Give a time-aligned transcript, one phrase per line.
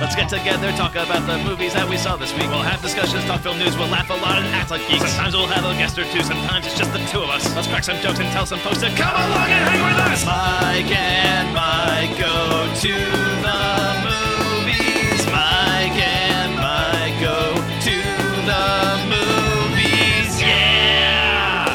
[0.00, 2.48] Let's get together, talk about the movies that we saw this week.
[2.48, 5.10] We'll have discussions, talk film news, we'll laugh a lot and act like geeks.
[5.10, 7.42] Sometimes we'll have a guest or two, sometimes it's just the two of us.
[7.56, 10.22] Let's crack some jokes and tell some folks to come along and hang with us.
[10.24, 12.94] Mike and Mike go to
[13.42, 13.58] the
[14.06, 15.18] movies.
[15.34, 17.98] Mike and Mike go to
[18.46, 20.30] the movies.
[20.38, 21.74] Yeah!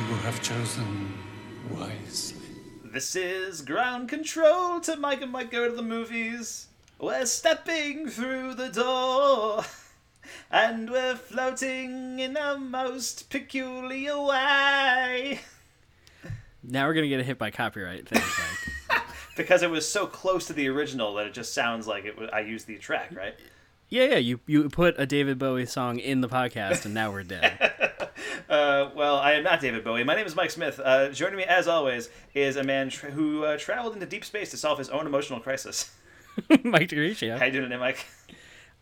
[0.00, 1.12] You will have chosen
[1.68, 2.40] wisely.
[2.90, 6.68] This is ground control to Mike and Mike go to the movies.
[7.00, 9.64] We're stepping through the door.
[10.50, 15.40] And we're floating in a most peculiar way.
[16.62, 18.10] Now we're gonna get hit by copyright.
[18.12, 18.22] Mike.
[19.36, 22.28] Because it was so close to the original that it just sounds like it was,
[22.30, 23.34] I used the track, right?
[23.88, 24.16] yeah, yeah.
[24.16, 27.72] You you put a David Bowie song in the podcast, and now we're dead.
[28.48, 30.02] Uh, well, I am not David Bowie.
[30.02, 30.80] My name is Mike Smith.
[30.82, 34.50] Uh, joining me, as always, is a man tra- who uh, traveled into deep space
[34.50, 35.90] to solve his own emotional crisis.
[36.64, 37.38] Mike DeGricia.
[37.38, 38.04] How you doing today, Mike?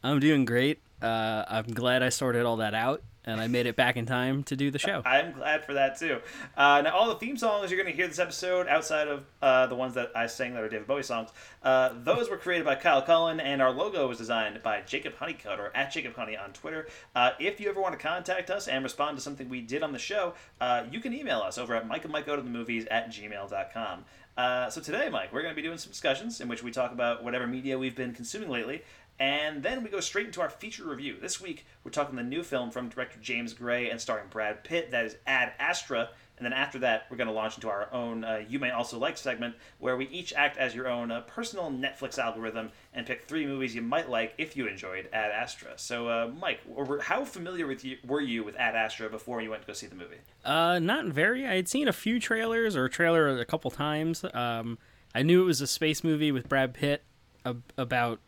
[0.03, 0.81] I'm doing great.
[1.03, 4.43] Uh, I'm glad I sorted all that out, and I made it back in time
[4.45, 5.03] to do the show.
[5.07, 6.21] I'm glad for that too.
[6.57, 9.67] Uh, now, all the theme songs you're going to hear this episode, outside of uh,
[9.67, 11.31] the ones that I sang that are David Bowie songs,
[11.63, 15.61] uh, those were created by Kyle Cullen, and our logo was designed by Jacob Honeycutt
[15.61, 16.89] or at Jacob Honey on Twitter.
[17.15, 19.93] Uh, if you ever want to contact us and respond to something we did on
[19.93, 22.51] the show, uh, you can email us over at Mike and Mike Go to the
[22.51, 24.05] Movies at gmail.com.
[24.39, 26.93] Uh, so today, Mike, we're going to be doing some discussions in which we talk
[26.93, 28.83] about whatever media we've been consuming lately,
[29.19, 31.17] and then we go straight into our feature review.
[31.21, 34.93] This week, we're talking the new film from director James Gray and starring Brad Pitt,
[34.93, 36.11] that is Ad Astra.
[36.39, 38.99] And then after that, we're going to launch into our own uh, You May Also
[38.99, 43.25] Like segment, where we each act as your own uh, personal Netflix algorithm and pick
[43.25, 45.73] three movies you might like if you enjoyed Ad Astra.
[45.77, 46.61] So, uh, Mike,
[47.03, 49.89] how familiar with you, were you with Ad Astra before you went to go see
[49.89, 50.19] the movie?
[50.45, 51.47] Uh, not very.
[51.47, 54.25] I had seen a few trailers or a trailer a couple times.
[54.33, 54.79] Um,
[55.15, 57.03] I knew it was a space movie with Brad Pitt
[57.45, 58.21] ab- about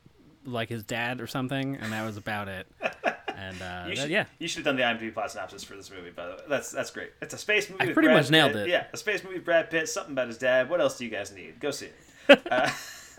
[0.44, 2.66] like his dad or something, and that was about it.
[3.40, 5.74] And uh, You that- should, yeah, you should have done the IMDb plot synopsis for
[5.74, 6.38] this movie, by the way.
[6.48, 7.10] That's that's great.
[7.22, 7.82] It's a space movie.
[7.82, 8.62] I pretty Brad much nailed Pitt.
[8.62, 8.68] it.
[8.68, 9.88] Yeah, a space movie with Brad Pitt.
[9.88, 10.68] Something about his dad.
[10.68, 11.58] What else do you guys need?
[11.58, 11.86] Go see
[12.28, 12.42] it.
[12.50, 12.70] uh,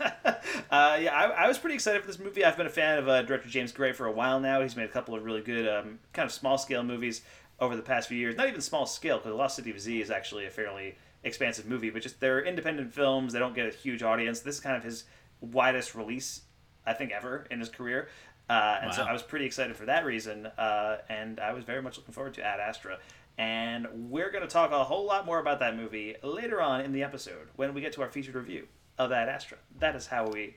[0.70, 2.44] uh, yeah, I, I was pretty excited for this movie.
[2.44, 4.60] I've been a fan of uh, director James Gray for a while now.
[4.62, 7.22] He's made a couple of really good, um, kind of small scale movies
[7.60, 8.36] over the past few years.
[8.36, 11.90] Not even small scale, because Lost City of Z is actually a fairly expansive movie,
[11.90, 13.32] but just they're independent films.
[13.32, 14.40] They don't get a huge audience.
[14.40, 15.04] This is kind of his
[15.40, 16.42] widest release,
[16.86, 18.08] I think, ever in his career.
[18.50, 21.80] Uh, and so I was pretty excited for that reason, uh, and I was very
[21.80, 22.98] much looking forward to Ad Astra.
[23.38, 26.92] And we're going to talk a whole lot more about that movie later on in
[26.92, 28.66] the episode when we get to our featured review
[28.98, 29.56] of Ad Astra.
[29.78, 30.56] That is how we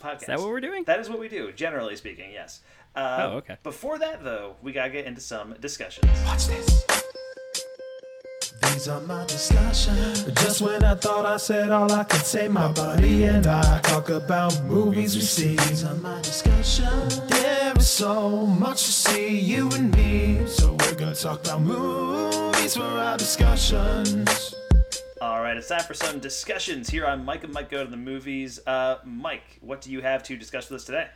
[0.00, 0.22] podcast.
[0.22, 0.82] is that what we're doing?
[0.84, 2.62] That is what we do, generally speaking, yes.
[2.96, 3.58] Uh, Oh, okay.
[3.62, 6.10] Before that, though, we got to get into some discussions.
[6.24, 7.04] Watch this.
[8.76, 10.24] These are my discussions.
[10.34, 14.10] Just when I thought I said all I could say, my buddy and I talk
[14.10, 15.56] about movies we see.
[15.56, 17.22] These are my discussions.
[17.22, 20.46] There is so much to see, you and me.
[20.46, 24.54] So we're gonna talk about movies for our discussions.
[25.22, 27.96] All right, it's time for some discussions here on Mike and Mike Go to the
[27.96, 28.60] Movies.
[28.66, 31.08] Uh, Mike, what do you have to discuss with us today?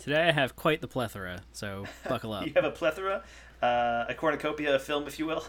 [0.00, 2.44] Today I have quite the plethora, so buckle up.
[2.44, 3.22] You have a plethora,
[3.62, 5.44] uh, a cornucopia of film, if you will.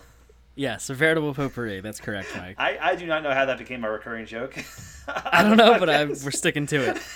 [0.59, 1.79] Yes, a veritable potpourri.
[1.79, 2.55] That's correct, Mike.
[2.57, 4.61] I, I do not know how that became a recurring joke.
[5.07, 7.01] I don't know, but I, we're sticking to it.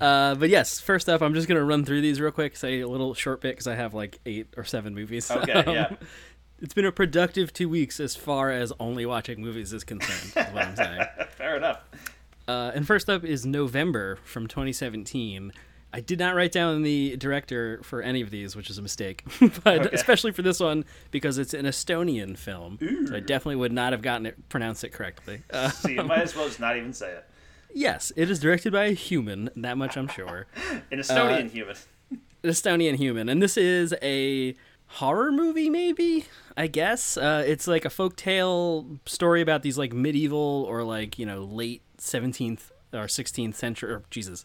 [0.00, 2.56] Uh, but yes, first up, I'm just gonna run through these real quick.
[2.56, 5.30] Say a little short bit because I have like eight or seven movies.
[5.30, 5.94] Okay, yeah.
[6.60, 10.32] It's been a productive two weeks as far as only watching movies is concerned.
[10.36, 11.04] is what I'm saying.
[11.30, 11.80] Fair enough.
[12.48, 15.52] Uh, and first up is November from 2017.
[15.96, 19.22] I did not write down the director for any of these, which is a mistake,
[19.62, 19.90] but Okay.
[19.92, 22.78] especially for this one because it's an Estonian film.
[23.06, 25.42] So I definitely would not have gotten it pronounced it correctly.
[25.52, 27.24] Uh, So you might as well just not even say it.
[27.72, 29.50] yes, it is directed by a human.
[29.54, 30.46] That much I'm sure.
[30.90, 31.76] An Uh, Estonian human.
[32.10, 34.54] An Estonian human, and this is a
[34.86, 36.26] horror movie, maybe.
[36.56, 41.26] I guess uh, it's like a folktale story about these like medieval or like you
[41.26, 44.44] know late 17th or 16th century or Jesus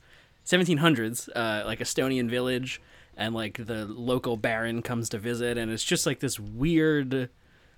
[0.49, 2.81] 1700s uh, like Estonian village
[3.15, 7.29] and like the local baron comes to visit and it's just like this weird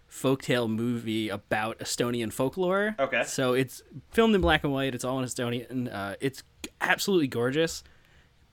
[0.09, 2.95] folktale movie about Estonian folklore.
[3.00, 3.23] Okay.
[3.23, 4.94] So it's filmed in black and white.
[4.94, 5.94] It's all in Estonian.
[5.94, 6.44] Uh, it's
[6.81, 7.83] absolutely gorgeous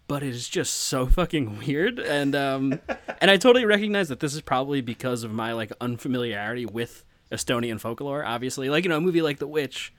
[0.09, 2.81] but it is just so fucking weird and um
[3.21, 7.79] and I totally recognize that this is probably because of my like unfamiliarity with Estonian
[7.79, 9.93] folklore obviously like you know a movie like The Witch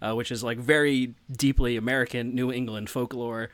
[0.00, 3.50] uh, which is like very deeply American New England folklore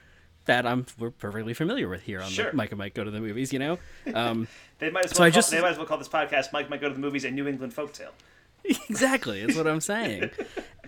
[0.47, 2.51] that I'm we're perfectly familiar with here on Sure.
[2.51, 3.79] the Mike and Mike go to the movies you know
[4.15, 4.49] um
[4.79, 5.17] They might as well.
[5.17, 6.95] so I call, just- they might as well call this podcast "Mike Might Go to
[6.95, 8.11] the Movies: A New England Folktale."
[8.65, 10.31] exactly is what i'm saying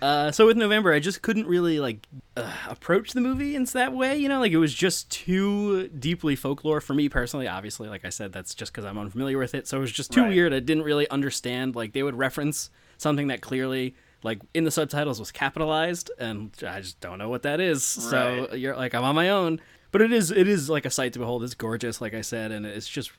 [0.03, 2.05] Uh, so with November, I just couldn't really like
[2.37, 4.19] uh, approach the movie in that way.
[4.19, 7.47] You know, like it was just too deeply folklore for me personally.
[7.47, 9.67] Obviously, like I said, that's just because I'm unfamiliar with it.
[9.69, 10.31] So it was just too Right.
[10.31, 10.53] weird.
[10.53, 11.75] I didn't really understand.
[11.77, 16.81] Like they would reference something that clearly, like in the subtitles, was capitalized, and I
[16.81, 17.85] just don't know what that is.
[17.85, 19.61] So you're like, I'm on my own.
[19.93, 21.44] But it is it is like a sight to behold.
[21.44, 23.12] It's gorgeous, like I said, and it's just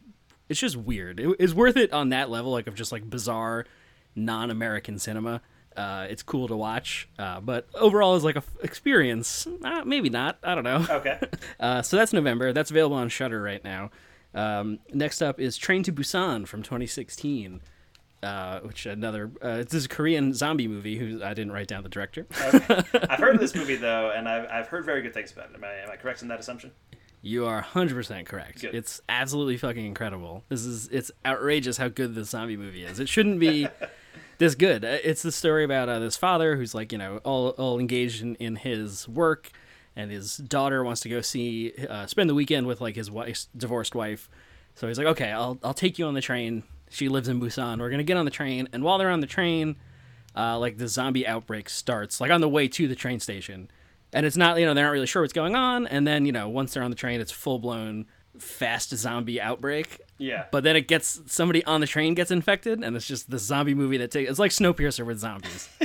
[0.50, 1.22] it's just weird.
[1.22, 3.66] It, it's worth it on that level, like of just like bizarre,
[4.16, 5.42] non-American cinema.
[5.78, 10.10] Uh, it's cool to watch, uh, but overall, as like a f- experience, uh, maybe
[10.10, 10.38] not.
[10.44, 10.86] I don't know.
[10.90, 11.19] Okay.
[11.60, 12.51] Uh, so that's November.
[12.51, 13.90] That's available on Shudder right now.
[14.34, 17.62] Um, next up is Train to Busan from 2016,
[18.25, 20.98] uh, which another uh, this is a Korean zombie movie.
[20.98, 22.25] Who I didn't write down the director.
[22.42, 25.56] I've heard of this movie though, and I've, I've heard very good things about it.
[25.56, 26.72] Am I, am I correct in that assumption?
[27.22, 28.62] You are 100% correct.
[28.62, 28.75] Good.
[28.75, 30.44] It's absolutely fucking incredible.
[30.50, 33.00] This is it's outrageous how good this zombie movie is.
[33.00, 33.68] It shouldn't be
[34.38, 34.86] this good.
[34.86, 38.22] Uh, It's the story about uh, this father who's like, you know, all all engaged
[38.22, 39.51] in, in his work
[39.95, 43.48] and his daughter wants to go see uh, spend the weekend with like his wife's
[43.57, 44.30] divorced wife.
[44.75, 47.80] So he's like, "Okay, I'll I'll take you on the train." She lives in Busan.
[47.80, 49.76] We're going to get on the train and while they're on the train,
[50.36, 53.70] uh, like the zombie outbreak starts like on the way to the train station.
[54.14, 56.32] And it's not you know they're not really sure what's going on and then you
[56.32, 58.06] know once they're on the train it's full blown
[58.40, 60.00] fast zombie outbreak.
[60.18, 60.46] Yeah.
[60.52, 63.74] but then it gets somebody on the train gets infected and it's just the zombie
[63.74, 65.70] movie that takes it's like snowpiercer with zombies.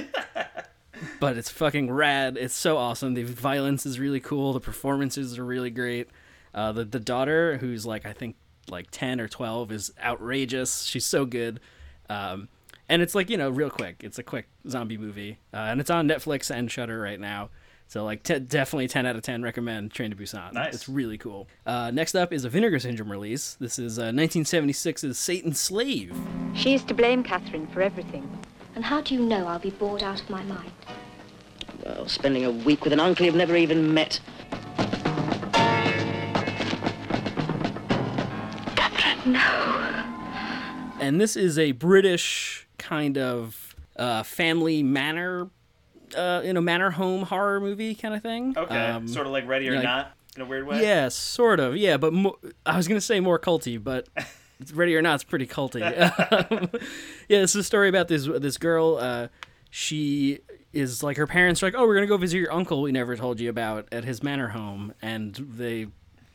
[1.19, 2.37] But it's fucking rad.
[2.37, 3.15] It's so awesome.
[3.15, 4.53] The violence is really cool.
[4.53, 6.09] The performances are really great.
[6.55, 8.35] Uh, the, the daughter who's like i think
[8.71, 10.83] like 10 or 12 is outrageous.
[10.83, 11.61] She's so good.
[12.09, 12.49] Um,
[12.89, 14.03] and it's like you know real quick.
[14.03, 15.39] It's a quick zombie movie.
[15.55, 17.51] Uh, and it's on netflix and shudder right now.
[17.87, 20.53] So like te- definitely 10 out of 10 recommend train to busan.
[20.53, 20.75] Nice.
[20.75, 21.49] it's really cool.
[21.67, 23.57] Uh, next up is a vinegar syndrome release.
[23.59, 26.17] This is uh, 1976's satan's slave.
[26.55, 28.29] She's to blame, Catherine, for everything.
[28.77, 30.71] And how do you know I'll be bored out of my mind?
[31.85, 34.21] Well, spending a week with an uncle you've never even met.
[39.37, 45.51] And this is a British kind of uh, family manor,
[46.17, 48.55] uh, you know, manor home horror movie kind of thing.
[48.57, 48.75] Okay.
[48.77, 50.83] Um, sort of like Ready or like- Not in a weird way.
[50.83, 51.77] Yeah, sort of.
[51.77, 54.09] Yeah, but mo- I was gonna say more culty, but
[54.75, 55.81] Ready or Not's pretty culty.
[57.29, 58.97] yeah, this is a story about this this girl.
[59.01, 59.29] Uh,
[59.71, 60.41] she
[60.73, 63.17] is like her parents are like, oh, we're gonna go visit your uncle we never
[63.17, 65.87] told you about at his manor home, and they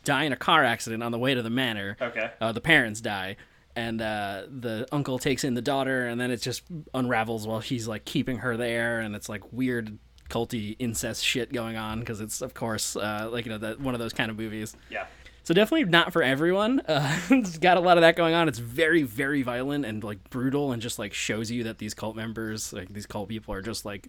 [0.06, 1.98] die in a car accident on the way to the manor.
[2.02, 2.32] Okay.
[2.40, 3.36] Uh, the parents die.
[3.76, 6.64] And uh, the uncle takes in the daughter, and then it just
[6.94, 9.98] unravels while he's like keeping her there, and it's like weird
[10.30, 13.94] culty incest shit going on because it's of course uh, like you know that one
[13.94, 14.78] of those kind of movies.
[14.90, 15.08] Yeah.
[15.44, 16.80] So definitely not for everyone.
[16.88, 18.48] Uh, it's got a lot of that going on.
[18.48, 22.16] It's very, very violent and like brutal, and just like shows you that these cult
[22.16, 24.08] members, like these cult people, are just like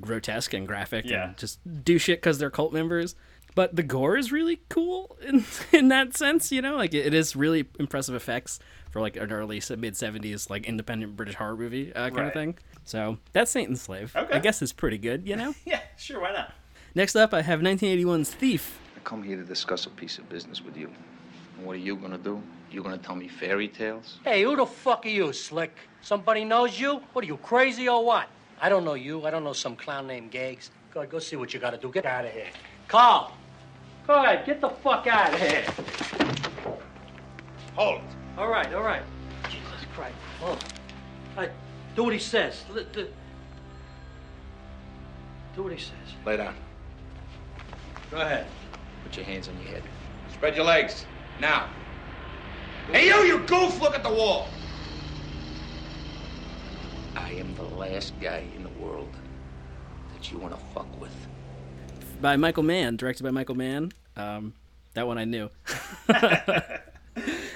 [0.00, 1.28] grotesque and graphic Yeah.
[1.28, 3.14] and just do shit because they're cult members.
[3.54, 6.76] But the gore is really cool in in that sense, you know.
[6.76, 8.58] Like it, it is really impressive effects
[8.90, 12.26] for like an early mid seventies like independent British horror movie uh, kind Right.
[12.28, 12.58] of thing.
[12.84, 14.14] So that's Satan's Slave.
[14.16, 14.34] Okay.
[14.34, 15.54] I guess it's pretty good, you know.
[15.64, 15.80] Yeah.
[15.96, 16.20] Sure.
[16.20, 16.52] Why not?
[16.94, 18.78] Next up, I have 1981's Thief.
[18.96, 20.90] I come here to discuss a piece of business with you.
[21.56, 22.42] And what are you gonna do?
[22.70, 24.18] You gonna tell me fairy tales?
[24.24, 25.76] Hey, who the fuck are you, Slick?
[26.00, 27.00] Somebody knows you?
[27.12, 28.28] What are you, crazy or what?
[28.60, 29.26] I don't know you.
[29.26, 30.70] I don't know some clown named Gags.
[30.92, 31.90] Go go see what you gotta do.
[31.90, 32.48] Get out of here.
[32.88, 33.32] Carl!
[34.06, 35.64] Go ahead, get the fuck out of here.
[37.74, 38.02] Hold it.
[38.36, 39.02] All right, all right.
[39.48, 40.14] Jesus Christ.
[40.42, 40.58] Oh.
[41.36, 41.48] I,
[41.94, 42.64] do what he says.
[42.70, 43.08] Li- Do,
[45.54, 46.14] do what he says.
[46.26, 46.54] Lay down.
[48.10, 48.46] Go ahead.
[49.04, 49.82] Put your hands on your head.
[50.32, 51.06] Spread your legs.
[51.40, 51.68] Now.
[52.90, 53.80] Hey, you, you goof!
[53.80, 54.48] Look at the wall.
[57.14, 59.14] I am the last guy in the world
[60.12, 61.14] that you wanna fuck with.
[62.22, 63.92] By Michael Mann, directed by Michael Mann.
[64.16, 64.54] Um,
[64.94, 65.50] that one I knew.
[66.08, 66.60] uh,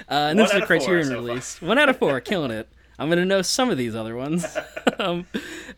[0.08, 1.62] and this is a Criterion so release.
[1.62, 2.68] One out of four, killing it.
[2.98, 4.56] I'm gonna know some of these other ones.
[4.98, 5.26] um,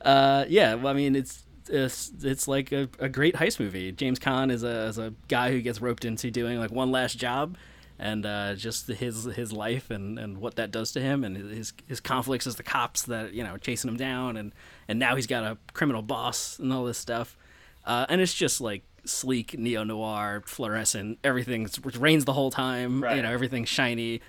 [0.00, 3.92] uh, yeah, well, I mean, it's it's, it's like a, a great heist movie.
[3.92, 7.18] James Caan is a is a guy who gets roped into doing like one last
[7.18, 7.57] job,
[7.99, 11.73] and uh, just his his life and, and what that does to him, and his
[11.87, 14.52] his conflicts as the cops that you know chasing him down, and
[14.87, 17.37] and now he's got a criminal boss and all this stuff,
[17.88, 21.68] uh, and it's just like sleek neo noir, fluorescent, everything
[21.99, 23.02] rains the whole time.
[23.02, 23.16] Right.
[23.16, 24.21] You know, everything's shiny.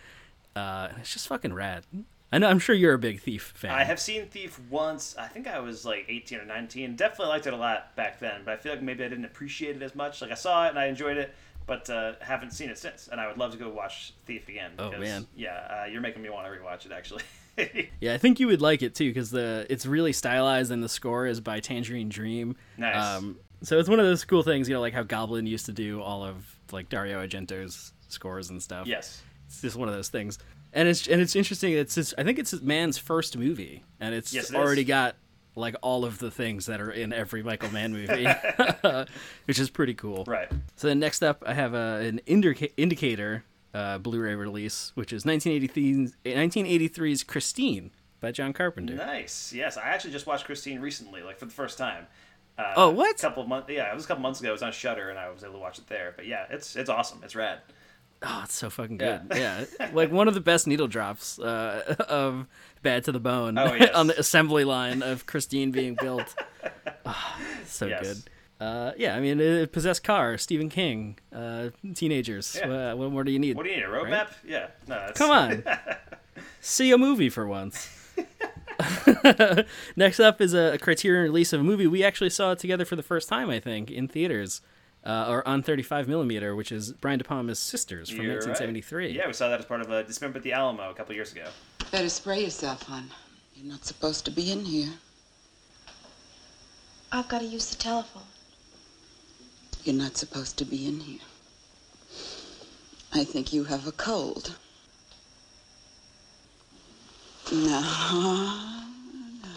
[0.56, 1.84] Uh, it's just fucking rad.
[2.32, 2.48] I know.
[2.48, 3.72] I'm sure you're a big Thief fan.
[3.72, 5.16] I have seen Thief once.
[5.18, 6.96] I think I was like 18 or 19.
[6.96, 9.76] Definitely liked it a lot back then, but I feel like maybe I didn't appreciate
[9.76, 10.22] it as much.
[10.22, 11.34] Like I saw it and I enjoyed it,
[11.66, 13.10] but uh, haven't seen it since.
[13.12, 14.72] And I would love to go watch Thief again.
[14.80, 15.28] Oh, man.
[15.36, 17.24] Yeah, uh, you're making me want to rewatch it actually.
[18.00, 20.88] Yeah, I think you would like it too because the it's really stylized and the
[20.88, 22.56] score is by Tangerine Dream.
[22.78, 23.22] Nice.
[23.62, 26.02] So it's one of those cool things, you know, like how Goblin used to do
[26.02, 28.88] all of like Dario Argento's scores and stuff.
[28.88, 29.22] yes.
[29.48, 30.40] it's just one of those things.
[30.72, 31.74] And it's and it's interesting.
[31.74, 34.88] It's his, I think it's man's first movie, and it's Yes, it already is.
[34.88, 35.16] got
[35.56, 38.28] like all of the things that are in every Michael Mann movie,
[39.46, 40.24] which is pretty cool.
[40.28, 40.48] Right.
[40.76, 45.24] So then next up, I have uh, an indica- indicator uh, Blu-ray release, which is
[45.24, 48.94] 1983's, 1983's Christine by John Carpenter.
[48.96, 49.52] Nice.
[49.54, 52.08] Yes, I actually just watched Christine recently, like for the first time.
[52.60, 53.16] Uh, Oh, what?
[53.18, 53.70] A couple months.
[53.70, 54.50] Yeah, it was a couple months ago.
[54.50, 56.14] It was on Shudder, and I was able to watch it there.
[56.16, 57.22] But yeah, it's it's awesome.
[57.24, 57.60] It's rad.
[58.22, 59.22] Oh, it's so fucking good.
[59.34, 59.64] Yeah,
[59.94, 62.48] like one of the best needle drops uh, of
[62.84, 63.96] Bad to the Bone Oh, yes.
[63.96, 66.36] on the assembly line of Christine being built.
[67.06, 68.02] Ah, so Yes.
[68.06, 68.24] good.
[68.60, 72.58] Uh, yeah, I mean, uh, possessed car, Stephen King, uh, teenagers.
[72.60, 72.92] Yeah.
[72.92, 73.56] Uh, what more do you need?
[73.56, 73.86] What do you need?
[73.86, 74.10] A roadmap?
[74.10, 74.28] Right?
[74.46, 74.68] Yeah.
[74.86, 75.12] No.
[75.16, 75.64] Come on,
[76.60, 77.88] see a movie for once.
[79.96, 82.96] Next up is a, a Criterion release of a movie we actually saw together for
[82.96, 84.62] the first time, I think, in theaters.
[85.02, 88.48] Uh, or on 35 millimeter, which is Brian De Palma's Sisters from You're right.
[88.48, 89.12] 1973.
[89.12, 91.32] Yeah, we saw that as part of a Dismember at the Alamo a couple years
[91.32, 91.46] ago.
[91.90, 93.10] Better spray yourself, hon.
[93.56, 94.90] You're not supposed to be in here.
[97.14, 98.24] I've got to use the telephone.
[99.86, 101.22] You're not supposed to be in here.
[103.14, 104.58] I think you have a cold.
[107.52, 109.50] No, no.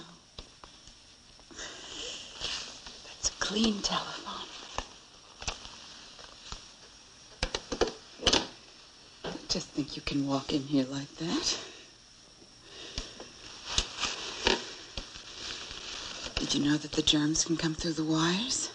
[3.04, 4.48] That's a clean telephone.
[9.26, 11.58] I just think you can walk in here like that.
[16.36, 18.70] Did you know that the germs can come through the wires?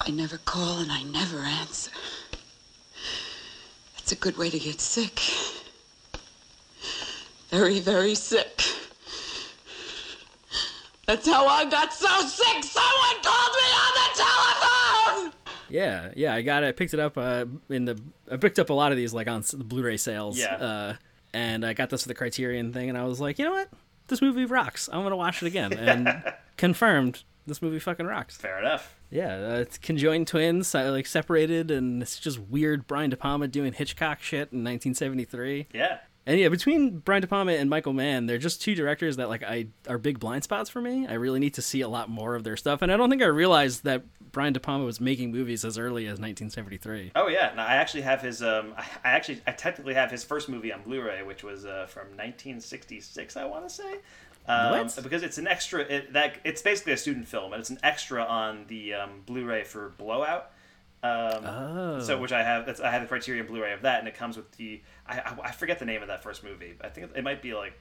[0.00, 1.92] I never call and I never answer.
[3.94, 5.20] That's a good way to get sick.
[7.52, 8.62] Very, very sick.
[11.06, 12.64] That's how I got so sick.
[12.64, 15.32] Someone called me on the telephone.
[15.68, 16.68] Yeah, yeah, I got it.
[16.68, 18.00] I picked it up uh, in the.
[18.30, 20.38] I picked up a lot of these like on the Blu-ray sales.
[20.38, 20.54] Yeah.
[20.54, 20.94] Uh,
[21.34, 23.68] and I got this for the Criterion thing, and I was like, you know what,
[24.06, 24.88] this movie rocks.
[24.90, 28.34] I'm gonna watch it again, and confirmed this movie fucking rocks.
[28.38, 28.96] Fair enough.
[29.10, 32.86] Yeah, uh, it's conjoined twins, like separated, and it's just weird.
[32.86, 35.66] Brian De Palma doing Hitchcock shit in 1973.
[35.74, 35.98] Yeah.
[36.24, 39.42] And yeah, between Brian De Palma and Michael Mann, they're just two directors that like
[39.42, 41.06] I are big blind spots for me.
[41.06, 43.22] I really need to see a lot more of their stuff, and I don't think
[43.22, 47.12] I realized that Brian De Palma was making movies as early as 1973.
[47.16, 48.42] Oh yeah, no, I actually have his.
[48.42, 52.06] Um, I, actually, I technically have his first movie on Blu-ray, which was uh, from
[52.16, 53.92] 1966, I want to say.
[54.46, 54.98] Um, What?
[55.02, 55.80] Because it's an extra.
[55.80, 59.64] It, that it's basically a student film, and it's an extra on the um, Blu-ray
[59.64, 60.50] for Blowout.
[61.02, 62.00] Um, Oh.
[62.00, 62.64] So which I have.
[62.66, 64.80] That's, I have the Criterion Blu-ray of that, and it comes with the.
[65.06, 66.74] I, I, I forget the name of that first movie.
[66.80, 67.72] I think it might be like.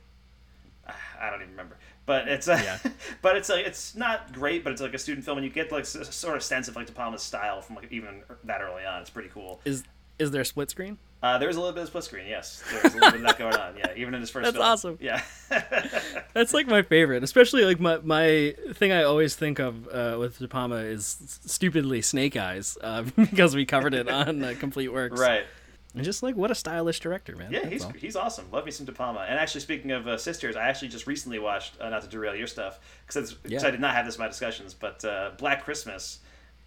[0.87, 2.79] Ah, I don't even remember, but it's a, Yeah.
[3.21, 5.71] but it's like it's not great, but it's like a student film, and you get
[5.71, 8.83] like s- sort of sense of like De Palma's style from like even that early
[8.83, 9.01] on.
[9.01, 9.61] It's pretty cool.
[9.63, 9.83] Is
[10.17, 10.97] is there a split screen?
[11.23, 12.63] Uh, there's a little bit of split screen, yes.
[12.71, 13.93] There's a little bit of that going on, yeah.
[13.95, 14.65] Even in his first That's film.
[14.67, 14.97] awesome.
[14.99, 15.21] Yeah.
[16.33, 20.39] That's like my favorite, especially like my my thing I always think of uh, with
[20.39, 25.19] De Palma is stupidly Snake Eyes uh, because we covered it on uh, Complete Works.
[25.19, 25.45] right.
[25.93, 27.51] And just like what a stylish director, man.
[27.51, 27.91] Yeah, That's he's all.
[27.91, 28.45] he's awesome.
[28.51, 29.25] Love me some De Palma.
[29.27, 32.33] And actually, speaking of uh, sisters, I actually just recently watched, uh, not to derail
[32.33, 33.59] your stuff, because Yeah.
[33.67, 36.19] I did not have this in my discussions, but uh, Black Christmas,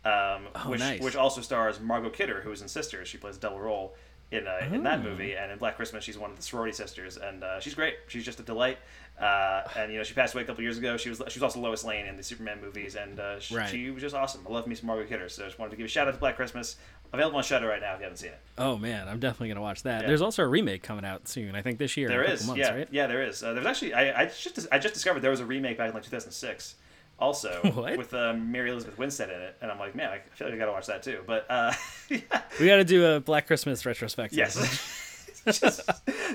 [0.05, 1.01] um, Oh, which nice.
[1.01, 3.09] which also stars Margot Kidder, who is in Sisters.
[3.09, 3.97] She plays a double role
[4.35, 5.03] in uh, in that Oh.
[5.03, 7.95] movie, and in Black Christmas, she's one of the sorority sisters, and uh, she's great.
[8.09, 8.79] She's just a delight.
[9.21, 10.97] Uh, and you know, she passed away a couple years ago.
[10.97, 13.69] She was she was also Lois Lane in the Superman movies, and uh, she, Right.
[13.71, 14.45] she was just awesome.
[14.49, 16.15] I love me some Margot Kidder, so I just wanted to give a shout out
[16.15, 16.77] to Black Christmas.
[17.13, 18.41] Available on Shudder right now if you haven't seen it.
[18.59, 20.01] Oh man, I'm definitely gonna watch that.
[20.03, 20.09] Yeah.
[20.09, 21.55] There's also a remake coming out soon.
[21.55, 22.09] I think this year.
[22.09, 22.89] There is, months, yeah, right?
[22.91, 23.41] yeah, there is.
[23.41, 25.95] Uh, there's actually, I, I just, I just discovered there was a remake back in
[25.95, 26.75] like 2006,
[27.19, 27.97] also What?
[27.97, 30.59] with um, Mary Elizabeth Winstead in it, and I'm like, man, I feel like I
[30.59, 31.21] gotta watch that too.
[31.27, 31.73] But uh,
[32.09, 32.19] yeah,
[32.61, 34.39] We got to do a Black Christmas retrospective.
[34.39, 35.21] yes.
[35.61, 35.81] just,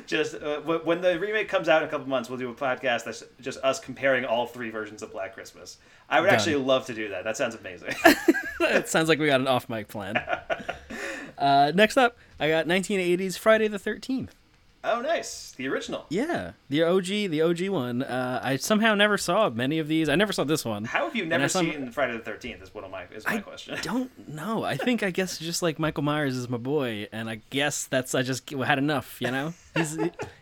[0.06, 3.06] just uh, when the remake comes out in a couple months, we'll do a podcast
[3.06, 5.78] that's just us comparing all three versions of Black Christmas.
[6.10, 6.36] I would Done.
[6.36, 7.24] actually love to do that.
[7.24, 7.96] That sounds amazing.
[8.62, 10.16] it sounds like we got an off mic plan.
[11.40, 14.30] Uh, next up, I got 1980s Friday the 13th.
[14.84, 16.06] Oh, nice, the original.
[16.10, 18.04] Yeah, the OG, the OG one.
[18.04, 20.10] Uh, I somehow never saw many of these.
[20.10, 20.86] I never saw this one.
[20.86, 22.62] How have you never seen Friday the Thirteenth?
[22.62, 23.76] Is one of my is my I question.
[23.76, 24.64] I don't know.
[24.64, 28.16] I think I guess just like Michael Myers is my boy, and I guess that's
[28.16, 29.18] I just had enough.
[29.22, 29.98] You know, he's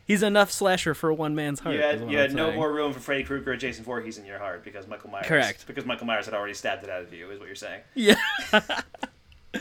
[0.06, 1.76] he's enough slasher for one man's heart.
[1.76, 4.40] You had, you had no more room for Freddy Krueger or Jason Voorhees in your
[4.40, 5.28] heart because Michael Myers.
[5.28, 5.68] Correct.
[5.68, 7.82] Because Michael Myers had already stabbed it out of you, is what you're saying.
[7.96, 8.16] Yeah.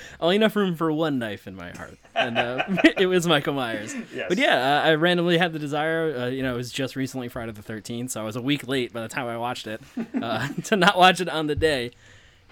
[0.21, 2.65] only enough room for one knife in my heart, and uh,
[2.99, 3.95] it was Michael Myers.
[4.15, 4.27] Yes.
[4.29, 6.15] But yeah, uh, I randomly had the desire.
[6.17, 8.67] Uh, you know, it was just recently Friday the Thirteenth, so I was a week
[8.69, 9.81] late by the time I watched it
[10.23, 11.91] uh, to not watch it on the day.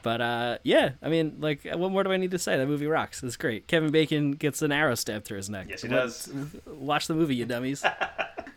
[0.03, 2.59] But uh, yeah, I mean, like, what more do I need to say?
[2.59, 3.23] That movie rocks.
[3.23, 3.67] It's great.
[3.67, 5.69] Kevin Bacon gets an arrow stabbed through his neck.
[5.71, 6.31] Yes, he What- does.
[6.67, 7.83] Watch the movie, you dummies.
[7.83, 7.95] uh,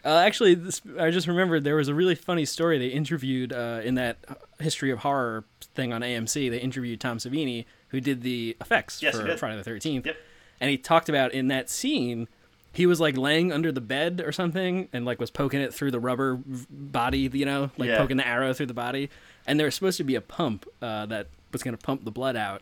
[0.04, 3.96] actually, this, I just remembered there was a really funny story they interviewed uh, in
[3.96, 4.18] that
[4.60, 6.50] history of horror thing on AMC.
[6.50, 9.38] They interviewed Tom Savini, who did the effects Yes, for.
[9.38, 10.06] Friday the Thirteenth.
[10.06, 10.18] Yep.
[10.60, 12.28] And he talked about in that scene,
[12.74, 15.92] he was like laying under the bed or something, and like was poking it through
[15.92, 16.40] the rubber
[16.70, 17.98] body, you know, like Yeah.
[17.98, 19.10] poking the arrow through the body.
[19.46, 22.12] And there was supposed to be a pump uh, that was going to pump the
[22.12, 22.62] blood out,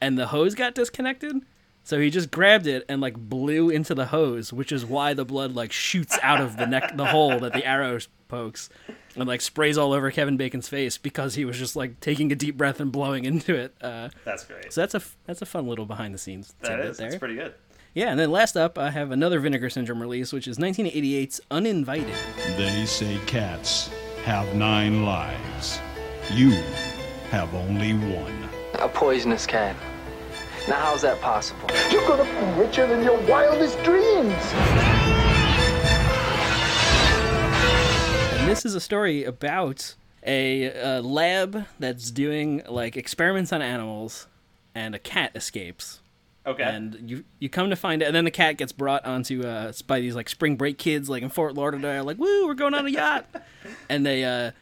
[0.00, 1.36] and the hose got disconnected.
[1.84, 5.24] So he just grabbed it and like blew into the hose, which is why the
[5.24, 7.98] blood like shoots out of the neck, the hole that the arrow
[8.28, 8.70] pokes,
[9.16, 12.36] and like sprays all over Kevin Bacon's face because he was just like taking a
[12.36, 13.74] deep breath and blowing into it.
[13.80, 14.72] Uh, That's great.
[14.72, 16.96] so that's a f- that's a fun little behind the scenes That tidbit is.
[16.98, 17.08] there.
[17.10, 17.54] That's pretty good.
[17.94, 22.14] Yeah, and then last up, I have another Vinegar Syndrome release, which is 1988's Uninvited.
[22.56, 23.90] They say cats
[24.24, 25.78] have nine lives.
[26.32, 26.52] You
[27.30, 28.48] have only one.
[28.78, 29.76] A poisonous cat.
[30.68, 31.68] Now, how's that possible?
[31.90, 34.32] You're gonna be richer than your wildest dreams.
[38.38, 44.28] And this is a story about a, uh lab that's doing like experiments on animals,
[44.74, 46.00] and a cat escapes.
[46.46, 46.62] Okay.
[46.62, 49.72] And you you come to find it, and then the cat gets brought onto uh
[49.88, 52.86] by these like spring break kids like in Fort Lauderdale, like woo, we're going on
[52.86, 53.26] a yacht,
[53.88, 54.52] and they uh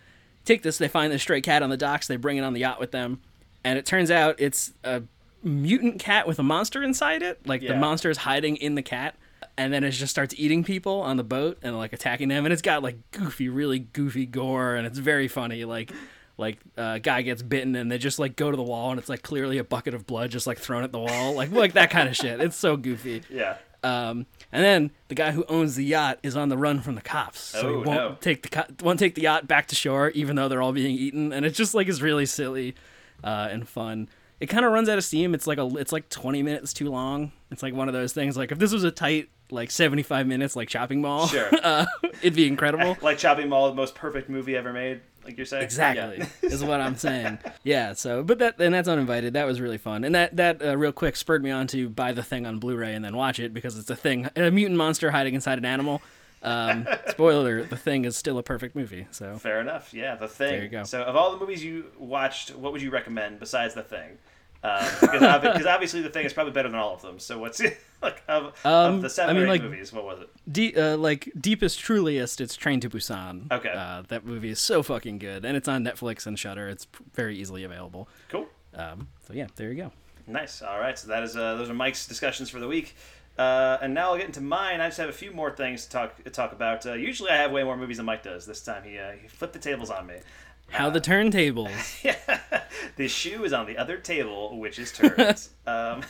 [0.47, 0.79] take this.
[0.79, 2.07] They find this stray cat on the docks.
[2.07, 3.21] They bring it on the yacht with them,
[3.65, 5.03] and it turns out it's a
[5.43, 7.47] mutant cat with a monster inside it.
[7.47, 9.15] Like the monster is hiding in the cat,
[9.57, 12.45] and then it just starts eating people on the boat and like attacking them.
[12.47, 15.65] And it's got like goofy, really goofy gore, and it's very funny.
[15.65, 15.93] Like
[16.37, 19.11] like uh, guy gets bitten and they just like go to the wall and it's
[19.11, 21.91] like clearly a bucket of blood just like thrown at the wall like like that
[21.91, 23.57] kind of shit it's so goofy Yeah.
[23.85, 27.03] um, and then the guy who owns the yacht is on the run from the
[27.03, 28.17] cops, so Oh, he won't no.
[28.23, 30.97] take the co- won't take the yacht back to shore, even though they're all being
[30.97, 31.31] eaten.
[31.31, 32.75] And it just like is really silly
[33.23, 34.09] uh, and fun.
[34.41, 35.35] It kind of runs out of steam.
[35.35, 37.33] It's like a it's like twenty minutes too long.
[37.51, 38.37] It's like one of those things.
[38.37, 41.51] Like if this was a tight like seventy five minutes like Chopping Mall, Sure.
[41.63, 41.87] uh,
[42.23, 42.97] it'd be incredible.
[43.03, 45.03] like Chopping Mall, the most perfect movie ever made.
[45.25, 45.65] Like you're saying.
[45.65, 46.27] Exactly Yeah.
[46.49, 47.39] is what I'm saying.
[47.63, 47.93] Yeah.
[47.93, 49.35] So, but that and that's uninvited.
[49.35, 52.13] That was really fun, and that that uh, real quick spurred me on to buy
[52.13, 55.11] the thing on Blu-ray and then watch it because it's a thing, a mutant monster
[55.11, 56.01] hiding inside an animal.
[56.43, 59.07] Um, spoiler: the thing is still a perfect movie.
[59.11, 59.93] So Fair enough.
[59.93, 60.53] Yeah, The Thing.
[60.53, 60.85] There you go.
[60.85, 64.17] So, of all the movies you watched, what would you recommend besides The Thing?
[64.63, 67.19] Uh, because, obvi- because obviously The Thing is probably better than all of them.
[67.19, 67.63] So, what's
[68.03, 69.93] like of, Um, of the seven I mean, or eight like- movies?
[69.93, 70.29] What was it?
[70.53, 73.51] De- uh, like deepest, truliest, it's Train to Busan.
[73.51, 73.73] Okay.
[73.75, 76.69] Uh, that movie is so fucking good, and it's on Netflix and Shudder.
[76.69, 78.09] It's very easily available.
[78.29, 78.49] Cool.
[78.75, 79.93] Um, so yeah, there you go.
[80.27, 80.61] Nice.
[80.63, 80.99] All right.
[80.99, 82.95] So that is uh, those are Mike's discussions for the week.
[83.39, 84.83] Uh, and now I'll get into mine.
[84.83, 86.85] I just have a few more things to talk talk about.
[86.85, 88.45] Uh, usually I have way more movies than Mike does.
[88.45, 90.17] This time he uh, he flipped the tables on me.
[90.71, 91.71] How the turntables.
[92.97, 95.49] the shoe is on the other table, which is turned.
[95.67, 96.03] um,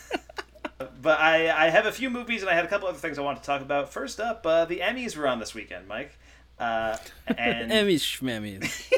[1.03, 3.23] but I, I have a few movies and I had a couple other things I
[3.23, 3.93] want to talk about.
[3.93, 6.19] First up, uh, the Emmys were on this weekend, Mike.
[6.59, 6.97] Uh,
[7.27, 8.93] and Emmys schmemmies.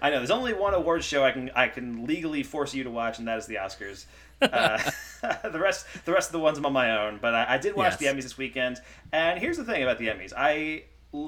[0.00, 2.90] I know there's only one award show I can I can legally force you to
[2.90, 4.04] watch, and that is the Oscars.
[4.40, 4.78] Uh,
[5.50, 7.74] the rest the rest of the ones I'm on my own, but I, I did
[7.74, 7.98] watch Yes.
[7.98, 8.78] the Emmys this weekend.
[9.12, 10.84] And here's the thing about the Emmys, I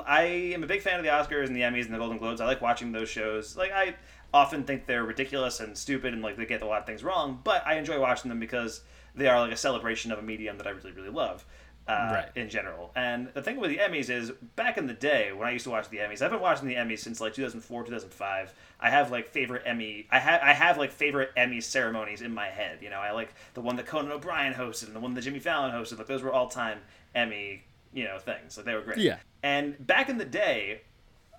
[0.06, 0.22] I
[0.54, 2.40] am a big fan of the Oscars and the Emmys and the Golden Globes.
[2.40, 3.56] I like watching those shows.
[3.56, 3.94] Like I
[4.32, 7.40] often think they're ridiculous and stupid and like they get a lot of things wrong,
[7.42, 8.82] but I enjoy watching them because
[9.14, 11.44] they are like a celebration of a medium that I really really love
[11.88, 12.28] uh, Right.
[12.36, 12.92] in general.
[12.94, 15.70] And the thing with the Emmys is, back in the day when I used to
[15.70, 18.54] watch the Emmys, I've been watching the Emmys since like 2004, 2005.
[18.78, 22.46] I have like favorite Emmy, I have I have like favorite Emmy ceremonies in my
[22.46, 22.78] head.
[22.82, 25.40] You know, I like the one that Conan O'Brien hosted and the one that Jimmy
[25.40, 25.98] Fallon hosted.
[25.98, 26.78] Like those were all time
[27.14, 28.56] Emmy, you know, things.
[28.58, 28.98] Like they were great.
[28.98, 29.16] Yeah.
[29.42, 30.82] And back in the day,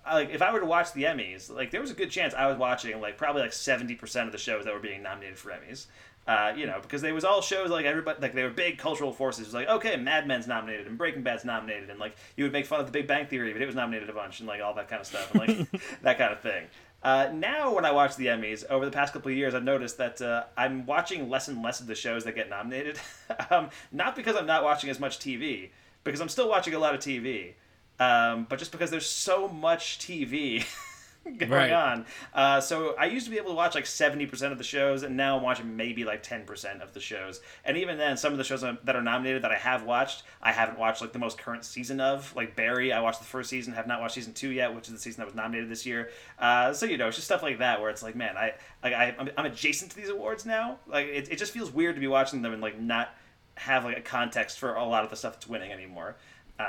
[0.04, 2.34] I- like if I were to watch the Emmys, like there was a good chance
[2.34, 5.38] I was watching like probably like seventy percent of the shows that were being nominated
[5.38, 5.86] for Emmys.
[6.24, 9.12] Uh, you know, because they was all shows like everybody like they were big cultural
[9.12, 9.40] forces.
[9.40, 12.52] It was like okay, Mad Men's nominated and Breaking Bad's nominated, and like you would
[12.52, 14.60] make fun of The Big Bang Theory, but it was nominated a bunch and like
[14.60, 16.66] all that kind of stuff and like that kind of thing.
[17.02, 19.98] Uh, now, when I watch the Emmys over the past couple of years, I've noticed
[19.98, 23.00] that uh, I'm watching less and less of the shows that get nominated.
[23.50, 25.70] um, not because I'm not watching as much TV,
[26.04, 27.54] because I'm still watching a lot of TV,
[28.00, 30.64] um, but just because there's so much TV
[31.38, 31.70] going Right.
[31.70, 32.04] on.
[32.34, 35.04] Uh, so I used to be able to watch like seventy percent of the shows,
[35.04, 37.40] and now I'm watching maybe like ten percent of the shows.
[37.64, 40.50] And even then, some of the shows that are nominated that I have watched, I
[40.50, 42.34] haven't watched like the most current season of.
[42.34, 44.94] Like Barry, I watched the first season, have not watched season two yet, which is
[44.94, 46.10] the season that was nominated this year.
[46.40, 48.92] Uh, so you know, it's just stuff like that where it's like, man, I like
[48.92, 50.78] I I'm, I'm adjacent to these awards now.
[50.88, 53.14] Like it, it just feels weird to be watching them and like not
[53.54, 56.16] have like a context for a lot of the stuff that's winning anymore.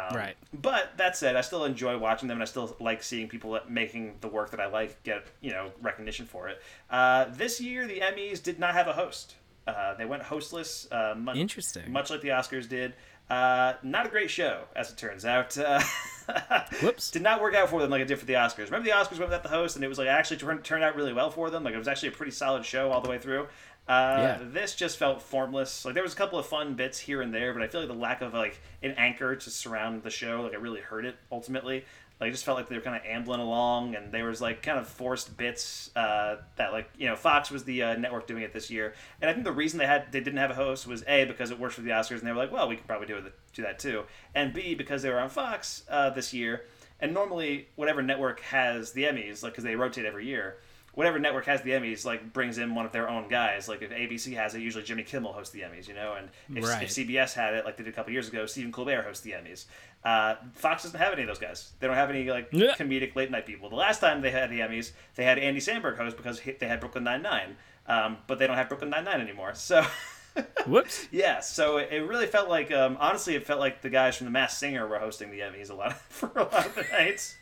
[0.10, 0.36] Um, Right.
[0.54, 4.16] But that said, I still enjoy watching them, and I still like seeing people making
[4.22, 6.62] the work that I like get you know recognition for it.
[6.90, 9.36] Uh, this year, the Emmys did not have a host.
[9.68, 10.88] Uh, they went hostless.
[10.92, 11.92] Uh, mu- Interesting.
[11.92, 12.94] Much like the Oscars did.
[13.30, 15.58] Uh, not a great show, as it turns out.
[15.58, 15.82] Uh,
[16.82, 17.10] Whoops.
[17.12, 18.66] did not work out for them like it did for the Oscars.
[18.66, 20.96] Remember the Oscars went without the host, and it was like actually turned, turned out
[20.96, 21.64] really well for them.
[21.64, 23.48] Like it was actually a pretty solid show all the way through.
[23.88, 24.40] Uh, Yeah.
[24.42, 25.84] This just felt formless.
[25.86, 27.90] Like there was a couple of fun bits here and there, but I feel like
[27.90, 31.16] the lack of like an anchor to surround the show, like it really hurt it
[31.32, 31.84] ultimately.
[32.22, 34.62] Like it just felt like they were kind of ambling along, and there was like
[34.62, 38.44] kind of forced bits uh, that like you know Fox was the uh, network doing
[38.44, 40.88] it this year, and I think the reason they had they didn't have a host
[40.88, 42.88] was a because it worked for the Oscars, and they were like, well, we could
[42.88, 46.34] probably do it do that too, and b because they were on Fox uh, this
[46.34, 46.62] year,
[47.02, 50.58] and normally whatever network has the Emmys, like because they rotate every year,
[50.94, 53.68] whatever network has the Emmys, like brings in one of their own guys.
[53.68, 56.64] Like if ABC has it, usually Jimmy Kimmel hosts the Emmys, you know, and if,
[56.64, 56.84] Right.
[56.84, 59.32] if CBS had it, like they did a couple years ago, Stephen Colbert hosts the
[59.32, 59.66] Emmys.
[60.04, 61.72] Uh, Fox doesn't have any of those guys.
[61.80, 62.74] They don't have any like Yeah.
[62.76, 63.70] comedic late night people.
[63.70, 66.80] The last time they had the Emmys, they had Andy Samberg host because they had
[66.80, 69.54] Brooklyn Nine Nine, um, but they don't have Brooklyn Nine Nine anymore.
[69.56, 69.86] So.
[70.68, 71.08] Whoops.
[71.12, 74.32] Yeah, so it, really felt like, um, honestly, it felt like the guys from The
[74.32, 77.36] Masked Singer were hosting the Emmys a lot for a lot of the nights,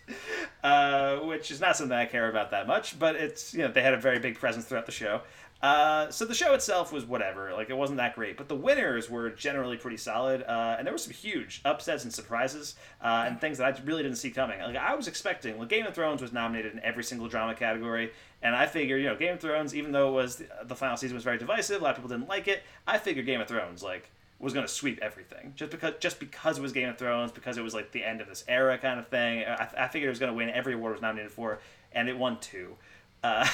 [0.64, 2.98] uh, which is not something I care about that much.
[3.00, 5.22] But it's you know they had a very big presence throughout the show.
[5.62, 9.12] Uh, so the show itself was whatever, like it wasn't that great, but the winners
[9.12, 12.74] were generally pretty solid, uh, and there were some huge upsets and surprises
[13.04, 14.60] uh, and things that I really didn't see coming.
[14.60, 18.12] Like I was expecting, like Game of Thrones was nominated in every single drama category,
[18.42, 20.98] and I figured, you know, Game of Thrones, even though it was the, the final
[20.98, 22.64] season was very divisive, a lot of people didn't like it.
[22.88, 26.58] I figured Game of Thrones, like was going to sweep everything just because just because
[26.58, 29.00] it was Game of Thrones, because it was like the end of this era kind
[29.00, 29.44] of thing.
[29.46, 31.60] I, I figured it was going to win every award it was nominated for,
[31.92, 32.76] and it won two.
[33.24, 33.48] Uh,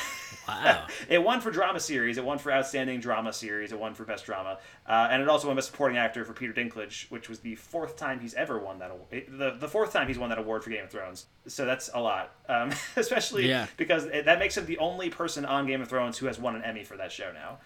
[0.48, 0.88] Wow.
[1.10, 2.18] it won for drama series.
[2.18, 3.74] It won for outstanding drama series.
[3.74, 6.54] It won for best drama, uh, and it also won best supporting actor for Peter
[6.54, 9.26] Dinklage, which was the fourth time he's ever won that award.
[9.28, 11.26] The, the fourth time he's won that award for Game of Thrones.
[11.48, 13.68] So that's a lot, um, especially Yeah.
[13.76, 16.56] because it, that makes him the only person on Game of Thrones who has won
[16.56, 17.58] an Emmy for that show now.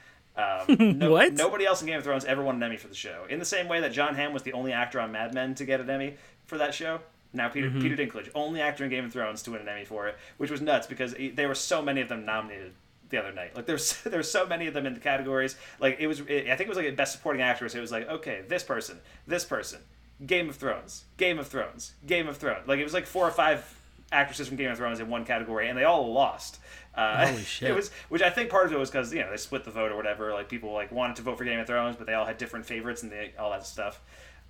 [0.68, 1.34] Um, no- What?
[1.34, 3.26] Nobody else in Game of Thrones ever won an Emmy for the show.
[3.30, 5.66] In the same way that Jon Hamm was the only actor on Mad Men to
[5.66, 7.02] get an Emmy for that show.
[7.34, 7.82] Now Peter Mhm.
[7.82, 10.52] Peter Dinklage, only actor in Game of Thrones to win an Emmy for it, which
[10.52, 12.74] was nuts because he- there were so many of them nominated
[13.10, 13.56] the other night.
[13.56, 15.56] Like there's there's so many of them in the categories.
[15.80, 17.74] Like it was, it, I think it was like a best supporting actress.
[17.76, 19.80] It was like okay, this person, this person,
[20.26, 22.67] Game of Thrones, Game of Thrones, Game of Thrones.
[22.67, 23.78] Like it was like four or five
[24.12, 26.60] actresses from Game of Thrones in one category, and they all lost.
[26.94, 27.70] Uh, Holy shit.
[27.70, 29.72] It was, which I think part of it was because you know they split the
[29.72, 30.34] vote or whatever.
[30.34, 32.65] Like people like wanted to vote for Game of Thrones, but they all had different
[32.65, 34.02] favorites and they, all that stuff.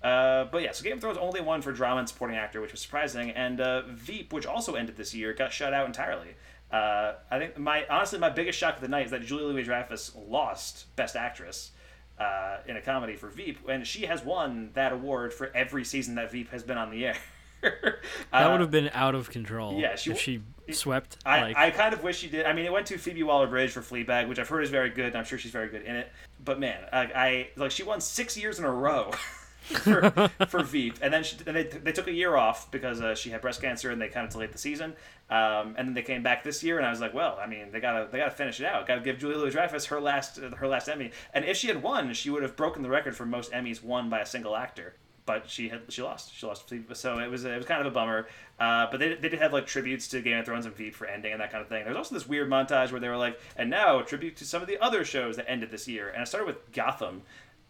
[0.02, 2.72] Uh, but yeah, so Game of Thrones only won for drama and supporting actor, which
[2.72, 3.30] was surprising.
[3.30, 6.34] And uh, Veep, which also ended this year, got shut out entirely.
[6.72, 9.62] Uh, I think my honestly my biggest shock of the night is that Julia Louis
[9.62, 11.72] Dreyfus lost Best Actress
[12.18, 16.14] uh, in a comedy for Veep, and she has won that award for every season
[16.16, 17.16] that Veep has been on the air.
[17.62, 18.00] That
[18.32, 19.78] Uh, would have been out of control.
[19.78, 21.18] yeah, she if she swept.
[21.24, 22.44] I, like, I kind of wish she did.
[22.44, 25.06] I mean, it went to Phoebe Waller-Bridge for Fleabag, which I've heard is very good,
[25.06, 26.10] and I'm sure she's very good in it.
[26.44, 29.12] But man, I, I like she won six years in a row
[29.72, 33.14] for, for Veep, and then she, and they, they took a year off because uh,
[33.14, 34.94] she had breast cancer, and they kind of delayed the season.
[35.30, 37.70] Um, and then they came back this year, and I was like, well, I mean,
[37.70, 38.86] they gotta they gotta finish it out.
[38.86, 42.12] Got to give Julia Louis-Dreyfus her last her last Emmy, and if she had won,
[42.12, 44.94] she would have broken the record for most Emmys won by a single actor
[45.24, 46.34] but she had she lost.
[46.34, 46.72] She lost.
[46.94, 48.26] So it was it was kind of a bummer.
[48.58, 51.06] Uh, but they, they did have like tributes to Game of Thrones and Veep for
[51.06, 51.84] ending and that kind of thing.
[51.84, 54.44] There was also this weird montage where they were like, and now a tribute to
[54.44, 56.08] some of the other shows that ended this year.
[56.08, 57.22] And it started with Gotham.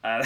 [0.04, 0.24] Uh,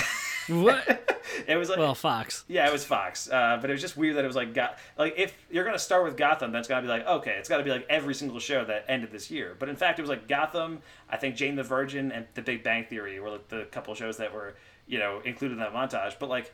[0.49, 1.21] what?
[1.47, 2.45] it was like well, Fox.
[2.49, 3.29] yeah, it was Fox.
[3.31, 5.79] Uh, but it was just weird that it was like Go- like if you're gonna
[5.79, 8.39] start with Gotham, then it's gotta be like okay, it's gotta be like every single
[8.41, 9.57] show that ended this year.
[9.59, 12.63] But in fact, it was like Gotham, I think Jane the Virgin, and The Big
[12.63, 14.55] Bang Theory were like the couple shows that were
[14.87, 16.19] you know included in that montage.
[16.19, 16.53] But like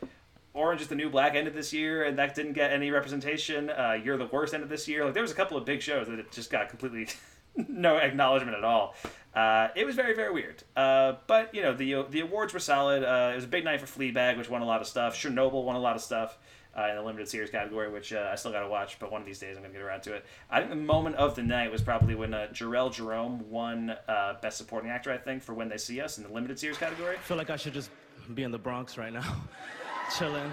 [0.54, 3.70] Orange is the New Black ended this year, and that didn't get any representation.
[3.70, 5.04] Uh, You're the Worst ended this year.
[5.04, 7.08] Like there was a couple of big shows that it just got completely
[7.56, 8.94] no acknowledgement at all.
[9.34, 10.62] Uh, it was very very weird.
[10.76, 13.02] Uh, but you know the the awards were solid.
[13.02, 15.16] Uh, it was a big night for Fleabag, which won a lot of stuff.
[15.16, 16.38] Chernobyl won a lot of stuff.
[16.74, 19.20] Uh, in the limited series category, which uh, I still got to watch, but one
[19.20, 20.24] of these days I'm gonna get around to it.
[20.48, 24.36] I think the moment of the night was probably when uh, Jharrel Jerome won uh,
[24.40, 27.16] Best Supporting Actor, I think, for When They See Us in the limited series category.
[27.16, 27.90] I feel like I should just
[28.32, 29.36] be in the Bronx right now,
[30.18, 30.50] chilling,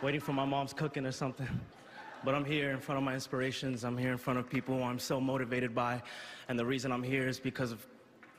[0.00, 1.48] waiting for my mom's cooking or something.
[2.24, 3.84] But I'm here in front of my inspirations.
[3.84, 6.02] I'm here in front of people who I'm so motivated by.
[6.48, 7.86] And the reason I'm here is because of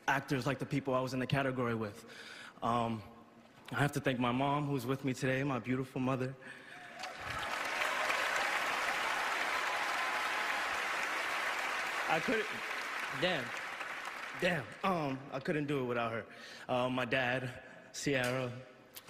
[0.07, 2.05] actors like the people I was in the category with.
[2.63, 3.01] Um,
[3.73, 6.33] I have to thank my mom, who's with me today, my beautiful mother.
[12.09, 12.45] I couldn't,
[13.21, 13.43] damn,
[14.39, 16.23] damn, um, I couldn't do it without her.
[16.69, 17.49] Uh, my dad,
[17.91, 18.49] Sierra,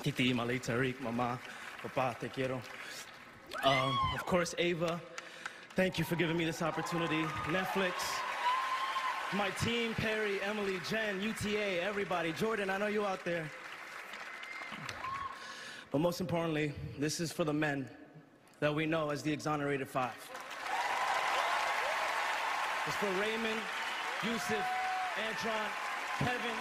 [0.01, 1.39] Titi, Malay Tariq, Mama,
[1.83, 2.59] Papa, te quiero.
[3.63, 5.01] Um, of course, Ava,
[5.75, 7.23] thank you for giving me this opportunity.
[7.45, 7.93] Netflix,
[9.33, 12.31] my team, Perry, Emily, Jen, UTA, everybody.
[12.33, 13.49] Jordan, I know you out there.
[15.91, 17.89] But most importantly, this is for the men
[18.59, 20.15] that we know as the exonerated five.
[22.87, 23.59] It's for Raymond,
[24.23, 24.65] Yusef,
[25.27, 25.69] Antron,
[26.19, 26.57] Kevin,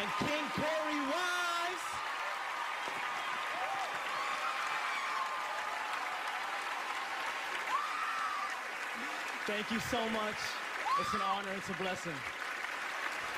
[0.00, 1.33] and King Korey Wise.
[9.46, 10.34] Thank you so much.
[11.00, 11.48] It's an honor.
[11.56, 12.12] It's a blessing.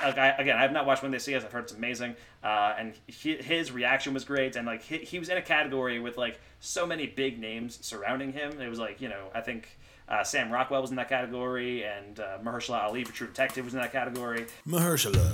[0.03, 1.45] Like I, again, I have not watched When They See Us.
[1.45, 2.15] I've heard it's amazing,
[2.45, 4.55] uh, and he, his reaction was great.
[4.55, 8.33] And like he, he was in a category with like so many big names surrounding
[8.33, 8.61] him.
[8.61, 9.69] It was like you know I think
[10.09, 13.75] uh, Sam Rockwell was in that category, and uh, Mahershala Ali for True Detective was
[13.75, 14.47] in that category.
[14.69, 15.25] Mahershala.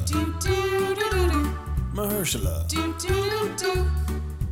[1.92, 2.66] Mahershala.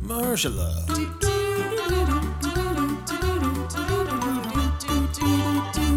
[0.03, 2.20] Mahershala.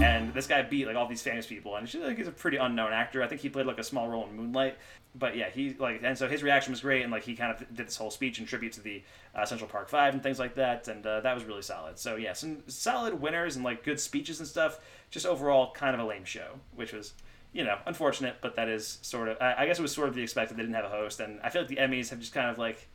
[0.05, 2.57] And this guy beat like all these famous people, and she's like he's a pretty
[2.57, 3.23] unknown actor.
[3.23, 4.77] I think he played like a small role in Moonlight,
[5.15, 7.59] but yeah, he like and so his reaction was great, and like he kind of
[7.75, 9.03] did this whole speech in tribute to the
[9.35, 11.99] uh, Central Park Five and things like that, and uh, that was really solid.
[11.99, 14.81] So yeah, some solid winners and like good speeches and stuff.
[15.11, 17.15] Just overall, kind of a lame show, which was
[17.55, 19.37] you know, unfortunate, but that is sort of.
[19.41, 20.57] I guess it was sort of the expected.
[20.57, 22.59] They didn't have a host, and I feel like the Emmys have just kind of
[22.59, 22.89] like,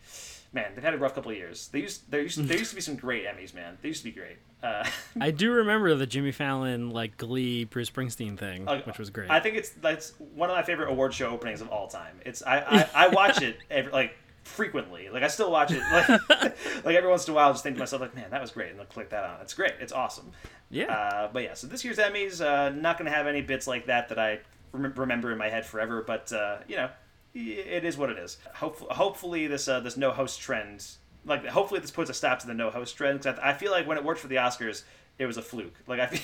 [0.53, 1.67] man, they've had a rough couple of years.
[1.69, 3.77] They used there used there used to be some great Emmys, man.
[3.81, 4.37] They used to be great.
[4.61, 4.85] Uh,
[5.21, 9.29] I do remember the Jimmy Fallon like Glee Bruce Springsteen thing, uh, which was great.
[9.29, 12.19] I think it's that's one of my favorite award show openings of all time.
[12.25, 15.09] It's I I, I watch it every, like frequently.
[15.09, 16.09] Like I still watch it like
[16.85, 17.49] like every once in a while.
[17.49, 19.41] I just think to myself like, man, that was great, and I'll click that on.
[19.41, 19.73] It's great.
[19.79, 20.31] It's awesome.
[20.69, 20.93] Yeah.
[20.93, 23.87] Uh, but yeah, so this year's Emmys uh, not going to have any bits like
[23.87, 24.39] that that I
[24.71, 26.03] rem- remember in my head forever.
[26.05, 26.89] But uh, you know,
[27.33, 28.37] it is what it is.
[28.55, 30.85] Hopefully, hopefully this uh, this no host trend,
[31.25, 33.19] like hopefully this puts a stop to the no host trend.
[33.19, 34.83] Because I, I feel like when it worked for the Oscars,
[35.17, 35.75] it was a fluke.
[35.87, 36.21] Like I feel.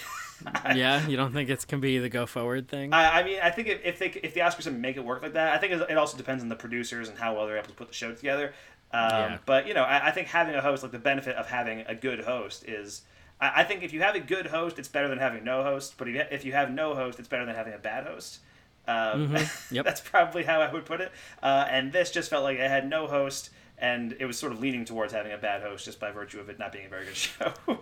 [0.75, 2.93] yeah, you don't think it can be the go forward thing?
[2.93, 5.21] I, I mean, I think if, if they if the Oscars can make it work
[5.21, 7.67] like that, I think it also depends on the producers and how well they're able
[7.69, 8.53] to put the show together.
[8.91, 9.37] Um, Yeah.
[9.45, 11.95] But you know, I, I think having a host, like the benefit of having a
[11.95, 13.03] good host is,
[13.39, 15.95] I, I think if you have a good host, it's better than having no host.
[15.97, 18.39] But if you, if you have no host, it's better than having a bad host.
[18.87, 19.71] Um, Mhm.
[19.71, 19.85] Yep.
[19.85, 21.11] that's probably how I would put it.
[21.41, 24.59] Uh, and this just felt like it had no host, and it was sort of
[24.59, 27.05] leaning towards having a bad host just by virtue of it not being a very
[27.05, 27.53] good show.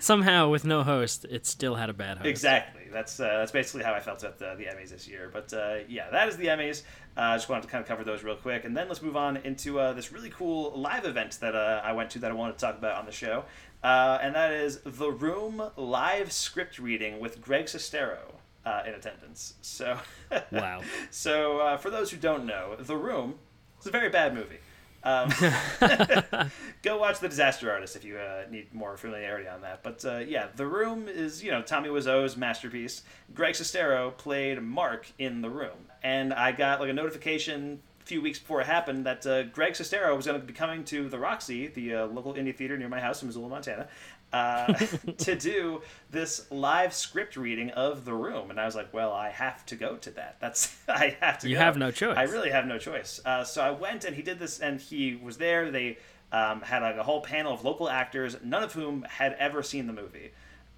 [0.00, 2.26] Somehow, with no host, it still had a bad host.
[2.28, 2.82] Exactly.
[2.90, 5.28] That's uh, that's basically how I felt at the, the Emmys this year.
[5.32, 6.82] But uh, yeah, that is the Emmys.
[7.16, 9.16] Uh, I just wanted to kind of cover those real quick, and then let's move
[9.16, 12.34] on into uh, this really cool live event that uh, I went to that I
[12.34, 13.44] wanted to talk about on the show,
[13.84, 18.18] uh, and that is the Room live script reading with Greg Sestero
[18.64, 19.54] uh, in attendance.
[19.62, 19.98] So
[20.52, 20.82] Wow.
[21.10, 23.34] so uh, for those who don't know, The Room
[23.80, 24.58] is a very bad movie.
[25.02, 25.30] Um,
[26.82, 29.82] go watch The Disaster Artist if you uh, need more familiarity on that.
[29.82, 33.02] But uh, yeah, The Room is, you know, Tommy Wiseau's masterpiece.
[33.34, 35.86] Greg Sestero played Mark in The Room.
[36.02, 39.72] And I got like a notification a few weeks before it happened that uh, Greg
[39.72, 42.88] Sestero was going to be coming to the Roxy, the uh, local indie theater near
[42.88, 43.88] my house in Missoula, Montana,
[44.32, 44.72] uh,
[45.18, 48.50] to do this live script reading of The Room.
[48.50, 50.36] And I was like, well, I have to go to that.
[50.40, 51.60] That's I have to You go.
[51.62, 52.16] have no choice.
[52.16, 53.20] I really have no choice.
[53.24, 55.70] Uh, so I went and he did this, and he was there.
[55.70, 55.98] They
[56.32, 59.86] um, had like a whole panel of local actors, none of whom had ever seen
[59.86, 60.30] the movie.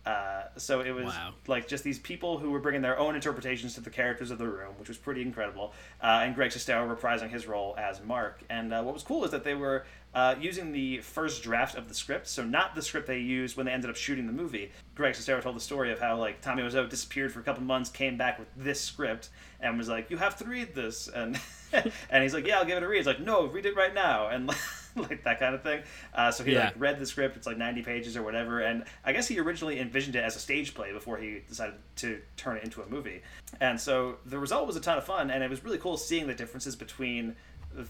[0.05, 1.33] Uh, so it was Wow.
[1.47, 4.49] like just these people who were bringing their own interpretations to the characters of the
[4.49, 5.73] room, which was pretty incredible.
[6.03, 8.43] Uh, and Greg Sestero reprising his role as Mark.
[8.51, 11.88] And uh, what was cool is that they were uh, using the first draft of
[11.88, 14.70] the script, so not the script they used when they ended up shooting the movie.
[14.94, 17.88] Greg Sestero told the story of how like Tommy Wiseau disappeared for a couple months,
[17.88, 21.40] came back with this script, and was like, "You have to read this," and
[22.11, 23.94] and he's like, "Yeah, I'll give it a read." He's like, "No, read it right
[23.94, 24.48] now," and
[24.96, 25.83] like that kind of thing.
[26.12, 26.66] Uh, so he Yeah.
[26.66, 27.38] like read the script.
[27.38, 30.40] It's like ninety pages or whatever, and I guess he originally envisioned it as a
[30.40, 33.22] stage play before he decided to turn it into a movie.
[33.62, 36.27] And so the result was a ton of fun, and it was really cool seeing
[36.27, 37.35] the differences between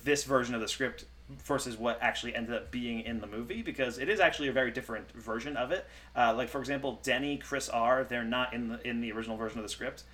[0.05, 3.99] this version of the script versus what actually ended up being in the movie because
[3.99, 5.87] it is actually a very different version of it.
[6.17, 9.59] Uh, like for example, Denny, Chris R, they're not in the in the original version
[9.59, 10.05] of the script.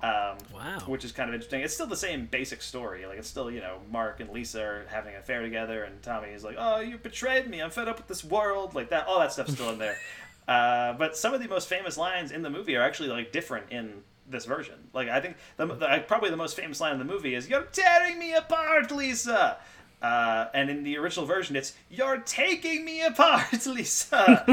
[0.00, 0.78] Um, Wow.
[0.86, 1.60] Which is kind of interesting.
[1.62, 3.04] It's still the same basic story.
[3.06, 6.28] Like it's still you know Mark and Lisa are having an affair together, and Tommy
[6.28, 7.60] is like, "Oh, you betrayed me.
[7.60, 9.06] I'm fed up with this world." Like that.
[9.08, 9.96] All that stuff's still in there.
[10.48, 13.66] Uh, but some of the most famous lines in the movie are actually like different
[13.70, 13.92] in
[14.26, 14.76] this version.
[14.94, 17.64] Like I think the, the probably the most famous line in the movie is "You're
[17.64, 19.58] tearing me apart, Lisa."
[20.00, 24.44] Uh, and in the original version, it's "You're taking me apart, Lisa."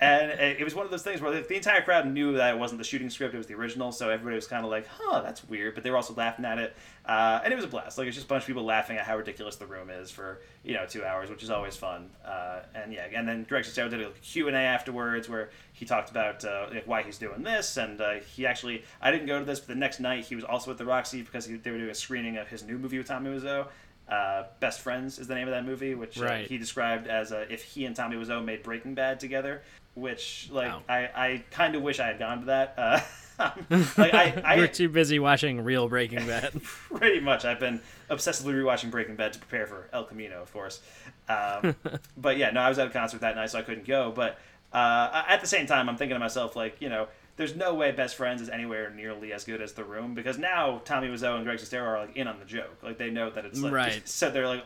[0.00, 2.78] and it was one of those things where the entire crowd knew that it wasn't
[2.78, 3.92] the shooting script; it was the original.
[3.92, 6.58] So everybody was kind of like, "Huh, that's weird," but they were also laughing at
[6.58, 6.74] it,
[7.06, 7.98] uh, and it was a blast.
[7.98, 10.40] Like it's just a bunch of people laughing at how ridiculous the room is for
[10.64, 12.10] you know two hours, which is always fun.
[12.26, 15.84] Uh, and yeah, and then Greg Sestero did a Q and A afterwards where he
[15.84, 19.38] talked about uh, like why he's doing this, and uh, he actually I didn't go
[19.38, 21.70] to this, but the next night he was also at the Roxy because he, they
[21.70, 23.68] were doing a screening of his new movie with Tommy Wiseau.
[24.08, 27.46] Uh, Best Friends is the name of that movie, which uh, he described as uh,
[27.48, 29.62] if he and Tommy Wiseau made Breaking Bad together.
[29.94, 30.82] Which, like, Wow.
[30.88, 32.74] I, I kind of wish I had gone to that.
[32.76, 33.00] Uh,
[33.96, 36.60] like, I, I We're too busy watching real Breaking Bad.
[36.62, 37.44] pretty much.
[37.44, 40.80] I've been obsessively rewatching Breaking Bad to prepare for El Camino, of course.
[41.28, 41.74] Um,
[42.16, 44.12] but yeah, no, I was at a concert that night, so I couldn't go.
[44.14, 44.38] But
[44.72, 47.90] uh, at the same time, I'm thinking to myself, like, you know, there's no way
[47.92, 51.44] Best Friends is anywhere nearly as good as The Room because now Tommy Wiseau and
[51.44, 52.78] Greg Sestero are like in on the joke.
[52.82, 54.02] Like they know that it's like Right.
[54.08, 54.64] so they're like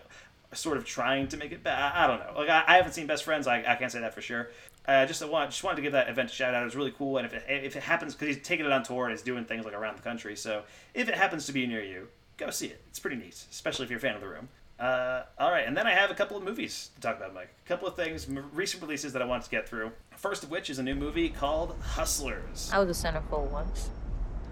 [0.53, 1.93] sort of trying to make it bad.
[1.95, 2.39] I, don't know.
[2.39, 3.47] Like I, I haven't seen Best Friends.
[3.47, 4.51] I, I can't say that for sure.
[4.87, 6.63] Uh, just I want, just wanted to give that event a shout out.
[6.63, 8.83] It was really cool, and if it, if it happens, because he's taking it on
[8.83, 10.63] tour and he's doing things like around the country, so
[10.95, 12.81] if it happens to be near you, go see it.
[12.89, 14.49] It's pretty neat, especially if you're a fan of the room.
[14.79, 17.51] Uh, all right, and then I have a couple of movies to talk about, Mike.
[17.65, 19.91] A couple of things, m- recent releases that I wanted to get through.
[20.17, 22.71] First of which is a new movie called Hustlers.
[22.73, 23.91] I was a centerfold once.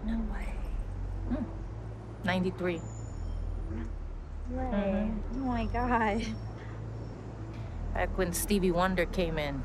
[0.05, 0.53] No way.
[1.29, 1.45] Hmm.
[2.25, 2.81] 93.
[4.51, 5.11] Way.
[5.35, 6.25] Oh my god.
[7.95, 9.63] Back when Stevie Wonder came in.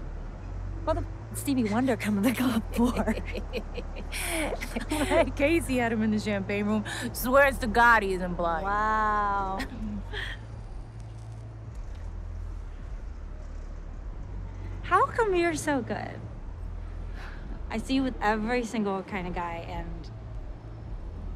[0.84, 3.16] What the Stevie Wonder coming to the club for?
[5.36, 6.86] Casey had him in the champagne room.
[7.14, 8.64] Swears to God he isn't blind.
[8.66, 9.60] Wow.
[14.92, 16.20] How come you're so good?
[17.70, 20.10] I see you with every single kind of guy, and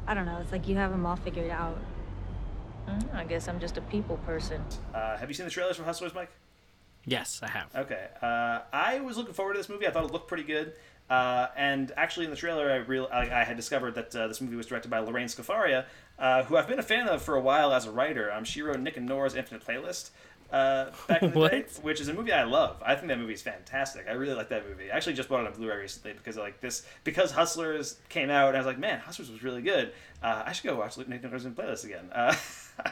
[0.06, 0.36] I don't know.
[0.42, 1.78] It's like you have them all figured out.
[2.86, 4.62] Mm, I guess I'm just a people person.
[4.92, 6.28] Uh, have you seen the trailers for Hustlers, Mike?
[7.06, 7.74] Yes, I have.
[7.74, 8.08] Okay.
[8.20, 9.86] Uh, I was looking forward to this movie.
[9.86, 10.74] I thought it looked pretty good.
[11.08, 14.42] Uh, and actually, in the trailer, I, real, I, I had discovered that uh, this
[14.42, 15.86] movie was directed by Lorene Scafaria,
[16.18, 18.30] uh, who I've been a fan of for a while as a writer.
[18.30, 20.10] Um, she wrote Nick and Nora's Infinite Playlist
[20.52, 22.82] uh, back in the day, which is a movie I love.
[22.84, 24.06] I think that movie is fantastic.
[24.08, 24.90] I really like that movie.
[24.90, 28.48] I actually just bought it on Blu-ray recently because like this because Hustlers came out,
[28.48, 29.92] and I was like, man, Hustlers was really good.
[30.22, 32.08] Uh, I should go watch Nick and Nora's Playlist again.
[32.12, 32.34] Uh,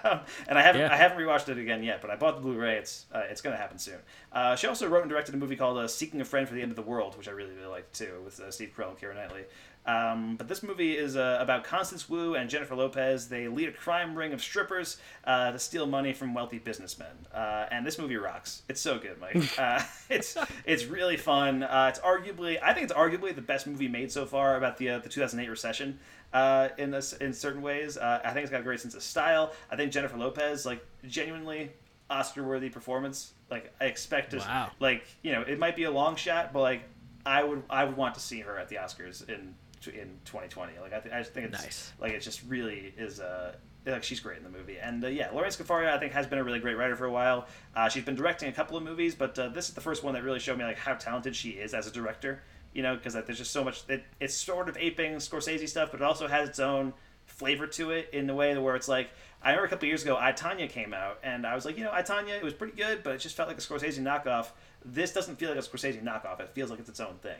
[0.48, 0.92] and I haven't Yeah.
[0.92, 2.76] I haven't rewatched it again yet, but I bought the Blu-ray.
[2.76, 3.98] It's uh, it's gonna happen soon.
[4.32, 6.62] Uh, she also wrote and directed a movie called uh, "Seeking a Friend for the
[6.62, 8.98] End of the World," which I really really liked too, with uh, Steve Carell and
[8.98, 9.44] Keira Knightley.
[9.86, 13.28] Um, but this movie is uh, about Constance Wu and Jennifer Lopez.
[13.28, 17.14] They lead a crime ring of strippers uh, to steal money from wealthy businessmen.
[17.34, 18.62] Uh, and this movie rocks.
[18.68, 19.36] It's so good, Mike.
[19.58, 21.62] Uh, it's it's really fun.
[21.62, 24.90] Uh, it's arguably, I think it's arguably the best movie made so far about the
[24.90, 25.98] uh, the 2008 recession.
[26.32, 29.02] Uh, in this, in certain ways, uh, I think it's got a great sense of
[29.02, 29.52] style.
[29.70, 31.70] I think Jennifer Lopez, like, genuinely
[32.10, 33.34] Oscar-worthy performance.
[33.50, 34.70] Like, I expect to, Wow.
[34.80, 36.82] like, you know, it might be a long shot, but like,
[37.24, 39.54] I would, I would want to see her at the Oscars in
[39.90, 40.72] in 2020.
[40.80, 41.92] Like, I, th- I just think it's Nice.
[42.00, 43.20] like it just really is.
[43.20, 43.54] Uh,
[43.86, 46.38] like she's great in the movie, and uh, yeah, Lorene Scafaria I think has been
[46.38, 47.46] a really great writer for a while.
[47.76, 50.14] Uh, she's been directing a couple of movies, but uh, this is the first one
[50.14, 52.42] that really showed me like how talented she is as a director.
[52.72, 53.82] You know, because like, there's just so much.
[53.88, 56.94] It, it's sort of aping Scorsese stuff, but it also has its own
[57.26, 59.10] flavor to it in the way where it's like
[59.42, 61.84] I remember a couple years ago, I Tonya came out, and I was like, you
[61.84, 64.46] know, I Tonya, it was pretty good, but it just felt like a Scorsese knockoff.
[64.82, 66.40] This doesn't feel like a Scorsese knockoff.
[66.40, 67.36] It feels like it's its own thing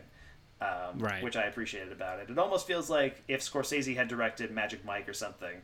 [0.64, 1.22] um, Right.
[1.22, 2.30] which I appreciated about it.
[2.30, 5.56] It almost feels like if Scorsese had directed Magic Mike or something.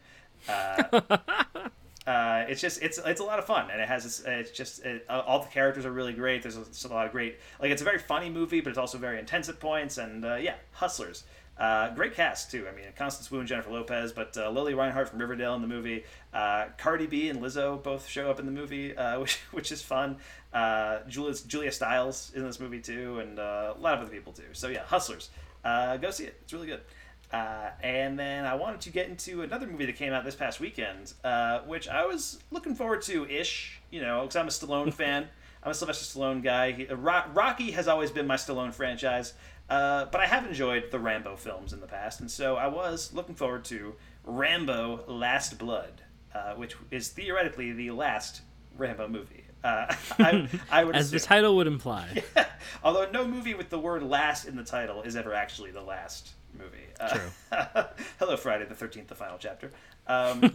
[0.49, 1.01] Uh,
[2.07, 4.85] uh, it's just it's it's a lot of fun, and it has this, it's just
[4.85, 6.43] it, uh, all the characters are really great.
[6.43, 8.99] There's a, a lot of great like it's a very funny movie, but it's also
[8.99, 11.25] very intense at points, and uh, yeah, Hustlers.
[11.59, 12.67] Uh, great cast too.
[12.67, 15.69] I mean, Constance Wu and Jennifer Lopez, but uh, Lili Reinhart from Riverdale in the
[15.69, 16.05] movie.
[16.33, 19.83] Uh, Cardi B and Lizzo both show up in the movie, uh, which which is
[19.83, 20.17] fun.
[20.53, 24.33] Uh, Julia Julia Stiles in this movie too, and uh, a lot of other people
[24.33, 24.53] too.
[24.53, 25.31] So yeah, Hustlers.
[25.65, 26.37] Uh, go see it.
[26.43, 26.81] It's really good.
[27.33, 30.59] Uh, and then I wanted to get into another movie that came out this past
[30.59, 34.93] weekend, uh, which I was looking forward to ish, you know, because I'm a Stallone
[35.01, 35.29] fan.
[35.63, 36.73] I'm a Sylvester Stallone guy.
[36.73, 39.35] He, uh, Ro- Rocky has always been my Stallone franchise,
[39.69, 43.13] uh, but I have enjoyed the Rambo films in the past, and so I was
[43.13, 46.03] looking forward to Rambo: Last Blood,
[46.35, 48.41] uh, which is theoretically the last
[48.77, 49.45] Rambo movie.
[49.63, 52.23] Uh, I, I would As the title would imply.
[52.85, 56.31] Although no movie with the word "last" in the title is ever actually the last
[56.57, 56.87] movie.
[56.99, 57.85] Uh, True.
[58.19, 59.71] Hello, Friday the Thirteenth, the final chapter.
[60.07, 60.51] Um,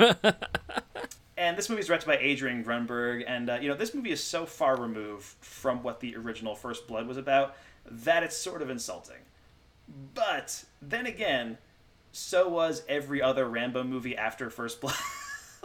[1.38, 4.24] and this movie is directed by Adrian Grunberg, and uh, you know this movie is
[4.24, 7.56] so far removed from what the original First Blood was about
[7.90, 9.18] that it's sort of insulting.
[10.16, 11.58] But then again,
[12.12, 14.96] so was every other Rambo movie after First Blood.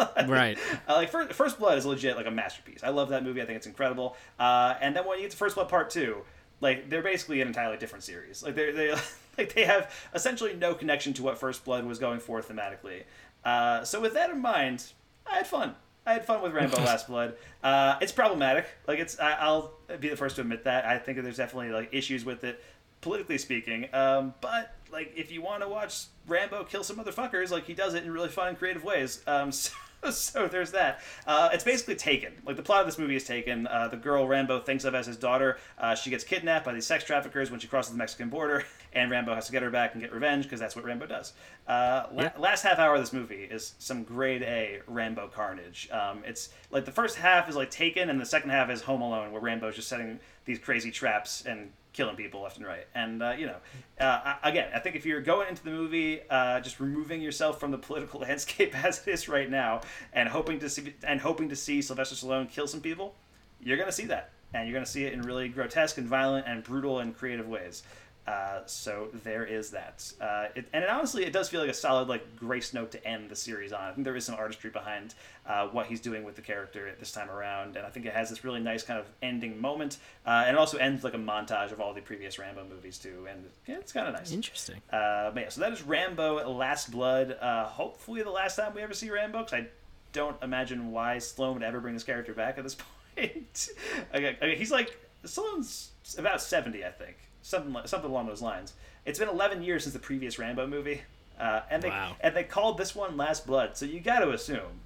[0.26, 0.58] right.
[0.88, 2.80] Uh, like First, First Blood is legit like a masterpiece.
[2.82, 3.42] I love that movie.
[3.42, 4.16] I think it's incredible.
[4.38, 6.22] Uh, and then when you get to First Blood Part Two,
[6.60, 8.42] like they're basically an entirely different series.
[8.42, 8.94] Like they they
[9.38, 13.04] like they have essentially no connection to what First Blood was going for thematically.
[13.44, 14.84] Uh, so with that in mind,
[15.26, 15.74] I had fun.
[16.06, 17.34] I had fun with Rambo Last Blood.
[17.62, 18.66] Uh, it's problematic.
[18.86, 20.84] Like it's I, I'll be the first to admit that.
[20.84, 22.62] I think there's definitely like issues with it
[23.00, 23.88] politically speaking.
[23.94, 27.94] Um, but like if you want to watch Rambo kill some motherfuckers, like he does
[27.94, 29.22] it in really fun and creative ways.
[29.26, 29.72] Um, so,
[30.10, 31.00] so there's that.
[31.26, 32.32] Uh, it's basically Taken.
[32.46, 33.66] Like the plot of this movie is Taken.
[33.66, 35.58] Uh, the girl Rambo thinks of as his daughter.
[35.78, 39.10] Uh, she gets kidnapped by these sex traffickers when she crosses the Mexican border, and
[39.10, 41.32] Rambo has to get her back and get revenge because that's what Rambo does.
[41.68, 42.32] Uh, la- Yeah.
[42.38, 45.88] last half hour of this movie is some grade A Rambo carnage.
[45.90, 49.02] Um, it's like the first half is like Taken, and the second half is Home
[49.02, 52.86] Alone, where Rambo's just setting these crazy traps and killing people left and right.
[52.94, 53.56] And uh, you know,
[53.98, 57.70] uh, again, I think if you're going into the movie uh, just removing yourself from
[57.70, 59.80] the political landscape as it is right now,
[60.12, 63.14] and hoping to see and hoping to see Sylvester Stallone kill some people,
[63.60, 66.62] you're gonna see that, and you're gonna see it in really grotesque and violent and
[66.62, 67.82] brutal and creative ways.
[68.30, 71.74] Uh, so there is that, uh, it, and it, honestly, it does feel like a
[71.74, 73.82] solid like grace note to end the series on.
[73.82, 75.16] I think there is some artistry behind
[75.46, 78.12] uh, what he's doing with the character at this time around, and I think it
[78.12, 81.18] has this really nice kind of ending moment, uh, and it also ends like a
[81.18, 84.30] montage of all the previous Rambo movies too, and yeah, it's kind of nice.
[84.30, 84.76] Interesting.
[84.92, 87.36] Uh, but yeah, so that is Rambo: Last Blood.
[87.40, 89.66] Uh, hopefully, the last time we ever see Rambo, because I
[90.12, 92.76] don't imagine why Stallone would ever bring this character back at this
[93.16, 93.70] point.
[94.14, 98.72] okay, okay, he's like Stallone's about seventy, I think, something like, something along those lines.
[99.06, 101.02] It's been eleven years since the previous Rambo movie,
[101.38, 102.16] uh, and they Wow.
[102.20, 104.80] and they called this one Last Blood, so you got to assume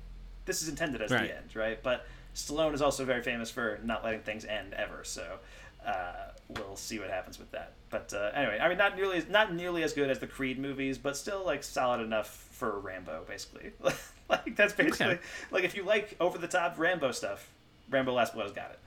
[0.46, 1.28] this is intended as Right.
[1.28, 1.82] the end, right?
[1.82, 5.38] But Stallone is also very famous for not letting things end ever, so
[5.86, 7.72] uh, we'll see what happens with that.
[7.90, 10.59] But uh, anyway, I mean, not nearly as, not nearly as good as the Creed
[10.59, 13.72] movies, but still like solid enough for Rambo, basically.
[14.28, 15.18] like that's basically Okay.
[15.50, 17.50] like if you like over the top Rambo stuff,
[17.90, 18.78] Rambo Last Blood's got it.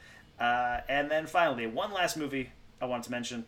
[0.41, 2.51] Uh, and then finally, one last movie
[2.81, 3.45] I wanted to mention.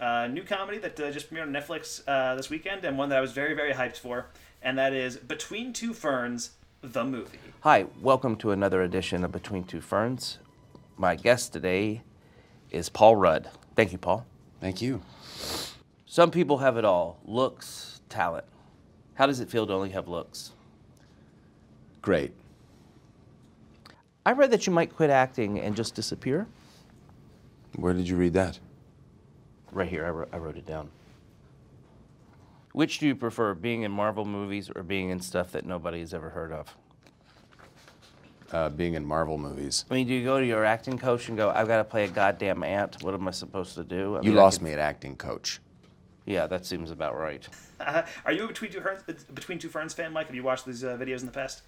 [0.00, 3.18] Uh, new comedy that uh, just premiered on Netflix uh, this weekend, and one that
[3.18, 4.28] I was very, very hyped for,
[4.62, 7.38] and that is Between Two Ferns, the movie.
[7.60, 10.38] Hi, welcome to another edition of Between Two Ferns.
[10.96, 12.00] My guest today
[12.70, 13.50] is Paul Rudd.
[13.76, 14.24] Thank you, Paul.
[14.58, 15.02] Thank you.
[16.06, 18.46] Some people have it all looks, talent.
[19.16, 20.52] How does it feel to only have looks?
[22.00, 22.32] Great.
[24.24, 26.46] I read that you might quit acting and just disappear.
[27.76, 28.58] Where did you read that?
[29.72, 30.90] Right here, I wrote, I wrote it down.
[32.72, 36.14] Which do you prefer, being in Marvel movies or being in stuff that nobody has
[36.14, 36.76] ever heard of?
[38.52, 39.84] Uh, being in Marvel movies.
[39.90, 42.04] I mean, do you go to your acting coach and go, I've got to play
[42.04, 43.02] a goddamn ant?
[43.02, 44.16] What am I supposed to do?
[44.16, 45.60] I You mean, lost could- me at acting coach.
[46.26, 47.48] Yeah, that seems about right.
[47.80, 49.02] Uh, are you a Between Two Ferns,
[49.34, 50.26] Between Two Ferns fan, Mike?
[50.26, 51.62] Have you watched these uh, videos in the past?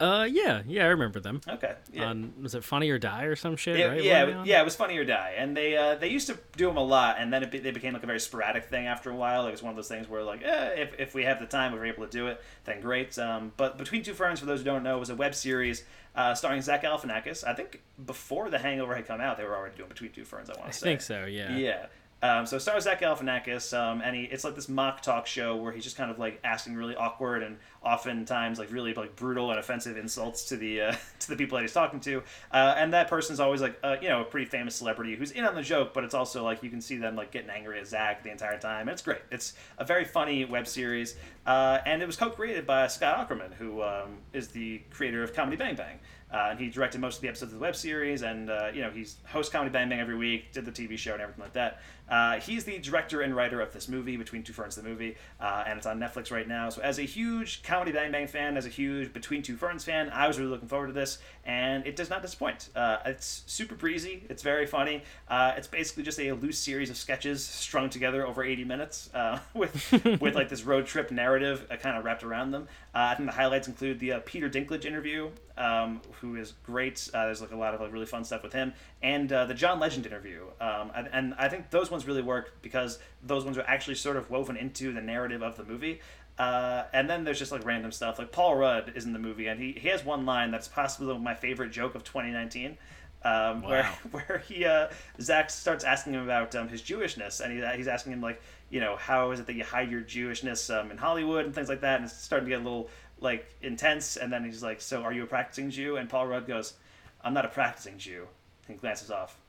[0.00, 1.42] Uh, yeah, yeah, I remember them.
[1.46, 2.06] Okay, yeah.
[2.06, 3.78] On was it Funny or Die or some shit?
[3.78, 4.02] It- right?
[4.02, 6.08] yeah, What were they it- yeah, it was Funny or Die, and they uh, they
[6.08, 8.18] used to do them a lot, and then it be, they became like a very
[8.20, 9.46] sporadic thing after a while.
[9.46, 11.72] It was one of those things where like, eh, if, if we have the time,
[11.72, 13.18] we're able to do it, then great.
[13.18, 15.84] Um, but Between Two Ferns, for those who don't know, was a web series
[16.16, 17.44] uh, starring Zach Galifianakis.
[17.46, 20.48] I think before The Hangover had come out, they were already doing Between Two Ferns.
[20.48, 20.86] I want to say.
[20.86, 21.26] I think so.
[21.26, 21.56] Yeah.
[21.56, 21.86] Yeah.
[22.22, 25.56] Um, so it stars Zach Galifianakis, um, and he, it's like this mock talk show
[25.56, 29.50] where he's just kind of like asking really awkward and oftentimes like really like brutal
[29.50, 32.92] and offensive insults to the uh, to the people that he's talking to, uh, and
[32.92, 35.62] that person's always like uh, you know a pretty famous celebrity who's in on the
[35.62, 38.30] joke, but it's also like you can see them like getting angry at Zach the
[38.30, 39.22] entire time, and it's great.
[39.30, 41.16] It's a very funny web series,
[41.46, 45.56] uh, and it was co-created by Scott Aukerman, who um, is the creator of Comedy
[45.56, 45.98] Bang Bang.
[46.32, 48.82] Uh, and he directed most of the episodes of the web series, and uh, you
[48.82, 51.54] know he's hosts Comedy Bang Bang every week, did the TV show and everything like
[51.54, 51.80] that.
[52.10, 55.64] Uh, he's the director and writer of this movie, Between Two Ferns, the movie, uh,
[55.66, 56.68] and it's on Netflix right now.
[56.68, 60.10] So as a huge Comedy Bang Bang fan, as a huge Between Two Ferns fan,
[60.10, 62.68] I was really looking forward to this, and it does not disappoint.
[62.74, 65.02] Uh, it's super breezy, it's very funny.
[65.28, 69.38] Uh, it's basically just a loose series of sketches strung together over 80 minutes uh,
[69.54, 72.66] with with like this road trip narrative uh, kind of wrapped around them.
[72.92, 77.08] I think the highlights include the Peter Dinklage interview, um, who is great.
[77.14, 78.72] Uh, there's like a lot of like really fun stuff with him,
[79.02, 80.42] and uh, the John Legend interview.
[80.60, 84.16] Um, and, and I think those ones really work because those ones are actually sort
[84.16, 86.00] of woven into the narrative of the movie.
[86.38, 88.18] Uh, and then there's just like random stuff.
[88.18, 91.18] Like Paul Rudd is in the movie, and he, he has one line that's possibly
[91.18, 92.76] my favorite joke of 2019.
[93.22, 93.82] Um, Where
[94.12, 94.88] where he uh,
[95.20, 98.40] Zach starts asking him about um, his Jewishness, and he, he's asking him like,
[98.70, 101.68] you know, how is it that you hide your Jewishness um, in Hollywood and things
[101.68, 102.88] like that, and it's starting to get a little
[103.20, 104.16] like intense.
[104.16, 105.96] And then he's like, so are you a practicing Jew?
[105.96, 106.74] And Paul Rudd goes,
[107.22, 108.26] I'm not a practicing Jew.
[108.70, 109.40] And glances off.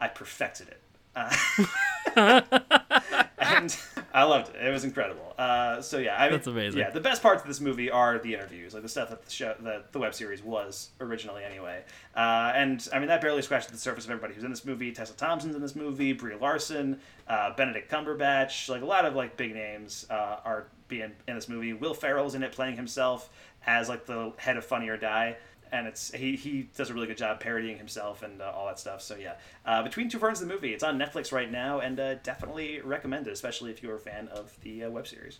[0.00, 0.80] I perfected it.
[2.16, 2.40] Uh,
[3.38, 3.76] and
[4.14, 4.64] I loved it.
[4.64, 5.34] It was incredible.
[5.36, 6.80] Uh, so yeah, I mean, That's amazing.
[6.80, 9.30] Yeah, the best parts of this movie are the interviews, like the stuff that the
[9.30, 11.82] show, that the web series was originally anyway.
[12.16, 14.92] Uh, and I mean, that barely scratched the surface of everybody who's in this movie.
[14.92, 16.12] Tessa Thompson's in this movie.
[16.12, 21.12] Brie Larson, uh, Benedict Cumberbatch, like a lot of like big names uh, are being
[21.26, 21.72] in this movie.
[21.72, 23.28] Will Ferrell's in it, playing himself
[23.66, 25.36] as like the head of Funny or Die
[25.72, 28.78] and it's he, he does a really good job parodying himself and uh, all that
[28.78, 29.02] stuff.
[29.02, 29.34] So yeah,
[29.66, 33.26] uh, between two ferns, the movie it's on Netflix right now, and uh, definitely recommend
[33.26, 35.38] it, especially if you're a fan of the uh, web series.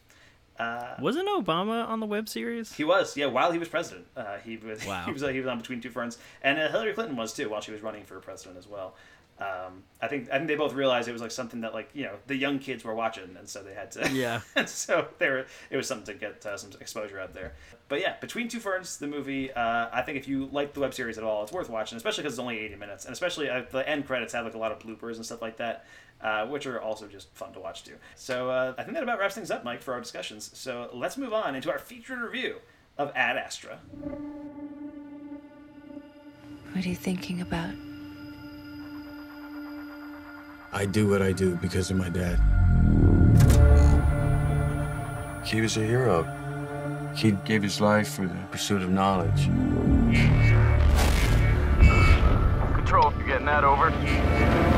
[0.59, 2.73] Uh, Wasn't Obama on the web series?
[2.75, 4.07] he was, yeah, while he was president.
[4.17, 5.05] Uh, he was Wow.
[5.05, 7.49] he was uh, he was on Between Two Ferns, and uh, Hillary Clinton was too
[7.49, 8.95] while she was running for president as well.
[9.41, 12.03] Um, I think I think they both realized it was like something that like you
[12.05, 14.41] know the young kids were watching, and so they had to Yeah.
[14.57, 17.55] and so they were it was something to get uh, some exposure out there.
[17.89, 19.53] But yeah, Between Two Ferns, the movie.
[19.53, 22.23] Uh, I think if you like the web series at all, it's worth watching, especially
[22.23, 24.73] because it's only eighty minutes, and especially uh, the end credits have like a lot
[24.73, 25.85] of bloopers and stuff like that.
[26.21, 27.95] Uh, which are also just fun to watch too.
[28.17, 30.51] So uh, I think that about wraps things up, Mike, for our discussions.
[30.53, 32.57] So let's move on into our featured review
[32.99, 33.79] of Ad Astra.
[36.73, 37.71] What are you thinking about?
[40.73, 42.39] I do what I do because of my dad.
[45.45, 46.27] He was a hero.
[47.15, 49.47] He gave his life for the pursuit of knowledge.
[52.75, 54.78] Control, you getting that over?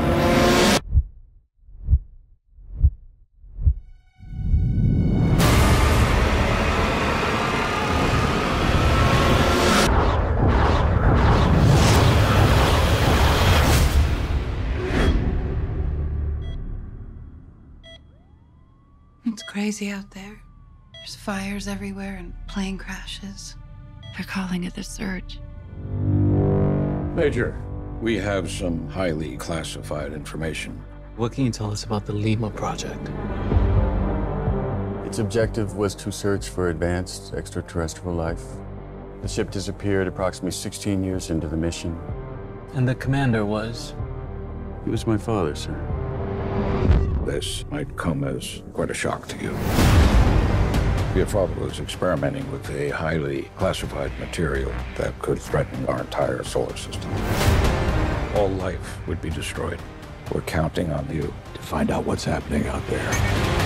[19.71, 20.43] Crazy out there.
[20.93, 23.55] There's fires everywhere and plane crashes.
[24.17, 25.39] They're calling it the surge.
[27.15, 27.57] Major,
[28.01, 30.83] we have some highly classified information.
[31.15, 33.11] What can you tell us about the Lima project?
[35.07, 38.43] Its objective was to search for advanced extraterrestrial life.
[39.23, 41.97] The ship disappeared approximately 16 years into the mission.
[42.75, 43.95] And the commander was?
[44.85, 46.00] He was my father, sir.
[47.25, 49.51] This might come as quite a shock to you.
[51.17, 56.77] Your father was experimenting with a highly classified material that could threaten our entire solar
[56.77, 57.11] system.
[58.37, 59.81] All life would be destroyed.
[60.33, 63.60] We're counting on you to find out what's happening out there.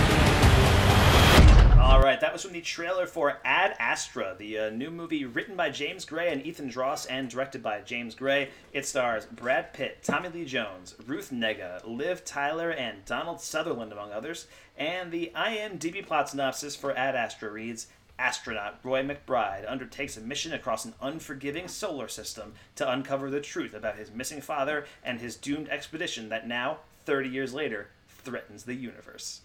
[2.05, 5.71] Right, that was from the trailer for Ad Astra, the uh, new movie written by
[5.71, 8.51] James Gray and Ethan Gross and directed by James Gray.
[8.71, 14.11] It stars Brad Pitt, Tommy Lee Jones, Ruth Negga, Liv Tyler, and Donald Sutherland, among
[14.11, 14.45] others.
[14.77, 17.87] And the IMDb plot synopsis for Ad Astra reads
[18.19, 23.73] Astronaut Roy McBride undertakes a mission across an unforgiving solar system to uncover the truth
[23.73, 28.75] about his missing father and his doomed expedition that now, 30 years later, threatens the
[28.75, 29.41] universe.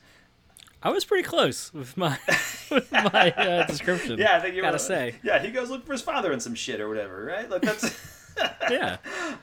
[0.82, 2.18] I was pretty close with my
[2.70, 4.18] with my uh, description.
[4.18, 5.14] Yeah, I think you gotta were, say.
[5.22, 7.48] Yeah, he goes looking for his father and some shit or whatever, right?
[7.50, 8.18] Like that's.
[8.70, 8.96] yeah.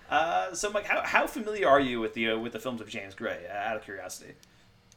[0.10, 2.90] Uh, so, Mike, how, how familiar are you with the uh, with the films of
[2.90, 3.46] James Gray?
[3.50, 4.34] Uh, out of curiosity.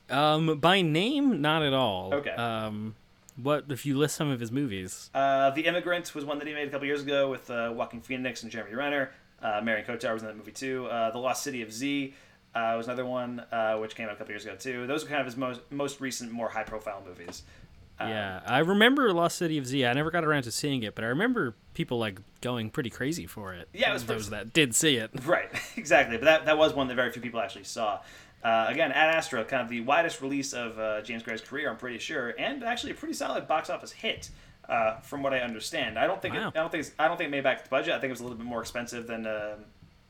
[0.08, 2.14] Um, by name, not at all.
[2.14, 2.30] Okay.
[2.30, 2.94] Um,
[3.36, 5.10] what if you list some of his movies?
[5.14, 8.00] Uh, the Immigrant was one that he made a couple years ago with uh, Joaquin
[8.00, 9.10] Phoenix and Jeremy Renner.
[9.42, 10.86] Uh, Marion Cotillard was in that movie too.
[10.86, 12.14] Uh, the Lost City of Z
[12.54, 14.86] uh, was another one uh, which came out a couple years ago too.
[14.86, 17.42] Those are kind of his most most recent, more high profile movies.
[18.00, 19.84] yeah, I remember Lost City of Z.
[19.84, 23.26] I never got around to seeing it, but I remember people like going pretty crazy
[23.26, 23.68] for it.
[23.74, 25.10] Yeah, it was those that did see it.
[25.26, 26.16] Right, exactly.
[26.16, 28.00] But that, that was one that very few people actually saw.
[28.42, 31.76] Uh, again, Ad Astra, kind of the widest release of uh, James Gray's career, I'm
[31.76, 34.30] pretty sure, and actually a pretty solid box office hit,
[34.66, 35.98] uh, from what I understand.
[35.98, 36.48] I don't think Wow.
[36.48, 37.92] it, I don't think I don't think it made back the budget.
[37.92, 39.56] I think it was a little bit more expensive than uh,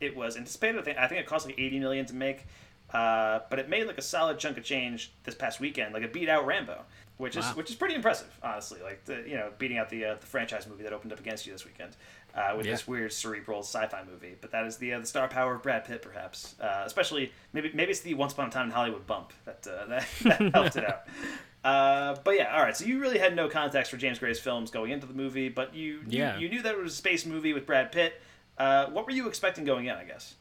[0.00, 0.78] it was anticipated.
[0.80, 2.46] I think I think it cost like 80 million to make,
[2.92, 5.94] uh, but it made like a solid chunk of change this past weekend.
[5.94, 6.82] Like it beat out Rambo,
[7.18, 8.80] which is which is pretty impressive, honestly.
[8.82, 11.46] Like the, you know beating out the uh, the franchise movie that opened up against
[11.46, 11.96] you this weekend
[12.34, 12.72] uh, with Yeah.
[12.72, 14.36] this weird cerebral sci-fi movie.
[14.40, 16.54] But that is the uh, the star power of Brad Pitt, perhaps.
[16.60, 19.86] Uh, especially maybe maybe it's the Once Upon a Time in Hollywood bump that uh,
[19.86, 21.02] that, that helped it out.
[21.62, 22.74] Uh, but yeah, all right.
[22.74, 25.74] So you really had no context for James Gray's films going into the movie, but
[25.74, 26.38] you you, Yeah.
[26.38, 28.20] you knew that it was a space movie with Brad Pitt.
[28.60, 29.96] Uh, what were you expecting going in?
[29.96, 30.34] I guess.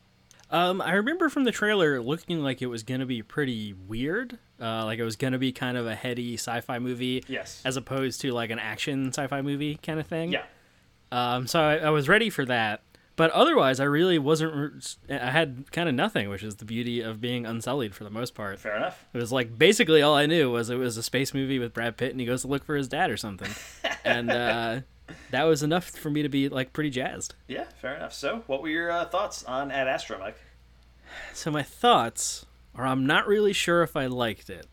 [0.52, 4.38] Um, I remember from the trailer looking like it was gonna be pretty weird.
[4.60, 7.24] Uh, like it was gonna be kind of a heady sci-fi movie.
[7.28, 7.62] Yes.
[7.64, 10.34] As opposed to like an action sci-fi movie kind of thing.
[10.34, 10.44] Yeah.
[11.12, 12.82] Um, so I, I was ready for that,
[13.16, 14.98] but otherwise I really wasn't.
[15.10, 18.36] I had kind of nothing, which is the beauty of being unsullied for the most
[18.36, 18.60] part.
[18.60, 19.06] Fair enough.
[19.14, 21.96] It was like basically all I knew was it was a space movie with Brad
[21.96, 23.52] Pitt and he goes to look for his dad or something,
[24.04, 24.80] and uh,
[25.32, 27.36] that was enough for me to be like pretty jazzed.
[27.48, 28.14] Yeah, fair enough.
[28.14, 30.38] So, what were your uh, thoughts on Ad Astra, Mike?
[31.34, 32.46] So my thoughts
[32.76, 34.68] are I'm not really sure if I liked it.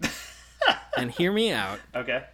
[0.97, 1.81] and hear me out.
[1.95, 2.25] Okay.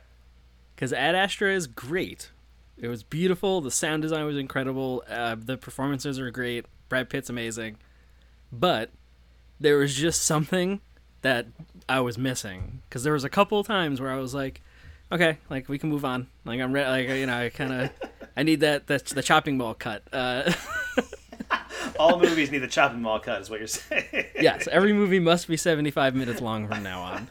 [0.75, 2.31] Because Ad Astra is great.
[2.79, 3.61] It was beautiful.
[3.61, 5.05] The sound design was incredible.
[5.09, 6.67] Uh, the performances are great.
[6.89, 7.77] Brad Pitt's amazing.
[8.51, 8.91] But
[9.61, 10.81] there was just something
[11.23, 11.47] that
[11.89, 12.83] I was missing.
[12.89, 14.63] Because there was a couple of times where I was like,
[15.13, 16.27] okay, like we can move on.
[16.45, 16.89] Like I'm ready.
[17.09, 17.91] Like you know, I kind of,
[18.37, 18.87] I need that.
[18.87, 20.03] That's the chopping mall cut.
[20.13, 20.53] Uh,
[21.99, 24.27] All movies need the chopping mall cut, is what you're saying.
[24.41, 27.29] yes, every movie must be 75 minutes long from now on.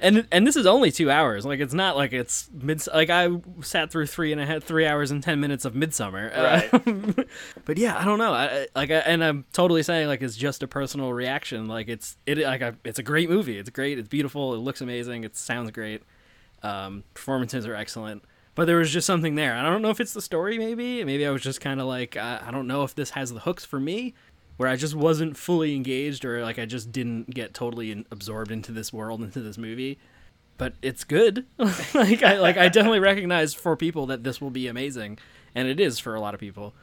[0.00, 1.46] And and this is only two hours.
[1.46, 2.86] Like it's not like it's mid.
[2.88, 3.28] Like I
[3.62, 6.30] sat through three and I had three hours and ten minutes of Midsummer.
[6.36, 6.74] Right.
[6.74, 7.24] Uh,
[7.64, 8.32] but yeah, I don't know.
[8.32, 11.68] I I- like, I, and I'm totally saying like it's just a personal reaction.
[11.68, 13.56] Like it's it like I, it's a great movie.
[13.58, 13.98] It's great.
[13.98, 14.52] It's beautiful.
[14.54, 15.24] It looks amazing.
[15.24, 16.02] It sounds great.
[16.64, 18.24] Um, performances are excellent.
[18.54, 19.54] But there was just something there.
[19.54, 20.58] I don't know if it's the story.
[20.58, 23.32] Maybe maybe I was just kind of like I, I don't know if this has
[23.32, 24.14] the hooks for me
[24.56, 28.50] where I just wasn't fully engaged or like I just didn't get totally in, absorbed
[28.50, 29.98] into this world into this movie.
[30.56, 31.46] But it's good.
[31.94, 35.18] like I like I definitely recognize for people that this will be amazing,
[35.54, 36.74] and it is for a lot of people.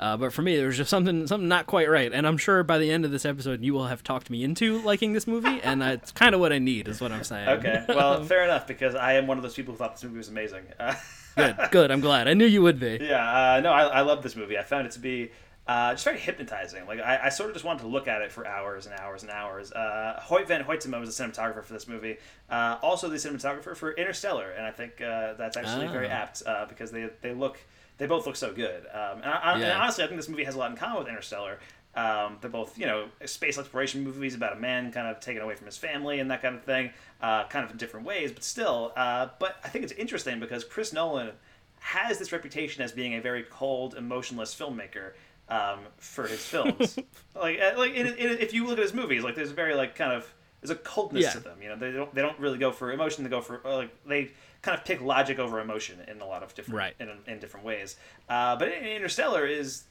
[0.00, 2.62] Uh, but for me, there was just something something not quite right, and I'm sure
[2.64, 5.60] by the end of this episode, you will have talked me into liking this movie,
[5.62, 7.48] and that's kind of what I need, is what I'm saying.
[7.50, 7.84] Okay.
[7.86, 10.28] Well, fair enough, because I am one of those people who thought this movie was
[10.28, 10.62] amazing.
[11.36, 11.90] Good, good.
[11.92, 12.26] I'm glad.
[12.26, 12.98] I knew you would be.
[13.00, 14.58] Yeah, uh, no, I, I love this movie.
[14.58, 15.30] I found it to be
[15.68, 16.84] uh, just very hypnotizing.
[16.86, 19.22] Like I, I sort of just wanted to look at it for hours and hours
[19.22, 19.70] and hours.
[19.70, 22.16] Uh, Hoyte van Hoytema was the cinematographer for this movie,
[22.50, 26.14] uh, also the cinematographer for Interstellar, and I think uh, that's actually very Ah.
[26.14, 27.58] apt uh, because they they look
[28.00, 28.84] they both look so good.
[28.92, 30.98] Um, and, I, I- and honestly, I think this movie has a lot in common
[30.98, 31.60] with Interstellar.
[31.94, 35.54] Um, they're both, you know, space exploration movies about a man kind of taken away
[35.56, 36.90] from his family and that kind of thing,
[37.20, 38.92] uh, kind of in different ways, but still.
[38.96, 41.32] Uh, but I think it's interesting because Chris Nolan
[41.80, 45.12] has this reputation as being a very cold, emotionless filmmaker
[45.48, 46.96] um, for his films.
[47.34, 49.74] like, uh, like in, in, if you look at his movies, like there's a very
[49.74, 51.30] like kind of there's a coldness Yeah.
[51.32, 51.60] to them.
[51.60, 53.24] You know, they don't they don't really go for emotion.
[53.24, 54.30] They go for uh, like they
[54.62, 56.94] kind of pick logic over emotion in a lot of different Right.
[57.00, 57.96] in, in different ways.
[58.28, 59.84] Uh, but Interstellar is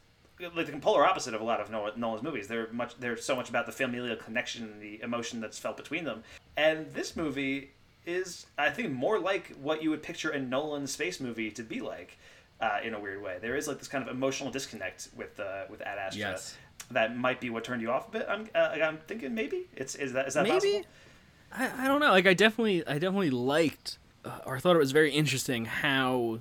[0.56, 2.48] like the polar opposite of a lot of Nolan's movies.
[2.48, 6.04] They're much they're so much about the familial connection and the emotion that's felt between
[6.06, 6.24] them.
[6.56, 7.72] And this movie
[8.06, 11.82] is I think more like what you would picture a Nolan space movie to be
[11.82, 12.18] like.
[12.62, 15.64] Uh, in a weird way, there is like this kind of emotional disconnect with uh,
[15.70, 16.20] with Ad Astra.
[16.32, 16.58] Yes.
[16.92, 18.26] That might be what turned you off a bit.
[18.28, 20.56] I'm uh, I'm thinking maybe it's is that is that Maybe?
[20.56, 20.86] possible?
[21.54, 22.10] I, I don't know.
[22.10, 26.40] Like I definitely I definitely liked uh, or thought it was very interesting how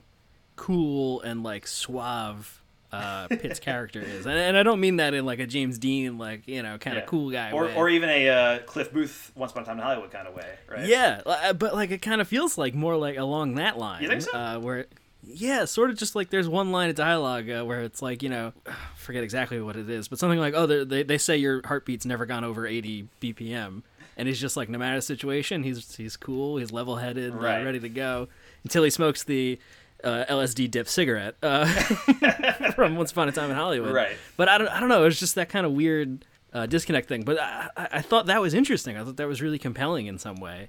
[0.57, 5.27] cool and like suave uh, Pitt's character is, and, and I don't mean that in
[5.27, 7.07] like a James Dean like you know kind of Yeah.
[7.09, 7.75] cool guy or way.
[7.77, 10.55] or even a uh, Cliff Booth Once Upon a Time in Hollywood kind of way,
[10.69, 10.87] right?
[10.87, 14.03] Yeah, but like it kind of feels like more like along that line.
[14.03, 14.33] You think so?
[14.33, 14.87] Uh, where,
[15.23, 18.31] yeah, sort of just like there's one line of dialogue uh, where it's like you
[18.31, 18.55] know,
[18.97, 22.07] forget exactly what it is, but something like, oh, they they they say your heartbeat's
[22.07, 23.83] never gone over 80 BPM,
[24.19, 27.63] and he's just like, no matter the situation, he's he's cool, he's level headed, Right.
[27.63, 28.29] uh, ready to go,
[28.65, 29.59] until he smokes the.
[30.05, 31.67] Uh, LSD dip cigarette uh,
[32.77, 34.17] from Once Upon a Time in Hollywood, Right.
[34.37, 35.03] But I don't, I don't know.
[35.03, 37.23] It was just that kind of weird uh, disconnect thing.
[37.25, 38.97] But I, I, I thought that was interesting.
[38.97, 40.69] I thought that was really compelling in some way.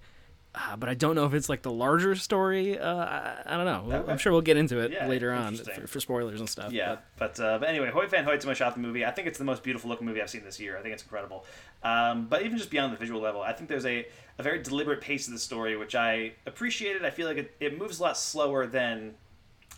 [0.56, 2.78] Uh, but I don't know if it's like the larger story.
[2.80, 3.96] Uh, I, I don't know.
[3.96, 4.12] Okay.
[4.12, 6.72] I'm sure we'll get into it Yeah, later on for, for spoilers and stuff.
[6.72, 9.06] Yeah, but uh, but anyway, Hoyte van Hoytema shot the movie.
[9.06, 10.76] I think it's the most beautiful looking movie I've seen this year.
[10.76, 11.46] I think it's incredible.
[11.84, 14.08] Um, but even just beyond the visual level, I think there's a,
[14.40, 17.06] a very deliberate pace to the story, which I appreciated.
[17.06, 19.14] I feel like it, it moves a lot slower than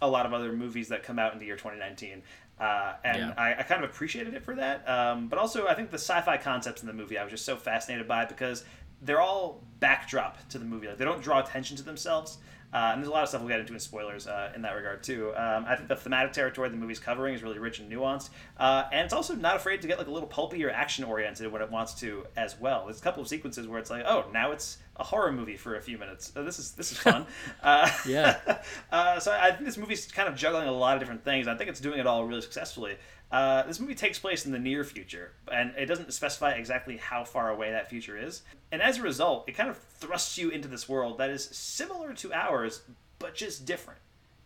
[0.02, 2.24] a lot of other movies that come out in the year 2019.
[2.60, 3.34] Uh, and Yeah.
[3.38, 4.88] I, I kind of appreciated it for that.
[4.88, 7.56] Um, but also, I think the sci-fi concepts in the movie I was just so
[7.56, 8.64] fascinated by because
[9.02, 10.88] they're all backdrop to the movie.
[10.88, 12.38] Like they don't draw attention to themselves.
[12.74, 14.72] Uh, and there's a lot of stuff we'll get into in spoilers uh, in that
[14.72, 15.34] regard too.
[15.36, 18.86] Um, I think the thematic territory the movie's covering is really rich and nuanced, uh,
[18.94, 21.62] and it's also not afraid to get like a little pulpy or action oriented when
[21.62, 22.86] it wants to as well.
[22.86, 25.76] There's a couple of sequences where it's like, oh, now it's a horror movie for
[25.76, 26.32] a few minutes.
[26.34, 27.26] Oh, this is this is fun.
[27.64, 28.38] uh, Yeah.
[28.92, 31.50] uh, so I think this movie's kind of juggling a lot of different things.
[31.50, 32.96] I think it's doing it all really successfully.
[33.32, 37.24] Uh, this movie takes place in the near future, and it doesn't specify exactly how
[37.24, 38.42] far away that future is.
[38.72, 42.14] And as a result, it kind of thrusts you into this world that is similar
[42.16, 42.82] to ours,
[43.20, 44.00] but just different.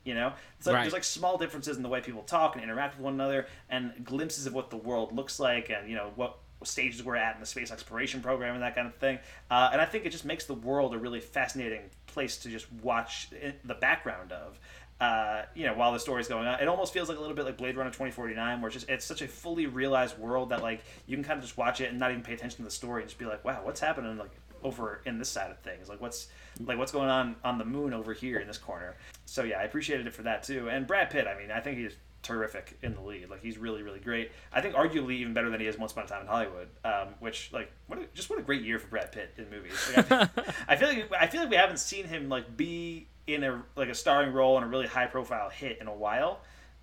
[0.03, 0.81] You know, it's like Right.
[0.83, 4.05] there's like small differences in the way people talk and interact with one another, and
[4.05, 7.39] glimpses of what the world looks like, and you know what stages we're at in
[7.41, 9.19] the space exploration program and that kind of thing.
[9.51, 12.71] Uh, and I think it just makes the world a really fascinating place to just
[12.83, 13.29] watch
[13.63, 14.59] the background of.
[14.99, 17.43] Uh, you know, while the story's going on, it almost feels like a little bit
[17.43, 20.83] like Blade Runner 2049, where it's just it's such a fully realized world that like
[21.05, 23.01] you can kind of just watch it and not even pay attention to the story
[23.01, 24.31] and just be like, wow, what's happening like
[24.63, 25.89] over in this side of things?
[25.89, 26.27] Like what's
[26.65, 28.95] like what's going on on the moon over here in this corner?
[29.25, 30.69] So yeah, I appreciated it for that too.
[30.69, 31.93] And Brad Pitt, I mean, I think he's
[32.23, 33.29] terrific in the lead.
[33.29, 34.31] Like he's really really great.
[34.51, 36.67] I think arguably even better than he is Once Upon a Time in Hollywood.
[36.83, 39.73] Um, which like what a, just what a great year for Brad Pitt in movies.
[39.95, 43.07] Like, I, feel, I feel like I feel like we haven't seen him like be
[43.27, 46.41] in a like a starring role in a really high profile hit in a while.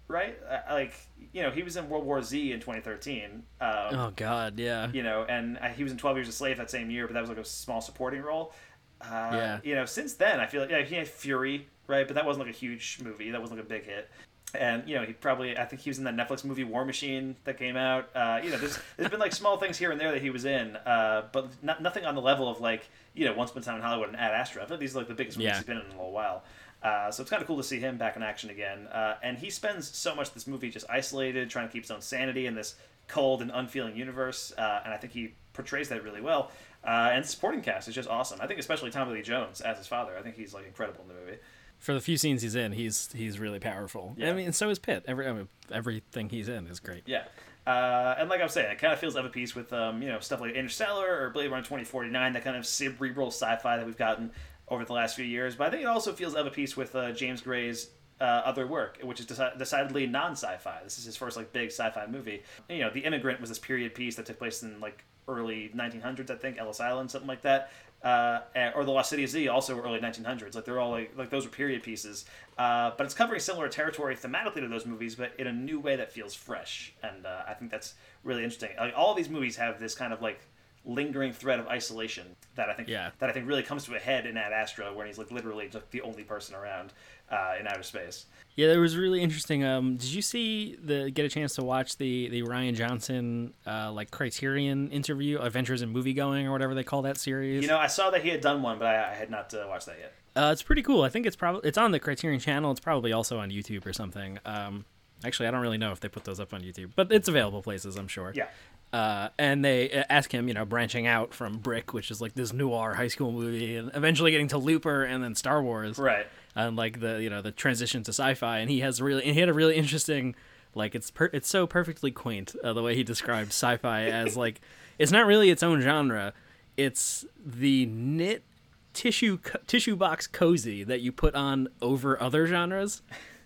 [0.08, 0.94] Right, uh, like
[1.32, 3.44] you know, he was in World War Z in 2013.
[3.60, 4.90] Um, oh God, yeah.
[4.92, 7.14] You know, and uh, he was in 12 Years a Slave that same year, but
[7.14, 8.52] that was like a small supporting role.
[9.00, 9.60] Uh, Yeah.
[9.64, 12.06] You know, since then, I feel like yeah, he had Fury, right?
[12.06, 13.30] But that wasn't like a huge movie.
[13.30, 14.10] That wasn't like a big hit.
[14.54, 17.36] And you know, he probably I think he was in that Netflix movie War Machine
[17.44, 18.10] that came out.
[18.14, 20.44] Uh, you know, there's there's been like small things here and there that he was
[20.44, 23.64] in, uh, but not, nothing on the level of like you know Once Upon a
[23.66, 24.62] Time in Hollywood and Ad Astra.
[24.64, 25.56] I like these are like the biggest movies Yeah.
[25.56, 26.44] he's been in in a little while.
[26.82, 28.88] Uh, so it's kind of cool to see him back in action again.
[28.88, 31.90] Uh, and he spends so much of this movie just isolated, trying to keep his
[31.92, 32.74] own sanity in this
[33.06, 34.52] cold and unfeeling universe.
[34.58, 36.50] Uh, and I think he portrays that really well.
[36.84, 38.40] Uh, and the supporting cast is just awesome.
[38.40, 40.16] I think especially Tommy Lee Jones as his father.
[40.18, 41.38] I think he's like incredible in the movie.
[41.82, 44.14] For the few scenes he's in, he's he's really powerful.
[44.16, 44.30] Yeah.
[44.30, 45.04] I mean, and so is Pitt.
[45.08, 47.02] Every I mean, everything he's in is great.
[47.06, 47.24] Yeah.
[47.66, 50.00] Uh, and like I was saying, it kind of feels of a piece with um,
[50.00, 53.84] you know stuff like Interstellar or Blade Runner 2049, that kind of cerebral sci-fi that
[53.84, 54.30] we've gotten
[54.68, 55.56] over the last few years.
[55.56, 58.68] But I think it also feels of a piece with uh, James Gray's uh, other
[58.68, 60.80] work, which is deci- decidedly non-sci-fi.
[60.84, 62.44] This is his first like big sci-fi movie.
[62.68, 66.30] You know, The Immigrant was this period piece that took place in like early 1900s,
[66.30, 67.72] I think, Ellis Island, something like that.
[68.02, 68.40] Uh,
[68.74, 70.56] or the Lost City of Z, also early 1900s.
[70.56, 72.24] Like they're all like like those were period pieces,
[72.58, 75.94] uh, but it's covering similar territory thematically to those movies, but in a new way
[75.94, 76.92] that feels fresh.
[77.04, 77.94] And uh, I think that's
[78.24, 78.70] really interesting.
[78.76, 80.40] Like all these movies have this kind of like
[80.84, 83.10] lingering thread of isolation that I think Yeah.
[83.20, 85.68] that I think really comes to a head in Ad Astra, where he's like literally
[85.68, 86.92] just the only person around
[87.32, 88.26] uh, in outer space.
[88.54, 89.64] Yeah, that was really interesting.
[89.64, 93.90] Um, did you see the get a chance to watch the the Rian Johnson uh,
[93.90, 97.62] like Criterion interview, Adventures in Movie Going or whatever they call that series?
[97.62, 99.64] You know, I saw that he had done one, but I, I had not uh,
[99.68, 100.12] watched that yet.
[100.36, 101.02] Uh, it's pretty cool.
[101.02, 102.70] I think it's probably it's on the Criterion channel.
[102.70, 104.38] It's probably also on YouTube or something.
[104.44, 104.84] Um,
[105.24, 107.62] actually, I don't really know if they put those up on YouTube, but it's available
[107.62, 108.32] places, I'm sure.
[108.34, 108.48] Yeah.
[108.92, 112.34] Uh, and they uh, ask him, you know, branching out from Brick, which is like
[112.34, 116.26] this noir high school movie, and eventually getting to Looper and then Star Wars, Right.
[116.54, 119.40] And like the you know the transition to sci-fi, and he has really and he
[119.40, 120.34] had a really interesting,
[120.74, 124.60] like it's per- it's so perfectly quaint uh, the way he described sci-fi as like
[124.98, 126.34] it's not really its own genre,
[126.76, 128.44] it's the knit
[128.92, 133.02] tissue co- tissue box cozy that you put on over other genres.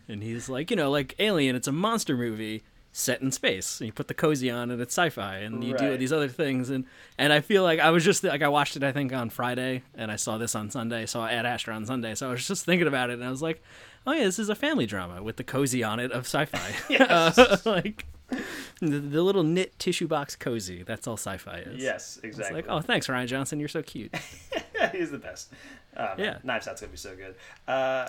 [0.08, 2.62] And he's like, you know, like Alien, it's a monster movie
[2.98, 3.78] set in space.
[3.80, 5.98] And you put the cozy on and it's sci-fi and you do Right.
[5.98, 6.86] these other things and
[7.18, 9.82] and I feel like I was just like I watched it I think on Friday
[9.94, 12.14] and I saw this on Sunday, saw Ad Astra on Sunday.
[12.14, 13.62] So I was just thinking about it and I was like,
[14.06, 16.72] oh yeah, this is a family drama with the cozy on it of sci-fi.
[16.88, 17.38] Yes.
[17.38, 18.06] Uh, like
[18.80, 20.82] the, the little knit tissue box cozy.
[20.82, 21.82] That's all sci-fi is.
[21.82, 22.62] Yes, It's exactly.
[22.62, 23.58] like, oh, thanks, Rian Johnson.
[23.60, 24.14] You're so cute.
[24.92, 25.52] he's the best.
[25.96, 26.38] Um, Yeah.
[26.42, 27.34] Knives Out's gonna be so good.
[27.68, 28.08] Uh,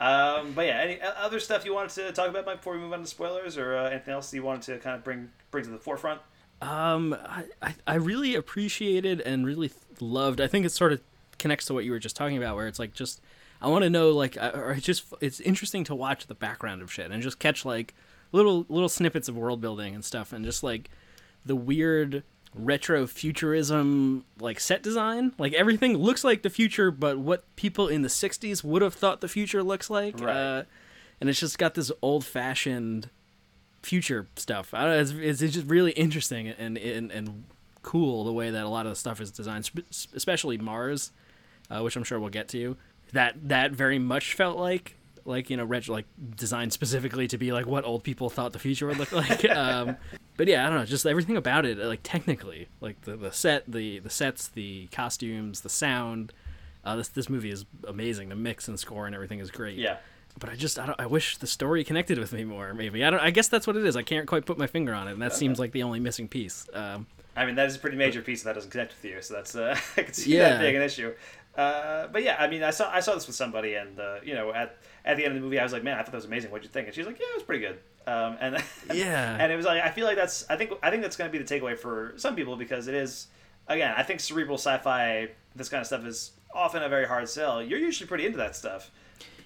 [0.00, 2.92] um, but yeah, any other stuff you wanted to talk about Mike, before we move
[2.92, 5.70] on to spoilers, or uh, anything else you wanted to kind of bring bring to
[5.70, 6.20] the forefront?
[6.60, 7.16] Um,
[7.62, 10.40] I, I, really appreciated and really loved.
[10.40, 11.00] I think it sort of
[11.38, 13.20] connects to what you were just talking about, where it's like just
[13.62, 16.82] I want to know like, I- or it's just it's interesting to watch the background
[16.82, 17.94] of shit and just catch like
[18.32, 20.90] little little snippets of world building and stuff, and just like
[21.44, 22.22] the weird
[22.54, 28.00] retro futurism like set design like everything looks like the future but what people in
[28.00, 30.34] the 60s would have thought the future looks like Right.
[30.34, 30.62] uh,
[31.20, 33.10] and it's just got this old fashioned
[33.82, 34.74] future stuff.
[34.74, 37.44] I don't know, it's, it's, just really interesting and, and and
[37.82, 39.70] cool the way that a lot of the stuff is designed,
[40.14, 41.12] especially Mars,
[41.70, 42.76] uh, which I'm sure we'll get to.
[43.12, 44.96] That that very much felt like
[45.28, 46.06] like you know ret- like
[46.36, 49.48] designed specifically to be like what old people thought the future would look like.
[49.50, 49.96] um,
[50.36, 53.64] but yeah, I don't know, just everything about it, like technically, like the, the set,
[53.70, 56.32] the the sets, the costumes, the sound.
[56.84, 58.28] Uh, this this movie is amazing.
[58.30, 59.98] The mix and score and everything is great Yeah.
[60.38, 62.72] but I just I, don't, I wish the story connected with me more.
[62.72, 63.20] Maybe I don't.
[63.20, 63.96] I guess that's what it is.
[63.96, 66.28] I can't quite put my finger on it, and that seems like the only missing
[66.28, 66.66] piece.
[66.72, 67.06] Um,
[67.36, 69.54] I mean, that is a pretty major piece that doesn't connect with you, so that's
[69.54, 70.50] uh, I can see Yeah.
[70.50, 71.12] that being an issue.
[71.56, 74.34] Uh, but yeah, I mean, I saw I saw this with somebody, and uh, you
[74.34, 74.78] know, at
[75.08, 76.50] at the end of the movie, I was like, man, I thought that was amazing.
[76.52, 76.86] What'd you think?
[76.86, 77.78] And she's like, yeah, it was pretty good.
[78.06, 78.62] Um, and
[78.94, 79.36] Yeah.
[79.40, 81.36] and it was like I feel like that's I think I think that's going to
[81.36, 83.26] be the takeaway for some people because it is
[83.66, 87.62] again I think cerebral sci-fi this kind of stuff is often a very hard sell.
[87.62, 88.90] You're usually pretty into that stuff.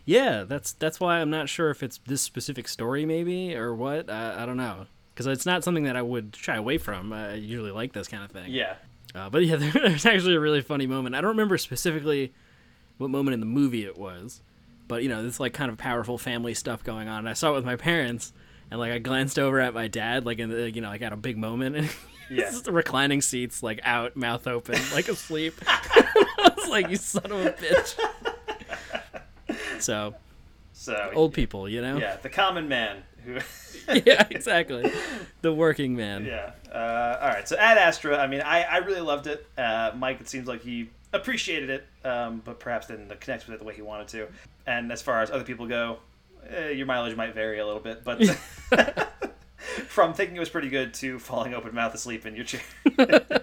[0.04, 4.10] yeah, that's that's why I'm not sure if it's this specific story, maybe or what.
[4.10, 7.12] I, I don't know because it's not something that I would shy away from.
[7.12, 8.50] I usually like this kind of thing.
[8.50, 8.74] Yeah.
[9.14, 11.14] Uh, but yeah, there's actually a really funny moment.
[11.14, 12.32] I don't remember specifically
[12.98, 14.40] what moment in the movie it was,
[14.88, 17.20] but you know, this like kind of powerful family stuff going on.
[17.20, 18.32] And I saw it with my parents,
[18.70, 21.12] and like I glanced over at my dad, like in the, you know, like at
[21.12, 21.90] a big moment, and
[22.30, 22.50] Yeah.
[22.68, 25.54] reclining seats, like out, mouth open, like asleep.
[25.66, 27.94] I was like, you son of a bitch.
[29.80, 30.14] So,
[30.72, 31.98] So old people, you know.
[31.98, 33.38] Yeah, the common man Who?
[34.06, 34.90] yeah, exactly.
[35.42, 36.24] The working man.
[36.24, 36.52] Yeah.
[36.72, 37.46] Uh, all right.
[37.48, 38.16] So Ad Astra.
[38.18, 39.46] I mean, I, I really loved it.
[39.58, 43.58] Uh, Mike, it seems like he appreciated it, um, but perhaps didn't connect with it
[43.58, 44.28] the way he wanted to.
[44.66, 45.98] And as far as other people go,
[46.48, 48.20] eh, your mileage might vary a little bit, but
[49.88, 52.62] from thinking it was pretty good to falling open mouth asleep in your chair.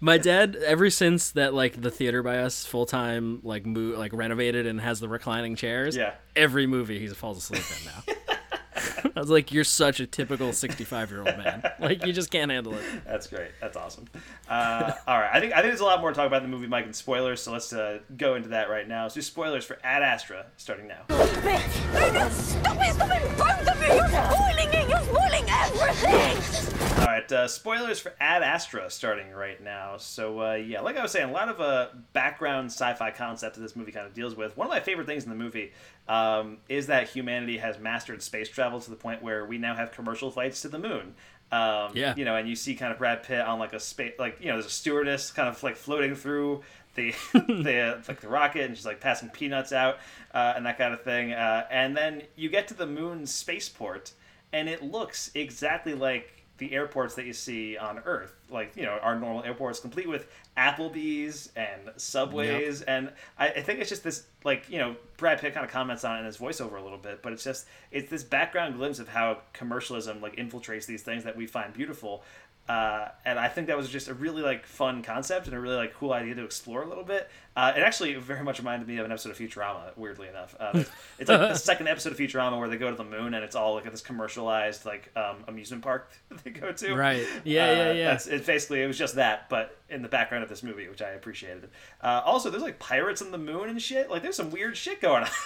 [0.00, 4.12] My dad, ever since that like the theater by us full time like mo- like
[4.12, 5.96] renovated and has the reclining chairs.
[5.96, 6.14] Yeah.
[6.36, 8.36] Every movie he falls asleep in now.
[9.16, 11.62] I was like, you're such a typical 65 year old man.
[11.80, 12.82] Like you just can't handle it.
[13.06, 13.50] That's great.
[13.60, 14.06] That's awesome.
[14.48, 16.50] Uh, all right, I think I think there's a lot more to talk about in
[16.50, 17.40] the movie, Mike, and spoilers.
[17.40, 19.08] So let's uh, go into that right now.
[19.08, 21.02] So spoilers for Ad Astra starting now.
[21.08, 22.32] Stop it!
[22.32, 23.38] Stop it!
[23.38, 23.94] Both of you!
[23.94, 24.88] You're spoiling it!
[24.88, 26.98] You're spoiling everything!
[26.98, 29.96] All right, uh, spoilers for Ad Astra starting right now.
[29.98, 33.62] So uh, yeah, like I was saying, a lot of uh, background sci-fi concept that
[33.62, 34.56] this movie kind of deals with.
[34.56, 35.72] One of my favorite things in the movie
[36.08, 39.92] um, is that humanity has mastered space travel to the point where we now have
[39.92, 41.14] commercial flights to the moon.
[41.50, 42.14] Um, Yeah.
[42.16, 44.48] You know, and you see kind of Brad Pitt on like a space, like you
[44.48, 46.62] know, there's a stewardess kind of like floating through
[46.94, 49.98] the the like the rocket, and she's like passing peanuts out
[50.34, 51.32] uh, and that kind of thing.
[51.32, 54.12] Uh, and then you get to the moon spaceport,
[54.52, 58.98] and it looks exactly like the airports that you see on Earth, like you know
[59.02, 64.26] our normal airports, complete with Applebee's and Subways, and I, I think it's just this
[64.44, 66.98] like you know Brad Pitt kind of comments on it in his voiceover a little
[66.98, 71.24] bit, but it's just it's this background glimpse of how commercialism like infiltrates these things
[71.24, 72.22] that we find beautiful.
[72.68, 75.76] Uh, and I think that was just a really like fun concept and a really
[75.76, 77.30] like cool idea to explore a little bit.
[77.56, 79.96] Uh, it actually very much reminded me of an episode of Futurama.
[79.96, 80.70] Weirdly enough, uh,
[81.18, 83.56] it's like the second episode of Futurama where they go to the moon and it's
[83.56, 86.94] all like this commercialized like um, amusement park that they go to.
[86.94, 87.26] Right.
[87.44, 88.10] Yeah, yeah, Uh, yeah.
[88.10, 88.44] That's it.
[88.46, 91.70] Basically, it was just that, but in the background of this movie, which I appreciated.
[92.02, 94.10] Uh, also, there's like pirates on the moon and shit.
[94.10, 95.30] Like, there's some weird shit going on.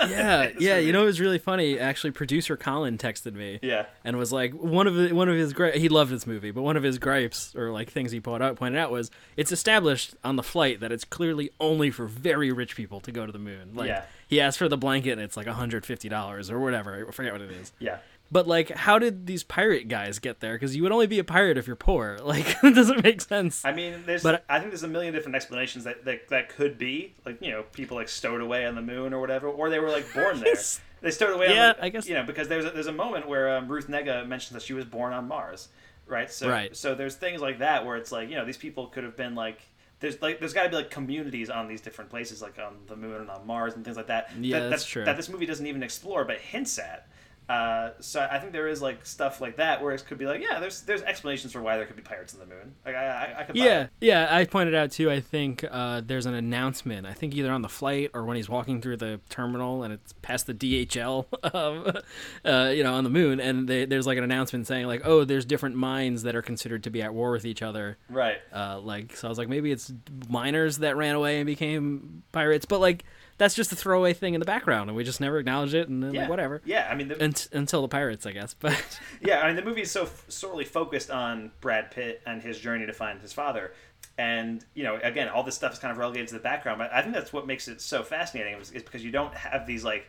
[0.00, 0.78] yeah, yeah.
[0.78, 1.78] You know, it was really funny.
[1.78, 3.58] Actually, producer Colin texted me.
[3.62, 3.86] Yeah.
[4.04, 6.62] and was like, one of the, one of his gri- he loved this movie, but
[6.62, 10.14] one of his gripes or like things he pointed out pointed out was it's established
[10.24, 13.38] on the flight that it's clearly only for very rich people to go to the
[13.38, 13.72] moon.
[13.74, 14.02] Like Yeah.
[14.28, 17.06] he asked for the blanket and it's like hundred fifty dollars or whatever.
[17.08, 17.72] I forget what it is.
[17.78, 17.98] Yeah.
[18.30, 20.52] But like, how did these pirate guys get there?
[20.54, 22.18] Because you would only be a pirate if you're poor.
[22.22, 23.64] Like, it doesn't make sense.
[23.64, 24.22] I mean, there's.
[24.22, 27.50] But- I think there's a million different explanations that, that that could be like you
[27.50, 30.40] know people like stowed away on the moon or whatever, or they were like born
[30.44, 30.56] there.
[31.00, 31.54] they stowed away.
[31.54, 33.66] Yeah, on the, I guess- you know because there's a, there's a moment where um,
[33.68, 35.68] Ruth Negga mentions that she was born on Mars,
[36.06, 36.30] right?
[36.30, 36.76] So Right.
[36.76, 39.34] so there's things like that where it's like you know these people could have been
[39.34, 39.60] like.
[40.00, 42.94] There's like there's got to be like communities on these different places like on the
[42.94, 44.30] moon and on Mars and things like that.
[44.38, 45.04] Yeah, that, that's true.
[45.04, 47.08] That this movie doesn't even explore but hints at.
[47.48, 50.42] Uh, so I think there is like stuff like that where it could be like,
[50.42, 52.74] yeah, there's there's explanations for why there could be pirates on the moon.
[52.84, 53.90] Like I I, I could Yeah, it.
[54.02, 54.28] yeah.
[54.30, 55.10] I pointed out too.
[55.10, 57.06] I think uh, there's an announcement.
[57.06, 60.12] I think either on the flight or when he's walking through the terminal and it's
[60.20, 61.24] past the DHL,
[61.54, 61.92] um,
[62.44, 65.24] uh, you know, on the moon, and they, there's like an announcement saying like, oh,
[65.24, 67.96] there's different mines that are considered to be at war with each other.
[68.10, 68.36] Right.
[68.52, 69.90] Uh, like, so I was like, maybe it's
[70.28, 73.04] miners that ran away and became pirates, but like.
[73.38, 76.02] That's just a throwaway thing in the background, and we just never acknowledge it, and
[76.02, 76.20] then Yeah.
[76.22, 76.60] like whatever.
[76.64, 78.52] Yeah, I mean, the, Unt- until the pirates, I guess.
[78.54, 82.42] But yeah, I mean, the movie is so f- sorely focused on Brad Pitt and
[82.42, 83.72] his journey to find his father,
[84.18, 86.78] and you know, again, all this stuff is kind of relegated to the background.
[86.78, 89.66] But I think that's what makes it so fascinating is, is because you don't have
[89.66, 90.08] these like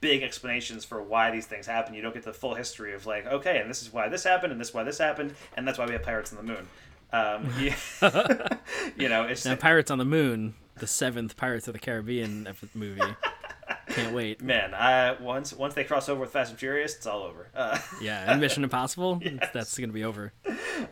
[0.00, 1.94] big explanations for why these things happen.
[1.94, 4.52] You don't get the full history of like, okay, and this is why this happened,
[4.52, 6.66] and this is why this happened, and that's why we have pirates on the moon.
[7.10, 7.74] Um, yeah.
[8.96, 13.00] you know, it's now, Pirates on the Moon, the seventh Pirates of the Caribbean movie.
[13.88, 14.42] Can't wait.
[14.42, 14.74] man.
[14.74, 17.48] I once once they cross over with Fast and Furious, it's all over.
[17.54, 19.20] Uh, Yeah, and Mission Impossible,
[19.52, 20.32] that's gonna be over.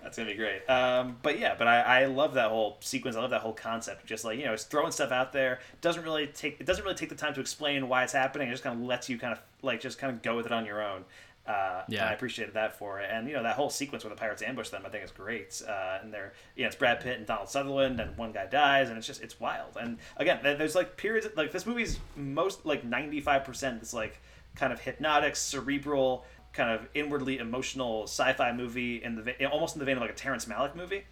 [0.03, 0.69] That's gonna be great.
[0.69, 3.15] Um, but yeah, but I, I love that whole sequence.
[3.17, 4.07] I love that whole concept.
[4.07, 5.61] Just like you know, it's throwing stuff out there.
[5.83, 8.49] Doesn't really take it doesn't really take the time to explain why it's happening.
[8.49, 10.53] It just kind of lets you kind of like just kind of go with it
[10.53, 11.05] on your own.
[11.47, 12.07] Uh, Yeah.
[12.09, 13.09] I appreciated that for it.
[13.13, 15.63] And you know that whole sequence where the pirates ambush them, I think is great.
[15.67, 18.89] Uh, and they're you know it's Brad Pitt and Donald Sutherland, and one guy dies,
[18.89, 19.77] and it's just it's wild.
[19.81, 24.21] And again, there's like periods like this movie's most like 95 percent this like
[24.57, 29.85] kind of hypnotic, cerebral, kind of inwardly emotional sci-fi movie in the almost in the
[29.85, 31.05] vein of like a Terrence Malick movie,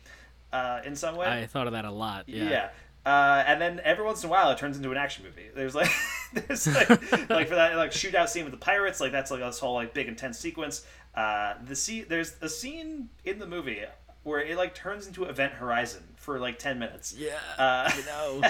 [0.52, 1.26] uh, in some way.
[1.26, 2.28] I thought of that a lot.
[2.28, 2.44] Yeah.
[2.44, 2.68] Yeah.
[3.06, 5.48] Uh, and then every once in a while, it turns into an action movie.
[5.54, 5.90] There's like,
[6.32, 6.88] there's like,
[7.30, 9.92] like for that like shootout scene with the pirates, like that's like this whole like
[9.92, 10.84] big intense sequence.
[11.14, 13.82] Uh, the scene, there's a scene in the movie
[14.22, 17.14] where it like turns into Event Horizon for like ten minutes.
[17.16, 18.42] Yeah, uh, you know.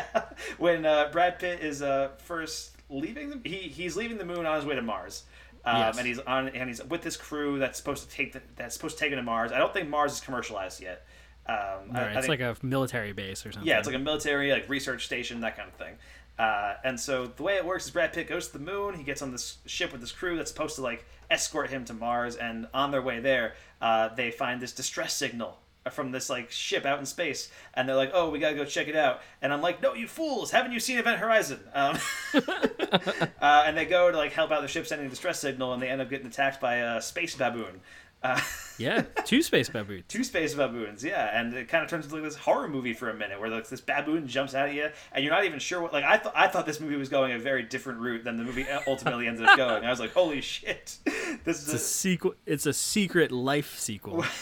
[0.58, 4.56] when uh, Brad Pitt is uh, first leaving, the, he he's leaving the moon on
[4.56, 5.24] his way to Mars.
[5.66, 5.98] Um, Yes.
[5.98, 8.98] and he's on and he's with this crew that's supposed to take the, that's supposed
[8.98, 9.50] to take him to Mars.
[9.50, 11.06] I don't think Mars is commercialized yet.
[11.46, 11.60] Um, I-
[11.92, 13.68] Right, I it's think- like a military base or something.
[13.68, 15.94] yeah, it's like a military like research station, that kind of thing.
[16.38, 18.94] Uh, and so the way it works is Brad Pitt goes to the moon.
[18.94, 21.94] He gets on this ship with this crew that's supposed to like escort him to
[21.94, 22.34] Mars.
[22.34, 25.58] And on their way there, uh, they find this distress signal
[25.92, 28.88] from this like ship out in space, and they're like, "Oh, we gotta go check
[28.88, 30.50] it out." And I'm like, "No, you fools!
[30.50, 31.98] Haven't you seen Event Horizon?" Um,
[32.34, 35.82] uh, and they go to like help out the ship sending a distress signal, and
[35.82, 37.80] they end up getting attacked by a space baboon.
[38.24, 38.40] Uh,
[38.78, 40.04] yeah, two space baboons.
[40.08, 43.10] two space baboons, yeah, and it kind of turns into like this horror movie for
[43.10, 45.80] a minute, where like this baboon jumps out at you, and you're not even sure
[45.80, 45.92] what.
[45.92, 48.44] Like I thought, I thought this movie was going a very different route than the
[48.44, 49.84] movie ultimately ended up going.
[49.84, 50.96] I was like, holy shit,
[51.44, 52.34] this is It's a sequel.
[52.46, 54.24] It's a secret life sequel.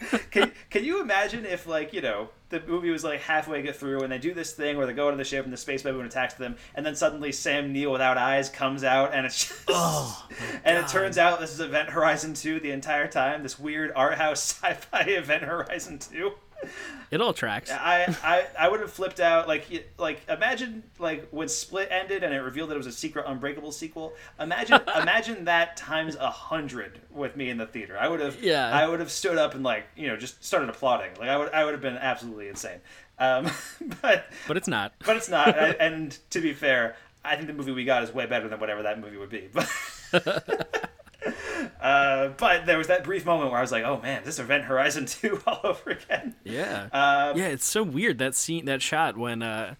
[0.30, 4.00] can, can you imagine if like you know the movie was like halfway get through
[4.00, 6.06] and they do this thing where they go to the ship and the space baboon
[6.06, 10.26] attacks them and then suddenly Sam Neill without eyes comes out and it's just Oh,
[10.64, 14.14] and it turns out this is Event Horizon 2 the entire time this weird art
[14.14, 16.32] house sci-fi Event Horizon 2
[17.10, 17.70] It all tracks.
[17.70, 19.64] I, I I would have flipped out like
[19.96, 23.72] like imagine like when Split ended and it revealed that it was a secret Unbreakable
[23.72, 24.12] sequel.
[24.38, 27.96] Imagine imagine that times a hundred with me in the theater.
[27.98, 28.68] I would have Yeah.
[28.68, 31.12] I would have stood up and like you know just started applauding.
[31.18, 32.80] Like I would I would have been absolutely insane.
[33.18, 33.50] Um,
[34.02, 34.92] but But it's not.
[35.06, 35.58] but it's not.
[35.58, 38.60] I, and to be fair, I think the movie we got is way better than
[38.60, 39.48] whatever that movie would be.
[39.50, 40.90] But
[41.80, 44.40] uh, but there was that brief moment where I was like, oh man, this is
[44.40, 46.34] Event Horizon 2 all over again.
[46.44, 46.88] Yeah.
[46.92, 49.74] Um, yeah, it's so weird that scene, that shot when uh,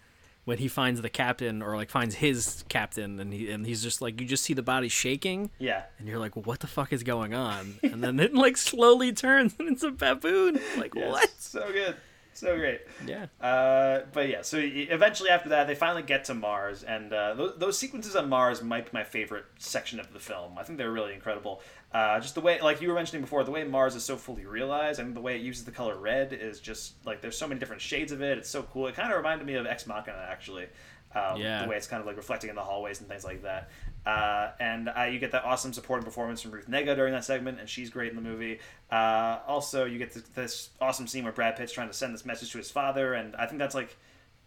[0.45, 4.01] when he finds the captain or like finds his captain, and he and he's just
[4.01, 5.51] like you just see the body shaking.
[5.59, 5.83] Yeah.
[5.99, 7.75] And you're like, what the fuck is going on?
[7.83, 10.59] And then it like slowly turns and it's a baboon.
[10.77, 11.29] Like Yes, what?
[11.39, 11.95] So good.
[12.33, 12.81] So great.
[13.05, 13.25] Yeah.
[13.41, 17.57] Uh, but yeah, so eventually after that, they finally get to Mars, and uh, those,
[17.57, 20.57] those sequences on Mars might be my favorite section of the film.
[20.57, 21.61] I think they're really incredible.
[21.91, 24.45] Uh, just the way, like you were mentioning before, the way Mars is so fully
[24.45, 27.59] realized, and the way it uses the color red is just like there's so many
[27.59, 28.37] different shades of it.
[28.37, 28.87] It's so cool.
[28.87, 30.67] It kind of reminded me of Ex Machina actually.
[31.15, 31.63] Um, Yeah.
[31.63, 33.71] The way it's kind of like reflecting in the hallways and things like that.
[34.05, 37.59] Uh, and uh, you get that awesome supporting performance from Ruth Negga during that segment,
[37.59, 38.59] and she's great in the movie.
[38.91, 42.25] Uh, also, you get this, this awesome scene where Brad Pitt's trying to send this
[42.25, 43.95] message to his father, and I think that's like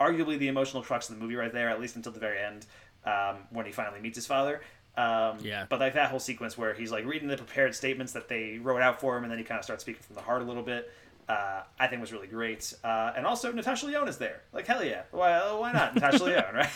[0.00, 2.66] arguably the emotional crux of the movie right there, at least until the very end,
[3.05, 4.62] um, when he finally meets his father.
[4.96, 5.66] Um, Yeah.
[5.68, 8.82] But like that whole sequence where he's like reading the prepared statements that they wrote
[8.82, 10.62] out for him, and then he kind of starts speaking from the heart a little
[10.62, 10.90] bit.
[11.28, 12.74] Uh, I think was really great.
[12.82, 14.40] Uh, and also Natasha Lyonne is there.
[14.53, 16.70] Like hell yeah, why why not Natasha Lyonne, right?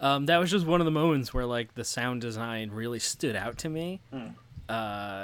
[0.00, 3.36] Um, that was just one of the moments where like the sound design really stood
[3.36, 4.00] out to me.
[4.12, 4.28] Hmm.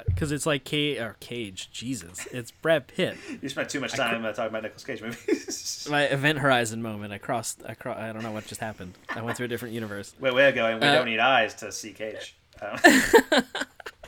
[0.06, 3.18] Because it's like Cage or Cage, Jesus, it's Brad Pitt.
[3.42, 5.86] You spent too much time uh, talking about Nicolas Cage movies.
[5.90, 7.12] My Event Horizon moment.
[7.12, 7.60] I crossed.
[7.68, 8.94] I cro- I don't know what just happened.
[9.10, 10.14] I went through a different universe.
[10.18, 10.80] Wait, we're going.
[10.80, 12.36] We Uh, don't need eyes to see Cage.
[12.62, 12.78] Uh,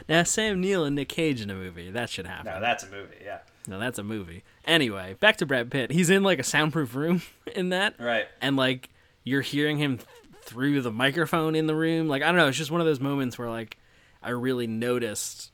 [0.08, 1.90] Now Sam Neill and Nick Cage in a movie.
[1.90, 2.46] That should happen.
[2.52, 3.16] no, that's a movie.
[3.24, 3.38] Yeah.
[3.66, 4.44] No, that's a movie.
[4.64, 5.90] Anyway, back to Brad Pitt.
[5.90, 7.22] He's in like a soundproof room
[7.54, 7.94] in that.
[7.98, 8.26] Right.
[8.40, 8.88] And like
[9.26, 10.08] you're hearing him th-
[10.42, 12.08] through the microphone in the room.
[12.08, 13.76] Like I don't know, it's just one of those moments where like
[14.22, 15.50] I really noticed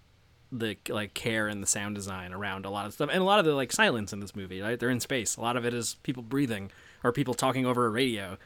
[0.53, 3.39] the like care and the sound design around a lot of stuff and a lot
[3.39, 4.79] of the like silence in this movie, right?
[4.79, 5.37] They're in space.
[5.37, 6.70] A lot of it is people breathing
[7.03, 8.37] or people talking over a radio.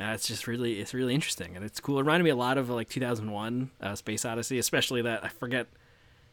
[0.00, 1.98] Uh, it's just really it's really interesting and it's cool.
[1.98, 5.66] It reminded me a lot of like 2001 uh, Space Odyssey, especially that I forget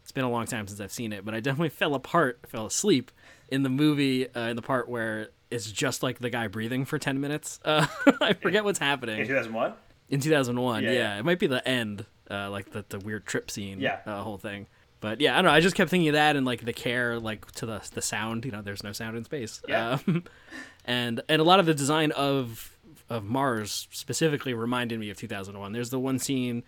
[0.02, 2.66] it's been a long time since I've seen it, but I definitely fell apart, fell
[2.66, 3.12] asleep
[3.50, 7.00] in the movie uh, in the part where it's just like the guy breathing for
[7.00, 7.60] 10 minutes.
[7.64, 7.86] Uh,
[8.22, 9.20] I forget what's happening.
[9.20, 9.74] In 2001.
[10.10, 11.20] In 2001, Yeah, yeah, yeah.
[11.20, 14.00] It might be the end, uh, like the, the weird trip scene, Yeah.
[14.06, 14.68] uh, whole thing.
[15.00, 15.52] But yeah, I don't know.
[15.52, 18.46] I just kept thinking of that and like the care, like to the the sound.
[18.46, 19.62] You know, there's no sound in space.
[19.68, 20.00] Yeah.
[20.08, 20.24] Um,
[20.86, 22.76] and and a lot of the design of
[23.08, 25.72] of Mars specifically reminded me of 2001.
[25.72, 26.64] There's the one scene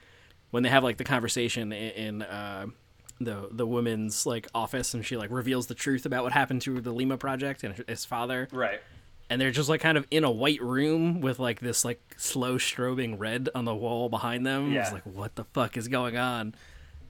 [0.52, 2.68] when they have like the conversation in, in uh,
[3.20, 6.80] the the woman's like office, and she like reveals the truth about what happened to
[6.82, 8.48] the Lima project and his father.
[8.52, 8.80] Right.
[9.30, 12.58] And they're just like kind of in a white room with like this like slow
[12.58, 14.72] strobing red on the wall behind them.
[14.72, 14.82] Yeah.
[14.82, 16.56] It's like what the fuck is going on?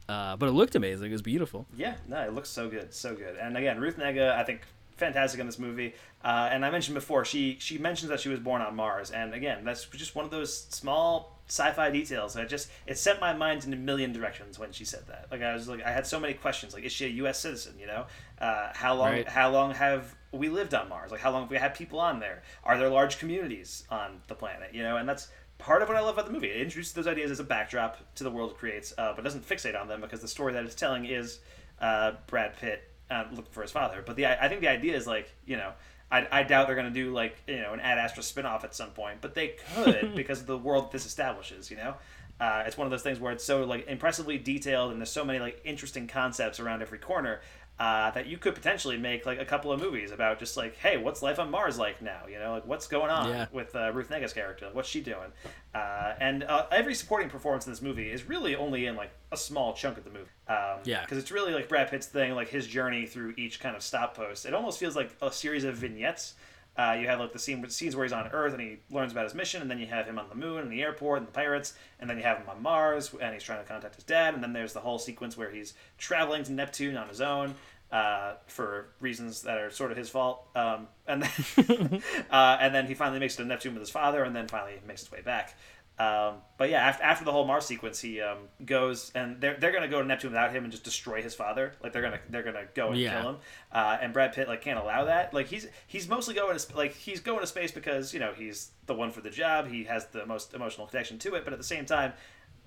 [0.09, 1.09] Uh, but it looked amazing.
[1.09, 1.67] It was beautiful.
[1.77, 3.35] Yeah, no, it looks so good, so good.
[3.37, 4.61] And again, Ruth Negga, I think
[4.97, 5.93] fantastic in this movie.
[6.23, 9.33] Uh, and I mentioned before, she she mentions that she was born on Mars, and
[9.33, 13.65] again, that's just one of those small sci-fi details that just it sent my mind
[13.65, 15.27] in a million directions when she said that.
[15.31, 16.73] Like I was like, I had so many questions.
[16.73, 17.39] Like, is she a U.S.
[17.39, 17.73] citizen?
[17.79, 18.05] You know,
[18.39, 19.27] uh, how long Right.
[19.27, 21.11] how long have we lived on Mars?
[21.11, 22.43] Like, how long have we had people on there?
[22.63, 24.73] Are there large communities on the planet?
[24.73, 25.27] You know, and that's
[25.57, 26.47] part of what I love about the movie.
[26.47, 29.47] It introduces those ideas as a backdrop to the world it creates, uh, but doesn't
[29.47, 31.39] fixate on them because the story that it's telling is
[31.81, 34.03] uh, Brad Pitt uh, looking for his father.
[34.05, 35.71] But the I think the idea is like you know.
[36.11, 38.75] I, I doubt they're going to do like you know an Ad Astra spin-off at
[38.75, 41.95] some point, but they could because of the world this establishes, you know.
[42.39, 45.25] Uh, it's one of those things where it's so like impressively detailed, and there's so
[45.25, 47.41] many like interesting concepts around every corner
[47.79, 50.97] uh, that you could potentially make like a couple of movies about just like, hey,
[50.97, 52.23] what's life on Mars like now?
[52.29, 53.45] You know, like what's going on Yeah.
[53.53, 54.67] with uh, Ruth Negga's character?
[54.73, 55.31] What's she doing?
[55.73, 59.37] Uh, and uh, every supporting performance in this movie is really only in like a
[59.37, 60.29] small chunk of the movie.
[60.49, 61.01] Um, Yeah.
[61.01, 64.13] because it's really like Brad Pitt's thing, like his journey through each kind of stop
[64.15, 64.45] post.
[64.45, 66.33] It almost feels like a series of vignettes.
[66.79, 69.25] Uh, you have like the scene, scenes where he's on Earth and he learns about
[69.25, 71.31] his mission, and then you have him on the moon and the airport and the
[71.31, 74.33] pirates, and then you have him on Mars and he's trying to contact his dad,
[74.33, 77.53] and then there's the whole sequence where he's traveling to Neptune on his own
[77.91, 82.01] uh, for reasons that are sort of his fault, um, and then
[82.31, 84.79] uh, and then he finally makes it to Neptune with his father, and then finally
[84.87, 85.57] makes his way back.
[85.99, 89.73] Um, but yeah, after, after the whole Mars sequence, he um, goes and they're, they're
[89.73, 91.73] gonna go to Neptune without him and just destroy his father.
[91.83, 93.19] Like they're gonna they're gonna go and Yeah.
[93.19, 93.37] kill him.
[93.71, 95.33] Uh, and Brad Pitt like can't allow that.
[95.33, 98.71] Like he's he's mostly going to like he's going to space because you know he's
[98.85, 99.67] the one for the job.
[99.67, 101.43] He has the most emotional connection to it.
[101.43, 102.13] But at the same time,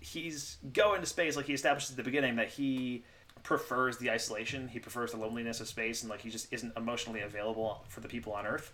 [0.00, 3.02] he's going to space like he establishes at the beginning that he
[3.44, 4.68] prefers the isolation.
[4.68, 8.08] He prefers the loneliness of space and like he just isn't emotionally available for the
[8.08, 8.72] people on Earth.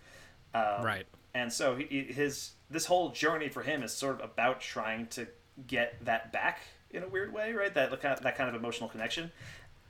[0.52, 1.06] Um, Right.
[1.38, 5.28] And so he, his this whole journey for him is sort of about trying to
[5.68, 6.58] get that back
[6.90, 7.72] in a weird way, right?
[7.72, 9.30] That kind of, that kind of emotional connection.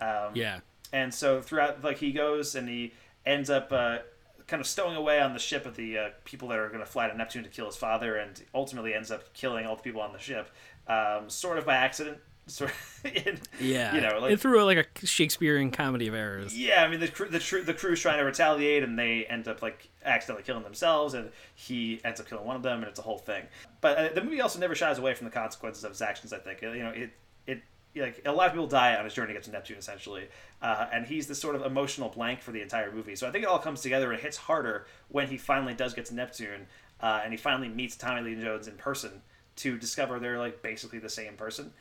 [0.00, 0.60] Um, Yeah.
[0.92, 2.92] And so throughout, like he goes and he
[3.24, 3.98] ends up uh,
[4.46, 6.86] kind of stowing away on the ship of the uh, people that are going to
[6.86, 10.02] fly to Neptune to kill his father, and ultimately ends up killing all the people
[10.02, 10.50] on the ship,
[10.86, 12.18] um, sort of by accident.
[12.48, 16.56] Sort of, in, Yeah, you know, like it threw like a Shakespearean comedy of errors.
[16.58, 19.48] yeah, I mean the crew, the, crew, the crew's trying to retaliate, and they end
[19.48, 22.98] up like accidentally killing themselves, and he ends up killing one of them, and it's
[22.98, 23.44] a whole thing.
[23.80, 26.32] But uh, the movie also never shies away from the consequences of his actions.
[26.32, 27.10] I think you know it
[27.46, 27.62] it
[27.96, 30.28] like a lot of people die on his journey to get to Neptune essentially,
[30.62, 33.16] uh, and he's this sort of emotional blank for the entire movie.
[33.16, 36.06] So I think it all comes together and hits harder when he finally does get
[36.06, 36.66] to Neptune,
[37.00, 39.22] uh, and he finally meets Tommy Lee Jones in person
[39.56, 41.72] to discover they're like basically the same person.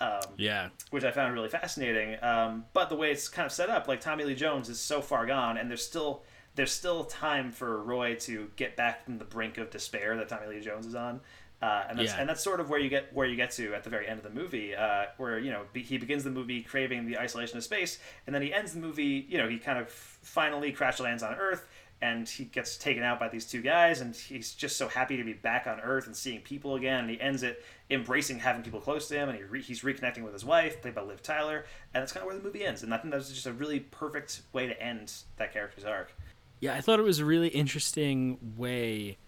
[0.00, 0.68] Um, Yeah.
[0.90, 2.22] which I found really fascinating.
[2.22, 5.00] Um, but the way it's kind of set up, like Tommy Lee Jones is so
[5.00, 6.22] far gone, and there's still
[6.56, 10.46] there's still time for Roy to get back from the brink of despair that Tommy
[10.46, 11.20] Lee Jones is on.
[11.60, 12.20] Uh, and that's Yeah.
[12.20, 14.18] and that's sort of where you get where you get to at the very end
[14.18, 17.56] of the movie, uh, where you know be, he begins the movie craving the isolation
[17.56, 19.26] of space, and then he ends the movie.
[19.28, 21.66] You know, he kind of finally crash lands on Earth,
[22.02, 25.24] and he gets taken out by these two guys, and he's just so happy to
[25.24, 27.00] be back on Earth and seeing people again.
[27.00, 30.22] And he ends it embracing having people close to him, and he re- he's reconnecting
[30.22, 32.82] with his wife, played by Liv Tyler, and that's kind of where the movie ends.
[32.82, 36.12] And I think that was just a really perfect way to end that character's arc.
[36.60, 39.18] Yeah, I thought it was a really interesting way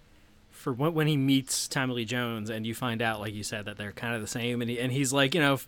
[0.50, 3.66] for when, when he meets Tommy Lee Jones and you find out, like you said,
[3.66, 4.62] that they're kind of the same.
[4.62, 5.58] And, he, and he's like, you know,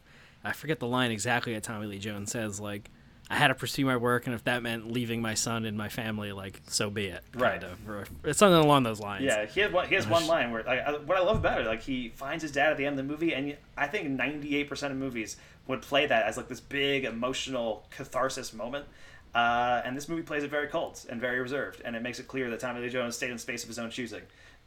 [0.43, 2.91] I forget the line exactly that Tommy Lee Jones says, like,
[3.31, 5.91] I had to pursue my work, and if that meant leaving my son and my
[5.91, 7.23] family, like, so be it.
[7.35, 7.63] Right.
[7.63, 7.89] Of.
[7.89, 9.25] Or it's something along those lines.
[9.25, 9.87] Yeah, he has one.
[9.87, 12.43] He has one line where like I, what I love about it, like he finds
[12.43, 14.99] his dad at the end of the movie, and I think ninety eight percent of
[14.99, 18.87] movies would play that as like this big emotional catharsis moment.
[19.35, 22.27] Uh, and this movie plays it very cold and very reserved, and it makes it
[22.27, 24.23] clear that Tommy Lee Jones stayed in space of his own choosing.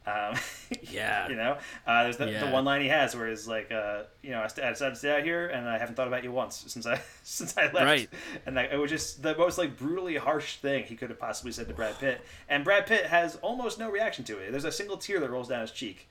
[0.08, 0.36] Um,
[0.89, 1.28] Yeah.
[1.30, 4.32] you know, uh, there's the, the one line he has where he's like, uh, you
[4.32, 6.32] know, I, st- I decided to stay out here, and I haven't thought about you
[6.32, 7.76] once since I since I left.
[7.86, 8.10] Right.
[8.45, 11.52] And that, it was just the most like brutally harsh thing he could have possibly
[11.52, 12.22] said to Brad Pitt.
[12.49, 14.52] And Brad Pitt has almost no reaction to it.
[14.52, 16.08] There's a single tear that rolls down his cheek.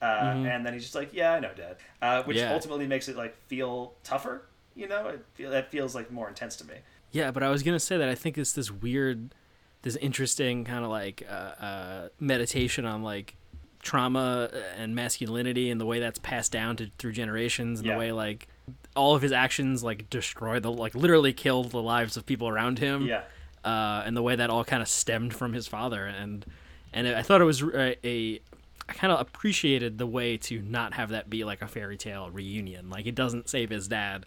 [0.00, 0.46] Uh, Mhm.
[0.56, 2.52] And then he's just like, "Yeah, I know, Dad," uh, which Yeah.
[2.52, 4.42] ultimately makes it like feel tougher.
[4.74, 6.74] You know, it feel, that feels like more intense to me.
[7.12, 9.34] Yeah, but I was gonna say that I think it's this weird,
[9.82, 13.36] this interesting kind of like uh, uh, meditation on like
[13.82, 17.94] trauma and masculinity and the way that's passed down to through generations and Yeah.
[17.94, 18.46] the way like
[18.94, 22.78] all of his actions like destroy the like literally kill the lives of people around
[22.78, 23.06] him.
[23.06, 23.22] Yeah.
[23.64, 26.44] Uh, and the way that all kind of stemmed from his father and
[26.92, 28.40] and I thought it was a, a
[28.88, 32.28] I kind of appreciated the way to not have that be like a fairy tale
[32.30, 32.90] reunion.
[32.90, 34.26] Like it doesn't save his dad,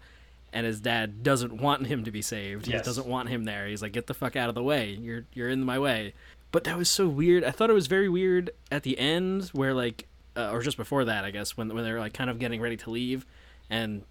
[0.56, 2.64] and his dad doesn't want him to be saved.
[2.64, 3.66] He doesn't want him there.
[3.68, 4.90] He's like, get the fuck out of the way.
[4.98, 6.14] You're you're in my way.
[6.50, 7.44] But that was so weird.
[7.44, 11.04] I thought it was very weird at the end where like, uh, or just before
[11.04, 13.26] that, I guess when when they're like kind of getting ready to leave,
[13.68, 14.02] and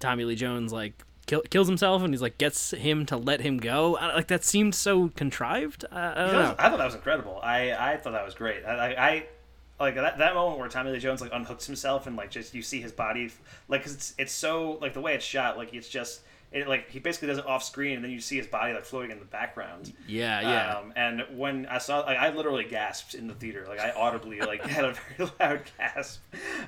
[0.00, 3.58] Tommy Lee Jones like kill, kills himself and he's like gets him to let him
[3.58, 3.96] go.
[3.96, 5.84] I, like that seemed so contrived.
[5.92, 6.54] I, I don't was- know.
[6.58, 7.38] I thought that was incredible.
[7.42, 8.64] I, I thought that was great.
[8.64, 9.26] I, I, I
[9.78, 12.62] like that, that moment where Tommy Lee Jones like unhooks himself and like just you
[12.62, 13.30] see his body
[13.68, 16.20] like 'cause it's it's so like the way it's shot like it's just
[16.52, 18.84] it like he basically does it off screen and then you see his body like
[18.84, 19.92] floating in the background.
[20.06, 20.78] Yeah, yeah.
[20.78, 24.40] Um, and when I saw like I literally gasped in the theater like I audibly
[24.40, 26.22] like had a very loud gasp.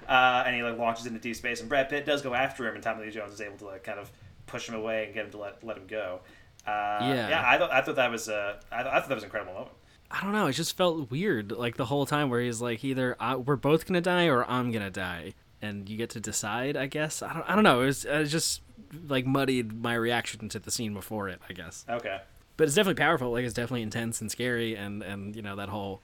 [0.09, 2.75] Uh, and he like launches into deep space and Brad Pitt does go after him
[2.75, 4.11] and Tommy Lee Jones is able to like kind of
[4.47, 6.21] push him away and get him to let let him go.
[6.67, 7.29] Uh, Yeah.
[7.31, 9.29] yeah, I thought I thought that was a I, I, I thought that was an
[9.29, 9.71] incredible moment.
[10.11, 10.47] I don't know.
[10.47, 13.87] It just felt weird, like the whole time where he's like, either I, we're both
[13.87, 16.77] gonna die or I'm gonna die, and you get to decide.
[16.77, 17.83] I guess I don't I don't know.
[17.83, 18.63] It was, it was just
[19.07, 21.41] like muddied my reaction to the scene before it.
[21.49, 21.85] I guess.
[21.89, 22.21] Okay.
[22.57, 23.31] But it's definitely powerful.
[23.33, 26.01] Like it's definitely intense and scary, and and you know that whole.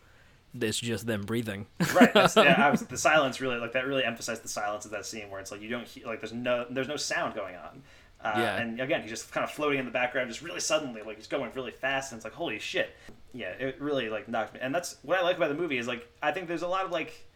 [0.61, 1.67] It's just them breathing.
[1.95, 2.15] right.
[2.15, 5.05] That's, yeah, I was, the silence really like that really emphasized the silence of that
[5.05, 7.83] scene where it's like you don't hear like there's no there's no sound going on.
[8.21, 8.57] Uh, Yeah.
[8.61, 11.27] And again, he's just kind of floating in the background, just really suddenly, like he's
[11.27, 12.95] going really fast, and it's like holy shit.
[13.35, 14.61] Yeah, it really like knocked me.
[14.63, 16.85] And that's what I like about the movie is like I think there's a lot
[16.85, 17.27] of like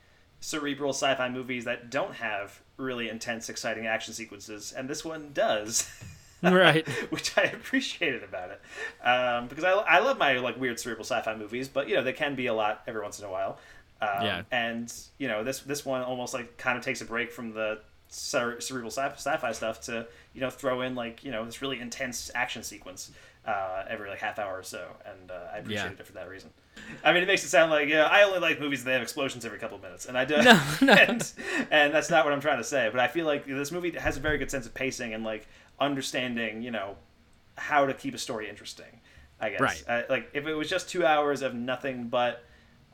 [0.40, 5.90] cerebral sci-fi movies that don't have really intense, exciting action sequences, and this one does.
[6.40, 6.86] Right.
[7.10, 8.60] which I appreciated about it,
[9.04, 12.12] um, because I, I love my like weird cerebral sci-fi movies, but you know they
[12.12, 13.58] can be a lot every once in a while.
[14.00, 14.42] Um, Yeah.
[14.52, 17.80] And you know this this one almost like kind of takes a break from the
[18.08, 21.80] cere- cerebral sci- sci-fi stuff to you know throw in like you know this really
[21.80, 23.10] intense action sequence
[23.48, 26.00] uh, every like half hour or so, and uh, I appreciated Yeah.
[26.00, 26.50] it for that reason.
[27.02, 29.44] I mean, it makes it sound like yeah, I only like movies that have explosions
[29.44, 30.36] every couple of minutes, and I do.
[30.42, 30.92] No, no.
[30.92, 31.32] and,
[31.70, 32.88] and that's not what I'm trying to say.
[32.92, 35.48] But I feel like this movie has a very good sense of pacing and like
[35.80, 36.96] understanding, you know,
[37.56, 39.00] how to keep a story interesting.
[39.40, 39.60] I guess.
[39.60, 39.84] Right.
[39.88, 42.44] Uh, like if it was just two hours of nothing but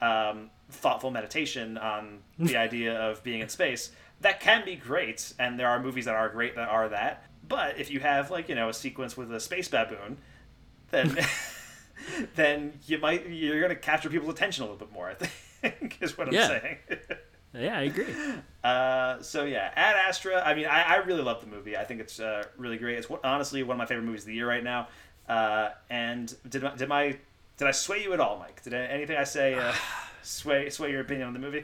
[0.03, 3.91] um, thoughtful meditation on the idea of being in space,
[4.21, 5.33] that can be great.
[5.39, 7.25] And there are movies that are great that are that.
[7.49, 10.19] But if you have like you know a sequence with a space baboon,
[10.95, 11.19] then
[12.37, 15.11] then you might you're gonna capture people's attention a little bit more.
[15.11, 16.49] I think is what I'm Yeah.
[16.49, 16.79] saying.
[17.57, 18.07] Yeah, I agree.
[18.65, 20.43] Uh, so yeah, Ad Astra.
[20.45, 21.77] I mean, I, I really love the movie.
[21.77, 22.99] I think it's uh, really great.
[22.99, 24.89] It's honestly one of my favorite movies of the year right now.
[25.29, 27.17] Uh, and did my, did my
[27.57, 28.65] did I sway you at all, Mike?
[28.65, 29.73] Did I, anything I say uh,
[30.25, 31.63] sway sway your opinion on the movie?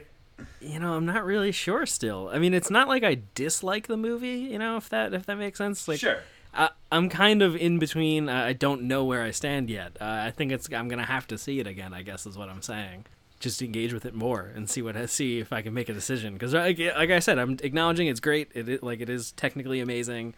[0.61, 2.29] You know, I'm not really sure still.
[2.31, 5.35] I mean, it's not like I dislike the movie, you know, if that if that
[5.37, 5.89] makes sense.
[5.89, 6.19] Like Sure.
[6.53, 8.29] I, I'm kind of in between.
[8.29, 9.97] Uh, I don't know where I stand yet.
[9.99, 11.93] Uh, I think it's I'm gonna have to see it again.
[11.93, 13.05] I guess is what I'm saying.
[13.39, 15.93] Just engage with it more and see what I see if I can make a
[15.93, 16.33] decision.
[16.33, 18.51] Because like, like I said, I'm acknowledging it's great.
[18.53, 20.35] It, it like it is technically amazing,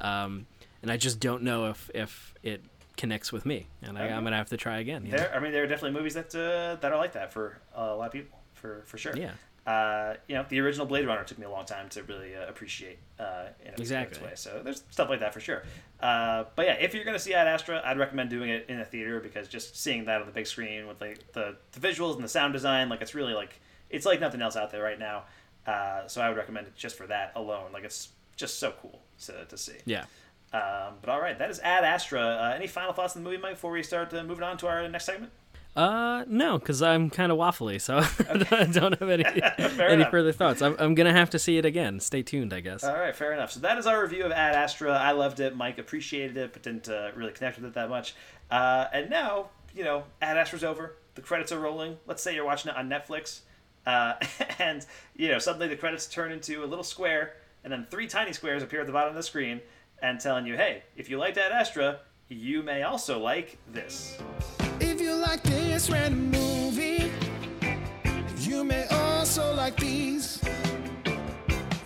[0.00, 0.46] um,
[0.82, 2.62] and I just don't know if if it
[2.96, 3.66] connects with me.
[3.82, 5.04] And I, I'm gonna have to try again.
[5.04, 5.16] know?
[5.16, 7.94] There, I mean, there are definitely movies that uh, that are like that for a
[7.94, 9.16] lot of people, for for sure.
[9.16, 9.32] Yeah.
[9.66, 12.46] Uh, you know, the original Blade Runner took me a long time to really uh,
[12.48, 14.24] appreciate uh, in its, Exactly.
[14.24, 14.32] way.
[14.36, 15.64] So there's stuff like that for sure.
[16.00, 18.84] Uh, but yeah, if you're gonna see Ad Astra, I'd recommend doing it in a
[18.84, 22.22] theater because just seeing that on the big screen with like the, the visuals and
[22.22, 23.60] the sound design, like it's really like
[23.90, 25.24] it's like nothing else out there right now.
[25.66, 27.72] Uh, so I would recommend it just for that alone.
[27.72, 29.78] Like it's just so cool to, to see.
[29.84, 30.04] Yeah.
[30.52, 32.20] Um, but all right, that is Ad Astra.
[32.20, 34.68] Uh, any final thoughts on the movie, Mike, before we start uh, moving on to
[34.68, 35.32] our next segment?
[35.76, 37.98] Uh, no, because I'm kind of waffly, so
[38.56, 39.24] I don't have any
[39.78, 40.10] any enough.
[40.10, 40.62] further thoughts.
[40.62, 42.00] I'm, I'm gonna have to see it again.
[42.00, 42.82] Stay tuned, I guess.
[42.82, 43.52] All right, fair enough.
[43.52, 44.92] So that is our review of Ad Astra.
[44.92, 45.54] I loved it.
[45.54, 48.14] Mike appreciated it, but didn't uh, really connect with it that much.
[48.50, 50.96] Uh, and now, you know, Ad Astra's over.
[51.14, 51.98] The credits are rolling.
[52.06, 53.40] Let's say you're watching it on Netflix,
[53.86, 54.14] uh,
[54.58, 54.84] and
[55.14, 57.34] you know suddenly the credits turn into a little square,
[57.64, 59.60] and then three tiny squares appear at the bottom of the screen,
[60.00, 64.18] and telling you, hey, if you liked Ad Astra, you may also like this.
[64.80, 67.10] If you like this random movie,
[68.38, 70.40] you may also like these.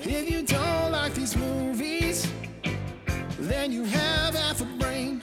[0.00, 2.26] If you don't like these movies,
[3.38, 5.22] then you have half a brain.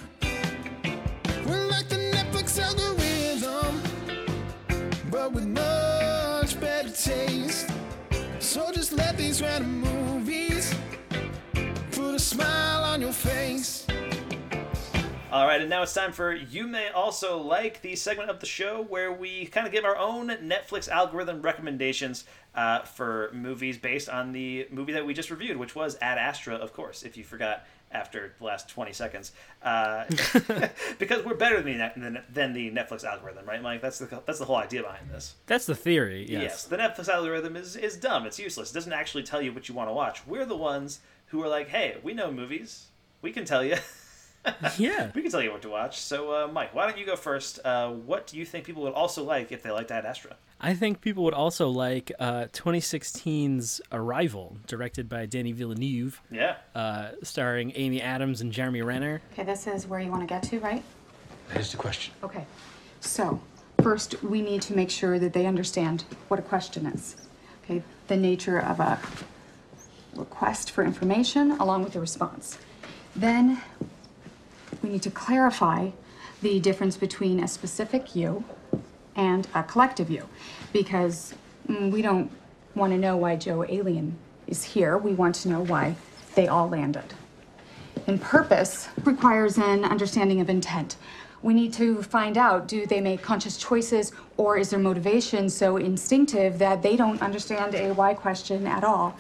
[1.45, 3.81] We're like the Netflix algorithm,
[5.09, 7.69] but with much better taste.
[8.39, 10.73] So just let these random movies
[11.91, 13.86] put a smile on your face.
[15.29, 18.45] All right, and now it's time for You May Also Like, the segment of the
[18.45, 22.23] show where we kind of give our own Netflix algorithm recommendations
[22.55, 26.55] uh, for movies based on the movie that we just reviewed, which was Ad Astra,
[26.55, 29.33] of course, if you forgot after the last 20 seconds.
[29.61, 30.05] Uh,
[30.97, 33.81] because we're better than the, than, than the Netflix algorithm, right, Mike?
[33.81, 35.35] That's the, that's the whole idea behind this.
[35.45, 36.21] That's the theory.
[36.21, 36.41] Yes.
[36.41, 38.25] Yes, the Netflix algorithm is, is dumb.
[38.25, 38.71] It's useless.
[38.71, 40.25] It doesn't actually tell you what you want to watch.
[40.25, 42.85] We're the ones who are like, hey, we know movies.
[43.21, 43.75] We can tell you.
[44.77, 45.11] yeah.
[45.13, 45.99] We can tell you what to watch.
[45.99, 47.59] So, uh, Mike, why don't you go first?
[47.63, 50.35] Uh, what do you think people would also like if they liked Ad Astra?
[50.59, 56.21] I think people would also like uh, 2016's Arrival, directed by Danny Villeneuve.
[56.31, 56.55] Yeah.
[56.73, 59.21] Uh, starring Amy Adams and Jeremy Renner.
[59.33, 60.83] Okay, this is where you want to get to, right?
[61.51, 62.13] Here's the question.
[62.23, 62.45] Okay.
[62.99, 63.39] So,
[63.83, 67.15] first, we need to make sure that they understand what a question is.
[67.63, 68.99] Okay, the nature of a
[70.15, 72.57] request for information along with the response.
[73.15, 73.61] Then,
[74.81, 75.89] we need to clarify
[76.41, 78.43] the difference between a specific you
[79.15, 80.27] and a collective you
[80.71, 81.33] because
[81.67, 82.31] mm, we don't
[82.75, 84.97] want to know why Joe Alien is here.
[84.97, 85.95] We want to know why
[86.35, 87.13] they all landed.
[88.05, 90.97] And purpose requires an understanding of intent.
[91.41, 95.77] We need to find out do they make conscious choices or is their motivation so
[95.77, 99.15] instinctive that they don't understand a why question at all?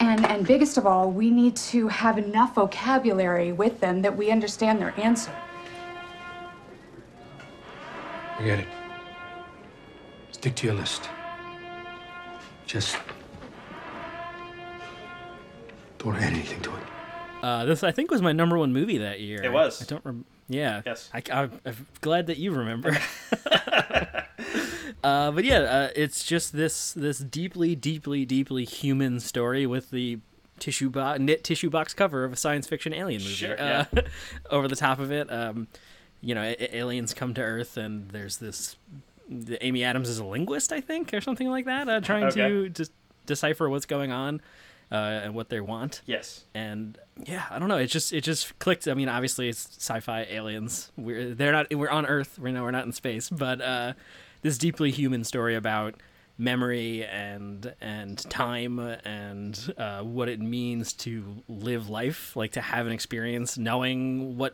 [0.00, 4.30] And, and biggest of all, we need to have enough vocabulary with them that we
[4.30, 5.32] understand their answer.
[8.38, 8.68] I get it.
[10.32, 11.08] Stick to your list.
[12.66, 12.96] Just
[15.98, 16.82] don't add anything to it.
[17.42, 19.42] Uh, this I think was my number one movie that year.
[19.42, 19.82] It was.
[19.82, 20.04] I don't.
[20.04, 20.82] Rem- yeah.
[20.84, 21.10] Yes.
[21.12, 22.96] I, I, am glad that you remember.
[25.04, 30.18] uh, but yeah, uh, it's just this this deeply, deeply, deeply human story with the
[30.58, 33.84] tissue box knit tissue box cover of a science fiction alien movie Sure, uh,
[34.50, 35.30] over the top of it.
[35.32, 35.68] Um,
[36.20, 38.76] you know, a- aliens come to Earth, and there's this.
[39.28, 42.42] The Amy Adams is a linguist, I think, or something like that, uh, trying to
[42.44, 42.68] Okay.
[42.70, 42.92] just
[43.26, 44.40] decipher what's going on
[44.92, 46.02] uh, and what they want.
[46.06, 46.44] Yes.
[46.54, 47.78] And yeah, I don't know.
[47.78, 48.86] It just it just clicked.
[48.86, 50.92] I mean, obviously it's sci-fi aliens.
[50.96, 51.74] We're they're not.
[51.74, 52.38] We're on Earth.
[52.38, 53.28] We know we're not in space.
[53.30, 53.92] But uh,
[54.44, 55.96] this deeply human story about
[56.36, 62.86] memory and and time and uh, what it means to live life, like to have
[62.86, 64.52] an experience, knowing what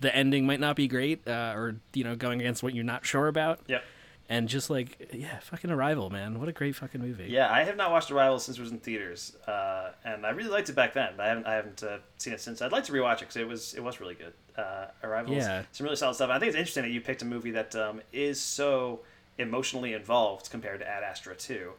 [0.00, 3.04] the ending might not be great, uh, or you know, going against what you're not
[3.04, 3.60] sure about.
[3.66, 3.82] Yep.
[4.28, 6.40] And just like yeah, fucking Arrival, man.
[6.40, 7.28] What a great fucking movie.
[7.30, 10.50] Yeah, I have not watched Arrival since it was in theaters, uh, and I really
[10.50, 11.10] liked it back then.
[11.16, 12.60] But I haven't, I haven't uh, seen it since.
[12.60, 14.32] I'd like to rewatch it because it was, it was really good.
[14.58, 15.62] Uh, Arrival, Yeah.
[15.70, 16.24] some really solid stuff.
[16.28, 19.02] And I think it's interesting that you picked a movie that um, is so
[19.38, 21.72] emotionally involved compared to Ad Astra too.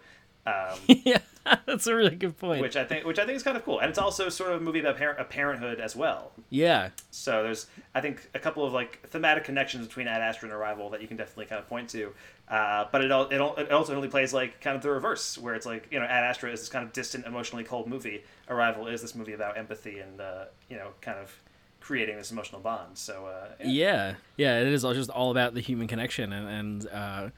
[0.46, 1.18] Um, yeah,
[1.66, 2.62] that's a really good point.
[2.62, 4.62] which I think, which I think is kind of cool, and it's also sort of
[4.62, 6.32] a movie about parent, a parenthood as well.
[6.50, 6.92] Yeah.
[7.12, 10.90] So there's, I think, a couple of like thematic connections between Ad Astra and Arrival
[10.92, 12.14] that you can definitely kind of point to.
[12.48, 15.54] Uh, but it, al- it al- it ultimately plays like kind of the reverse, where
[15.54, 18.24] it's like you know Ad Astra is this kind of distant, emotionally cold movie.
[18.50, 21.36] Arrival is this movie about empathy and uh, you know kind of
[21.82, 22.98] creating this emotional bond.
[22.98, 26.88] So uh, Yeah, yeah, it is all just all about the human connection and and
[26.88, 27.30] uh,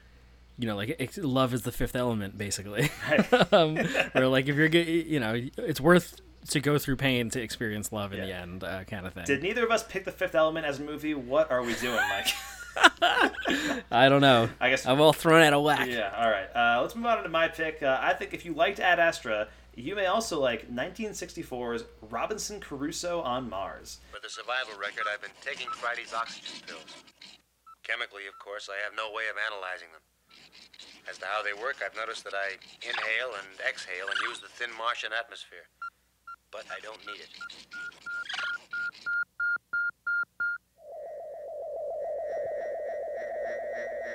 [0.60, 2.90] you know, like it, love is the fifth element, basically.
[3.52, 3.76] um,
[4.12, 6.20] where like if you're good, you know, it's worth
[6.50, 9.24] to go through pain to experience love in the end, uh, kind of thing.
[9.24, 11.14] Did neither of us pick The Fifth Element as a movie?
[11.14, 12.28] What are we doing, Mike?
[13.90, 14.48] I don't know.
[14.58, 15.88] I guess I'm all thrown out of whack.
[15.88, 16.12] Yeah.
[16.16, 16.48] All right.
[16.54, 17.82] Uh, let's move on to my pick.
[17.82, 23.20] Uh, I think if you liked Ad Astra, you may also like 1964's Robinson Crusoe
[23.20, 23.98] on Mars.
[24.10, 27.04] For the survival record, I've been taking Friday's oxygen pills.
[27.82, 30.00] Chemically, of course, I have no way of analyzing them.
[31.08, 34.48] As to how they work, I've noticed that I inhale and exhale and use the
[34.48, 35.66] thin Martian atmosphere.
[36.52, 37.30] But I don't need it.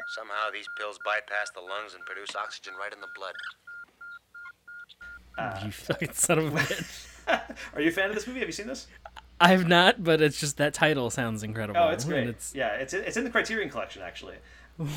[0.07, 3.34] Somehow these pills bypass the lungs and produce oxygen right in the blood.
[5.38, 5.66] Ah.
[5.66, 7.07] you fucking son of a bitch.
[7.74, 8.40] Are you a fan of this movie?
[8.40, 8.88] Have you seen this?
[9.40, 11.80] I have not, but it's just that title sounds incredible.
[11.80, 12.28] Oh, it's great.
[12.28, 14.36] It's, Yeah, it's it's in the Criterion Collection actually.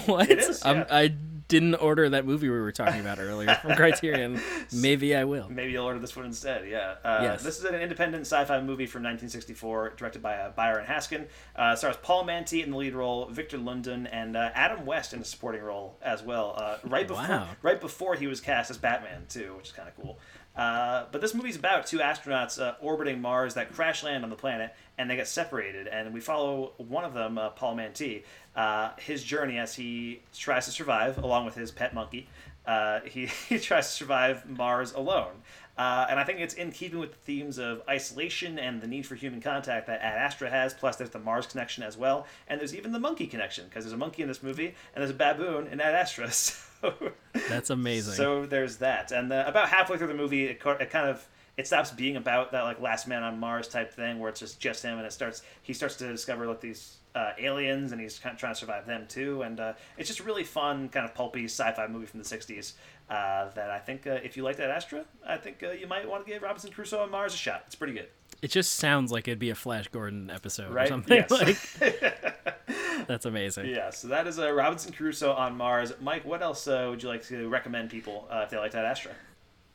[0.07, 0.29] what?
[0.31, 0.87] It is, I'm- yeah.
[0.91, 4.41] I didn't order that movie we were talking about earlier from Criterion.
[4.73, 5.49] Maybe I will.
[5.49, 6.69] Maybe you'll order this one instead.
[6.69, 6.97] Yeah.
[7.05, 7.43] Uh, Yes.
[7.45, 11.27] This is an independent sci-fi movie from 1964, directed by uh, Byron Haskin.
[11.57, 15.21] Uh, stars Paul Mantee in the lead role, Victor Lundin, and uh, Adam West in
[15.21, 16.55] a supporting role as well.
[16.59, 17.49] Uh, right before, Wow.
[17.63, 20.19] right before he was cast as Batman too, which is kind of cool.
[20.59, 24.37] Uh, but this movie's about two astronauts uh, orbiting Mars that crash land on the
[24.37, 25.87] planet, and they get separated.
[25.87, 28.25] And we follow one of them, uh, Paul Mantee,
[28.57, 32.29] uh, his journey as he tries to survive along with his pet monkey.
[32.67, 35.33] Uh, he, he tries to survive Mars alone.
[35.79, 39.15] And I think it's in keeping with the themes of isolation and the need for
[39.15, 40.75] human contact that Ad Astra has.
[40.75, 43.93] Plus, there's the Mars connection as well, and there's even the monkey connection because there's
[43.93, 46.33] a monkey in this movie and there's a baboon in Ad Astra.
[46.33, 46.55] So
[47.49, 48.15] That's amazing.
[48.15, 51.27] so there's that, and uh, about halfway through the movie, it, it kind of
[51.57, 54.61] it stops being about that like last man on Mars type thing, where it's just
[54.61, 58.19] just him, and it starts he starts to discover like these uh, aliens, and he's
[58.19, 61.15] kind of trying to survive them too, and uh, it's just really fun kind of
[61.15, 62.75] pulpy sci-fi movie from the '60s
[63.11, 66.09] uh, that I think uh, if you like Ad Astra, I think uh, you might
[66.09, 67.65] want to give Robinson Crusoe on Mars a shot.
[67.67, 68.09] It's pretty good.
[68.41, 70.89] It just sounds like it'd be a Flash Gordon episode or Right?
[70.89, 71.25] something.
[71.29, 71.81] Yes.
[71.81, 73.67] Like, that's amazing.
[73.67, 75.93] Yeah, so that is uh, Robinson Crusoe on Mars.
[76.01, 78.85] Mike, what else uh, would you like to recommend people uh, if they like Ad
[78.85, 79.13] Astra?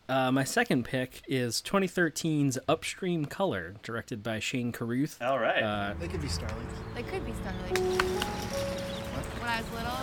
[0.07, 5.21] Uh, my second pick is 2013's Upstream Color, directed by Shane Carruth.
[5.21, 5.61] All right.
[5.63, 6.71] Uh, They could be starlings.
[6.95, 7.79] They could be starlings.
[9.39, 9.99] When I was little,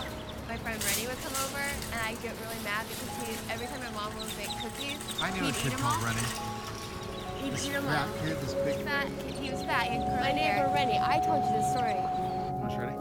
[0.47, 1.61] my friend Rennie would come over,
[1.93, 5.31] and I'd get really mad because he, every time my mom would make cookies, I
[5.31, 6.05] knew he'd kid eat them called all.
[6.05, 6.60] Rennie.
[7.41, 8.13] He'd This eat fat all.
[8.23, 8.75] kid, this big.
[8.85, 9.07] Fat,
[9.39, 9.83] he was fat.
[9.87, 10.71] He had curly My hair.
[10.73, 11.95] Rennie, I told you this story.
[12.61, 12.97] Want to ready?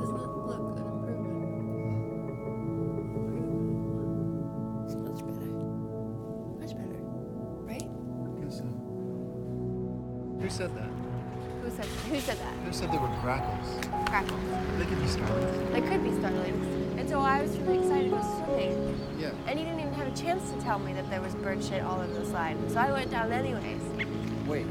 [0.00, 1.46] Doesn't it look an improvement?
[5.02, 5.50] Much better.
[6.60, 7.00] Much better.
[7.66, 7.86] Right?
[8.42, 8.64] Guess so.
[10.40, 10.90] Who said that?
[11.62, 11.86] Who said?
[11.86, 12.54] Who said that?
[12.64, 13.68] Who said they were grackles?
[14.06, 14.40] Grackles.
[14.78, 15.72] They could be starlings.
[15.72, 16.65] They could be starlings.
[17.16, 19.00] And so I was really excited to go swimming.
[19.18, 19.30] Yeah.
[19.46, 21.82] And he didn't even have a chance to tell me that there was bird shit
[21.82, 22.56] all over the slide.
[22.70, 23.80] So I went down anyways.
[24.46, 24.66] Wait.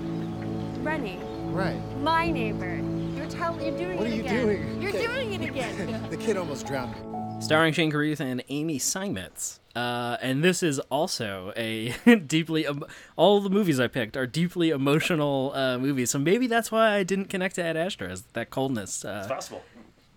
[0.83, 1.17] Rennie,
[1.51, 1.79] Right.
[2.01, 2.79] my neighbor.
[3.17, 4.45] You're telling you're doing What it are you again.
[4.45, 4.81] doing?
[4.81, 5.05] You're Okay.
[5.07, 6.07] doing it again.
[6.11, 7.41] The kid almost drowned me.
[7.41, 9.59] starring Shane Carruth and Amy Seimetz.
[9.75, 11.93] Uh, and this is also a
[12.27, 12.83] deeply em-
[13.15, 16.11] all the movies I picked are deeply emotional uh, movies.
[16.11, 18.11] So maybe that's why I didn't connect to Ad Astra.
[18.11, 19.63] is That coldness uh, It's possible.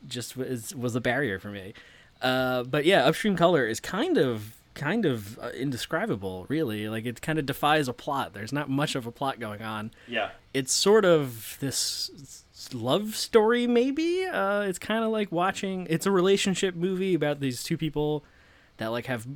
[0.06, 1.72] just was was a barrier for me.
[2.20, 6.88] Uh, but yeah, Upstream Color is kind of kind of uh, indescribable, really.
[6.88, 8.32] Like it kind of defies a plot.
[8.32, 9.90] There's not much of a plot going on.
[10.06, 10.30] Yeah.
[10.54, 14.24] It's sort of this love story, maybe.
[14.24, 15.86] Uh, it's kind of like watching.
[15.90, 18.24] It's a relationship movie about these two people
[18.78, 19.26] that like have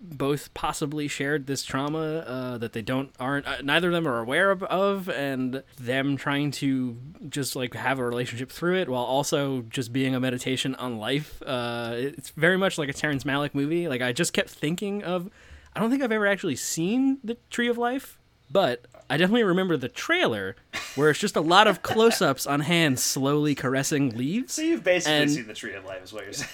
[0.00, 4.18] both possibly shared this trauma uh, that they don't aren't uh, neither of them are
[4.20, 6.96] aware of, of and them trying to
[7.28, 11.42] just like have a relationship through it while also just being a meditation on life
[11.46, 15.30] uh, it's very much like a terrence malick movie like i just kept thinking of
[15.74, 18.18] i don't think i've ever actually seen the tree of life
[18.50, 20.54] but i definitely remember the trailer
[20.94, 25.28] where it's just a lot of close-ups on hands slowly caressing leaves So you've basically
[25.28, 26.50] seen the Tree of Life, is what you're saying.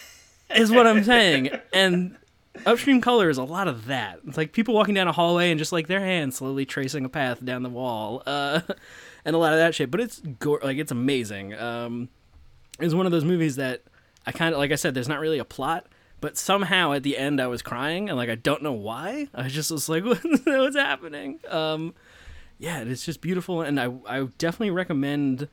[0.56, 1.51] is what I'm saying.
[1.73, 2.16] And
[2.66, 4.20] upstream color is a lot of that.
[4.26, 7.08] It's like people walking down a hallway and just like their hands slowly tracing a
[7.08, 8.60] path down the wall, uh,
[9.24, 9.90] and a lot of that shit.
[9.90, 11.54] But it's go- like it's amazing.
[11.54, 12.08] Um,
[12.78, 13.82] it's one of those movies that
[14.26, 14.72] I kind of like.
[14.72, 15.86] I said, there's not really a plot.
[16.20, 19.26] But somehow at the end I was crying and like I don't know why.
[19.34, 20.04] I just was like,
[20.44, 21.40] what's happening?
[21.48, 21.94] Um,
[22.58, 25.48] yeah, it's just beautiful, and I I definitely recommend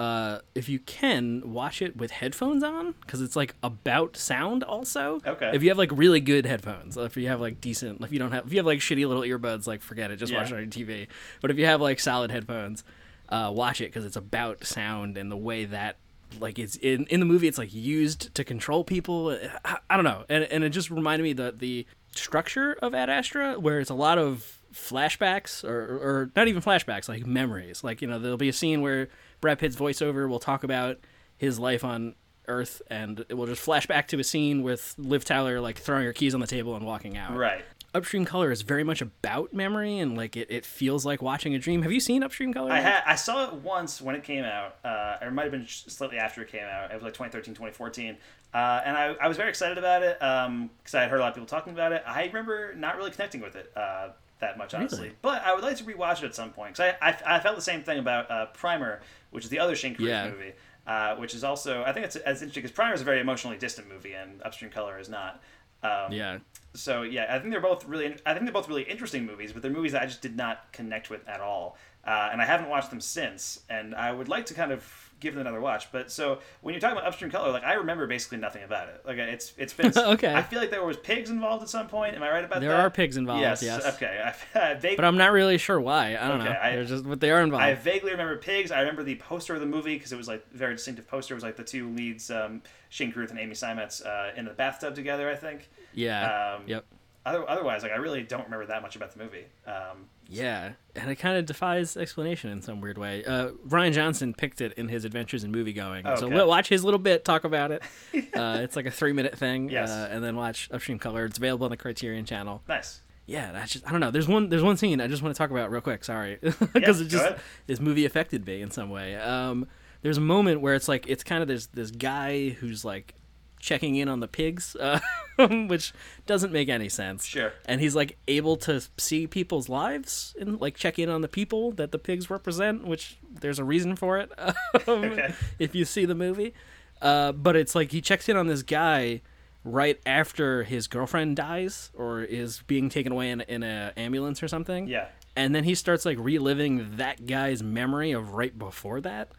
[0.00, 5.20] uh, if you can watch it with headphones on because it's like about sound also.
[5.26, 5.50] Okay.
[5.52, 8.32] If you have like really good headphones, if you have like decent, if you don't
[8.32, 10.60] have, if you have like shitty little earbuds, like forget it, just watch it on
[10.60, 11.06] your TV.
[11.42, 12.82] But if you have like solid headphones,
[13.28, 15.96] uh, watch it because it's about sound and the way that
[16.38, 19.38] like it's in in the movie it's like used to control people.
[19.66, 21.84] I, I don't know, and and it just reminded me that the
[22.16, 27.08] structure of Ad Astra where it's a lot of flashbacks or, or not even flashbacks
[27.08, 29.08] like memories like you know there'll be a scene where
[29.40, 30.98] brad pitt's voiceover will talk about
[31.36, 32.14] his life on
[32.48, 36.04] earth and it will just flash back to a scene with liv tyler like throwing
[36.04, 37.64] her keys on the table and walking out Right.
[37.94, 41.58] upstream color is very much about memory and like it, it feels like watching a
[41.58, 44.76] dream have you seen upstream color I I saw it once when it came out.
[44.84, 46.90] Uh, it might have been slightly after it came out.
[46.90, 48.16] It was like 2013, 2014.
[48.52, 51.28] Uh, and I, I was very excited about it because I had heard a lot
[51.28, 52.02] of people talking about it.
[52.06, 54.08] I remember not really connecting with it uh,
[54.40, 55.00] that much, honestly.
[55.00, 55.16] Really?
[55.22, 57.56] But I would like to rewatch it at some point because I, I, I felt
[57.56, 59.00] the same thing about uh, Primer,
[59.30, 60.30] which is the other Shane Carruth Yeah.
[60.30, 60.52] movie,
[60.86, 63.56] uh, which is also I think it's as interesting because Primer is a very emotionally
[63.56, 65.42] distant movie and Upstream Color is not.
[65.82, 66.38] Um, yeah
[66.74, 68.14] so yeah, I think they're both really.
[68.24, 70.72] I think they're both really interesting movies, but they're movies that I just did not
[70.72, 71.76] connect with at all,
[72.06, 73.62] uh, and I haven't watched them since.
[73.68, 75.92] And I would like to kind of give them another watch.
[75.92, 79.02] But so when you're talking about Upstream Color, like I remember basically nothing about it.
[79.06, 79.92] Like it's it's been.
[80.10, 80.34] Okay.
[80.34, 82.14] I feel like there was pigs involved at some point.
[82.16, 82.76] Am I right about There that?
[82.76, 83.62] There are pigs involved, yes.
[83.94, 84.32] Okay.
[84.54, 86.84] I, I vaguely, but i'm not really sure why i don't Okay, know I- They're
[86.84, 88.70] just but they are involved I vaguely remember pigs.
[88.72, 91.34] I remember the poster of the movie because it was like very distinctive poster.
[91.34, 94.52] It was like the two leads, um, Shane Carruth and Amy Seimetz, uh, in the
[94.52, 95.28] bathtub together.
[95.30, 95.68] I think.
[95.94, 96.56] Yeah.
[96.58, 96.84] Um, Yep.
[97.26, 99.44] Other, otherwise, like I really don't remember that much about the movie.
[99.66, 103.24] Um, Yeah, and it kind of defies explanation in some weird way.
[103.24, 106.84] Uh, Rian Johnson picked it in his Adventures in Movie Going, so we'll watch his
[106.84, 107.82] little bit talk about it.
[108.34, 109.90] uh, it's like a three minute thing, Yes.
[109.90, 111.24] uh, and then watch Upstream Color.
[111.26, 112.62] It's available on the Criterion Channel.
[112.68, 113.02] nice.
[113.26, 114.10] Yeah, that's just I don't know.
[114.10, 116.02] There's one there's one scene I just want to talk about real quick.
[116.02, 117.34] Sorry, Yeah, because it just
[117.68, 119.14] this movie affected me in some way.
[119.14, 119.68] Um,
[120.02, 123.14] there's a moment where it's like it's kind of this this guy who's like
[123.60, 125.00] checking in on the pigs, uh,
[125.38, 125.92] which
[126.26, 127.26] doesn't make any sense.
[127.26, 127.52] Sure.
[127.66, 131.72] And he's like able to see people's lives and like check in on the people
[131.72, 134.30] that the pigs represent, which there's a reason for it.
[134.38, 135.34] um, Okay.
[135.58, 136.54] If you see the movie,
[137.02, 139.22] uh, but it's like he checks in on this guy
[139.64, 144.48] right after his girlfriend dies or is being taken away in, in a ambulance or
[144.48, 144.86] something.
[144.88, 145.08] Yeah.
[145.36, 149.30] And then he starts like reliving that guy's memory of right before that.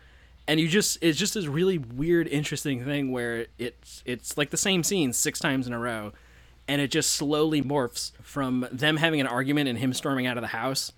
[0.48, 4.58] And you just it's just this really weird, interesting thing where it's it's like the
[4.58, 6.12] same scene six times in a row,
[6.68, 10.42] and it just slowly morphs from them having an argument and him storming out of
[10.42, 10.92] the house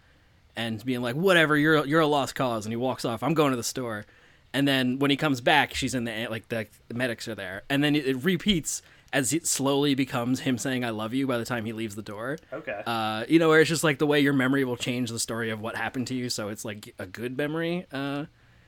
[0.55, 3.23] and being like, "Whatever, you're you're a lost cause," and he walks off.
[3.23, 4.05] I'm going to the store,
[4.53, 7.63] and then when he comes back, she's in the like the, the medics are there,
[7.69, 11.37] and then it, it repeats as it slowly becomes him saying "I love you" by
[11.37, 12.37] the time he leaves the door.
[12.51, 12.81] Okay.
[12.85, 15.49] Uh, you know, where it's just like the way your memory will change the story
[15.49, 17.85] of what happened to you, so it's like a good memory.
[17.91, 18.25] Uh,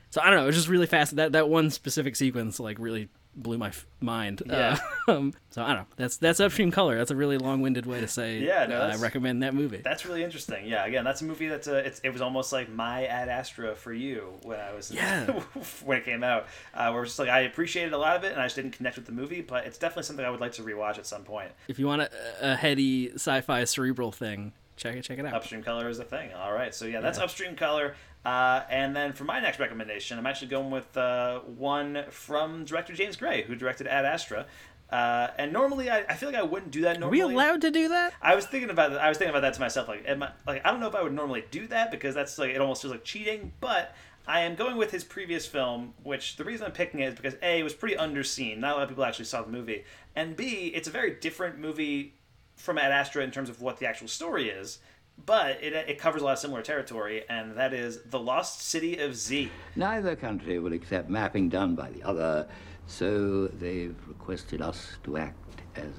[0.10, 1.16] so I don't know, it's just really fast.
[1.16, 4.42] That that one specific sequence like really blew my f- mind.
[4.46, 4.78] Yeah.
[5.10, 5.86] Uh, um, so I don't know.
[5.98, 6.98] That's that's upstream color.
[6.98, 8.40] That's a really long-winded way to say.
[8.40, 9.82] Yeah, no, uh, I recommend that movie.
[9.84, 10.66] That's really interesting.
[10.66, 13.76] Yeah, again, that's a movie that's uh, it's, it was almost like my Ad Astra
[13.76, 15.26] for you when I was Yeah.
[15.84, 16.48] when it came out.
[16.74, 18.72] Uh, where it's just like I appreciated a lot of it and I just didn't
[18.72, 21.24] connect with the movie, but it's definitely something I would like to rewatch at some
[21.24, 21.52] point.
[21.68, 22.10] If you want a,
[22.42, 25.34] a heady sci-fi cerebral thing, check it check it out.
[25.34, 26.32] Upstream Color is the thing.
[26.34, 27.26] All right, so yeah, that's Yeah.
[27.26, 27.96] Upstream Color.
[28.26, 32.94] Uh, and then for my next recommendation, I'm actually going with uh, one from director
[32.94, 34.48] James Gray, who directed Ad Astra.
[34.90, 37.02] Uh, and normally, I, I feel like I wouldn't do that.
[37.02, 38.14] Are we allowed to do that?
[38.22, 39.02] I was thinking about that.
[39.02, 39.88] I was thinking about that to myself.
[39.88, 42.38] Like, am I, like I don't know if I would normally do that because that's
[42.38, 43.52] like it almost feels like cheating.
[43.60, 43.96] But
[44.28, 47.36] I am going with his previous film, which the reason I'm picking it is because
[47.44, 48.58] a it was pretty underseen.
[48.58, 49.84] Not a lot of people actually saw the movie,
[50.16, 52.16] and b it's a very different movie
[52.56, 54.80] from Ad Astra in terms of what the actual story is.
[55.24, 58.98] But it, it covers a lot of similar territory, and that is the Lost City
[59.00, 59.50] of Z.
[59.76, 62.48] Neither country will accept mapping done by the other,
[62.86, 65.94] so they've requested us to act as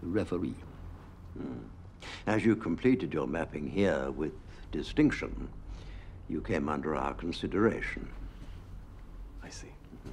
[0.00, 0.54] referee.
[1.36, 1.58] Hmm.
[2.26, 4.32] As you completed your mapping here with
[4.70, 5.48] distinction,
[6.28, 8.08] you came under our consideration.
[9.42, 9.66] I see.
[9.66, 10.10] Mm-hmm.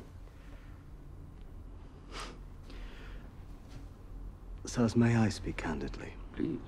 [4.65, 6.13] Sirs, may I speak candidly?
[6.35, 6.59] Please.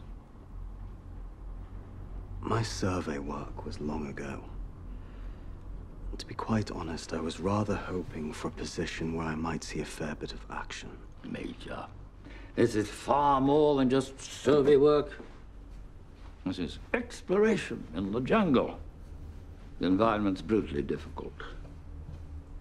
[2.42, 4.44] My survey work was long ago.
[6.18, 9.80] To be quite honest, I was rather hoping for a position where I might see
[9.80, 10.90] a fair bit of action.
[11.24, 11.86] Major,
[12.56, 15.12] this is far more than just survey work.
[16.46, 18.80] This is exploration in the jungle.
[19.80, 21.34] The environment's brutally difficult.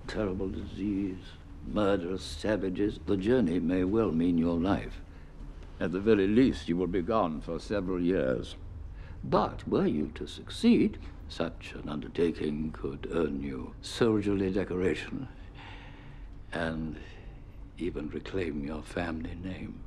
[0.07, 1.19] Terrible disease,
[1.66, 3.01] murderous savages.
[3.07, 5.01] The journey may well mean your life.
[5.81, 8.57] At the very least, you will be gone for several years.
[9.22, 10.98] But were you to succeed,
[11.28, 15.28] such an undertaking could earn you soldierly decoration
[16.52, 16.97] and
[17.78, 19.80] even reclaim your family name.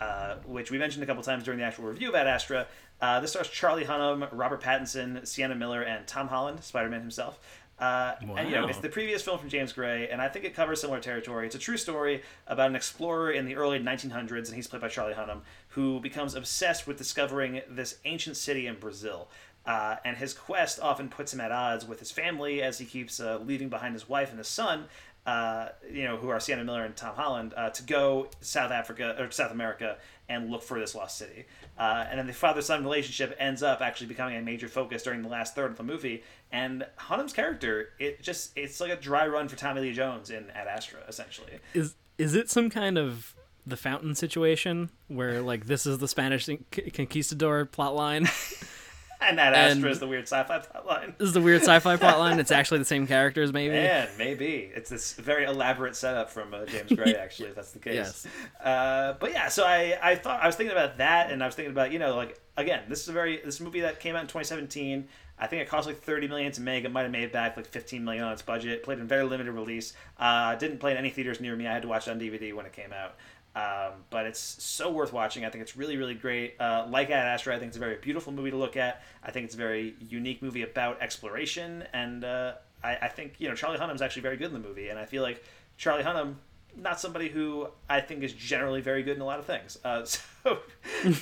[0.00, 2.66] uh, which we mentioned a couple times during the actual review of Ad Astra.
[3.02, 7.38] Uh, this stars Charlie Hunnam, Robert Pattinson, Sienna Miller, and Tom Holland, Spider-Man himself.
[7.78, 10.54] Uh, And you know, it's the previous film from James Gray, and I think it
[10.54, 11.44] covers similar territory.
[11.46, 14.88] It's a true story about an explorer in the early 1900s, and he's played by
[14.88, 15.40] Charlie Hunnam,
[15.70, 19.28] who becomes obsessed with discovering this ancient city in Brazil.
[19.66, 23.20] Uh, and his quest often puts him at odds with his family as he keeps
[23.20, 24.86] uh, leaving behind his wife and his son,
[25.26, 29.14] uh, you know, who are Sienna Miller and Tom Holland, uh, to go South Africa
[29.18, 29.98] or South America
[30.28, 31.44] and look for this lost city.
[31.78, 35.28] Uh, and then the father-son relationship ends up actually becoming a major focus during the
[35.28, 36.22] last third of the movie.
[36.50, 40.50] And Hunnam's character, it just it's like a dry run for Tommy Lee Jones in
[40.50, 41.58] Ad Astra, essentially.
[41.74, 43.34] Is is it some kind of
[43.66, 48.28] the fountain situation where like this is the Spanish con- conquistador plotline?
[49.22, 51.18] Ad Astra And- is the weird sci-fi plotline.
[51.18, 52.38] This is the weird sci-fi plotline.
[52.38, 53.74] It's actually the same characters, maybe.
[53.74, 57.14] Man, maybe it's this very elaborate setup from uh, James Gray.
[57.20, 57.94] Actually, if that's the case.
[57.96, 58.26] Yes.
[58.64, 61.54] Uh, but yeah, so I, I thought I was thinking about that, and I was
[61.54, 64.22] thinking about you know like again, this is a very this movie that came out
[64.22, 65.06] in 2017.
[65.38, 66.84] I think it cost like 30 million to make.
[66.84, 68.82] It might have made back like 15 million on its budget.
[68.82, 69.94] Played in very limited release.
[70.18, 71.66] Uh, didn't play in any theaters near me.
[71.66, 73.16] I had to watch it on DVD when it came out.
[73.54, 75.44] Um, but it's so worth watching.
[75.44, 76.54] I think it's really, really great.
[76.60, 79.02] Uh, like Ad Astra, I think it's a very beautiful movie to look at.
[79.24, 83.48] I think it's a very unique movie about exploration, and uh, I, I think you
[83.48, 85.44] know Charlie Hunnam's actually very good in the movie, and I feel like
[85.76, 86.36] Charlie Hunnam,
[86.76, 89.78] not somebody who I think is generally very good in a lot of things.
[89.84, 90.58] Uh, so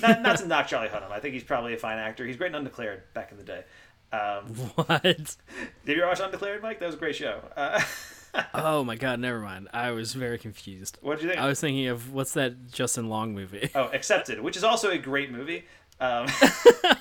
[0.01, 2.25] not, not to knock Charlie Hunnam, I think he's probably a fine actor.
[2.25, 3.63] He's great in Undeclared back in the day.
[4.11, 5.03] Um, What?
[5.03, 6.79] Did you watch Undeclared, Mike?
[6.79, 7.41] That was a great show.
[7.55, 7.81] Uh,
[8.53, 9.69] oh my god, never mind.
[9.73, 10.97] I was very confused.
[11.01, 11.41] What did you think?
[11.41, 13.69] I was thinking of what's that Justin Long movie?
[13.75, 15.65] oh, Accepted, which is also a great movie.
[16.01, 16.27] Um,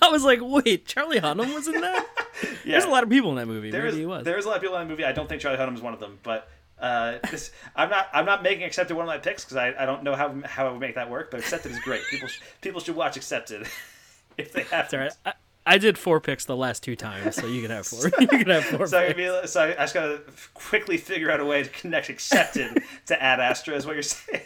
[0.03, 2.07] I was like, wait, Charlie Hunnam was in that?
[2.65, 3.71] There's a lot of people in that movie.
[3.71, 4.25] There Maybe was.
[4.25, 5.05] There is a lot of people in that movie.
[5.05, 6.49] I don't think Charlie Hunnam is one of them, but
[6.81, 8.09] uh, this, I'm not.
[8.13, 10.67] I'm not making Accepted one of my picks because I, I don't know how how
[10.67, 11.31] I would make that work.
[11.31, 12.03] But Accepted is great.
[12.11, 13.67] People sh- people should watch Accepted
[14.37, 14.93] if they have.
[14.93, 15.13] Right.
[15.25, 15.33] I,
[15.69, 18.11] I did four picks the last two times, so you can have four.
[18.19, 18.87] you can have four.
[18.87, 19.19] So, I, picks.
[19.19, 20.23] mean, so I just gotta
[20.55, 24.41] quickly figure out a way to connect Accepted to Ad Astra, is what you're saying.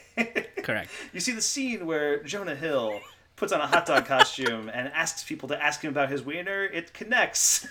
[0.65, 0.91] Correct.
[1.13, 3.01] You see the scene where Jonah Hill
[3.37, 6.65] puts on a hot dog costume and asks people to ask him about his wiener.
[6.65, 7.69] It connects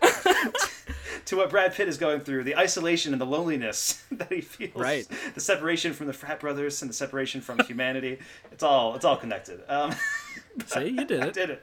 [1.26, 4.76] to what Brad Pitt is going through, the isolation and the loneliness that he feels.
[4.76, 5.06] Right.
[5.34, 8.18] The separation from the frat brothers and the separation from humanity.
[8.52, 9.60] It's all it's all connected.
[9.68, 9.92] Um,
[10.66, 11.34] See, you did I it.
[11.34, 11.62] did it.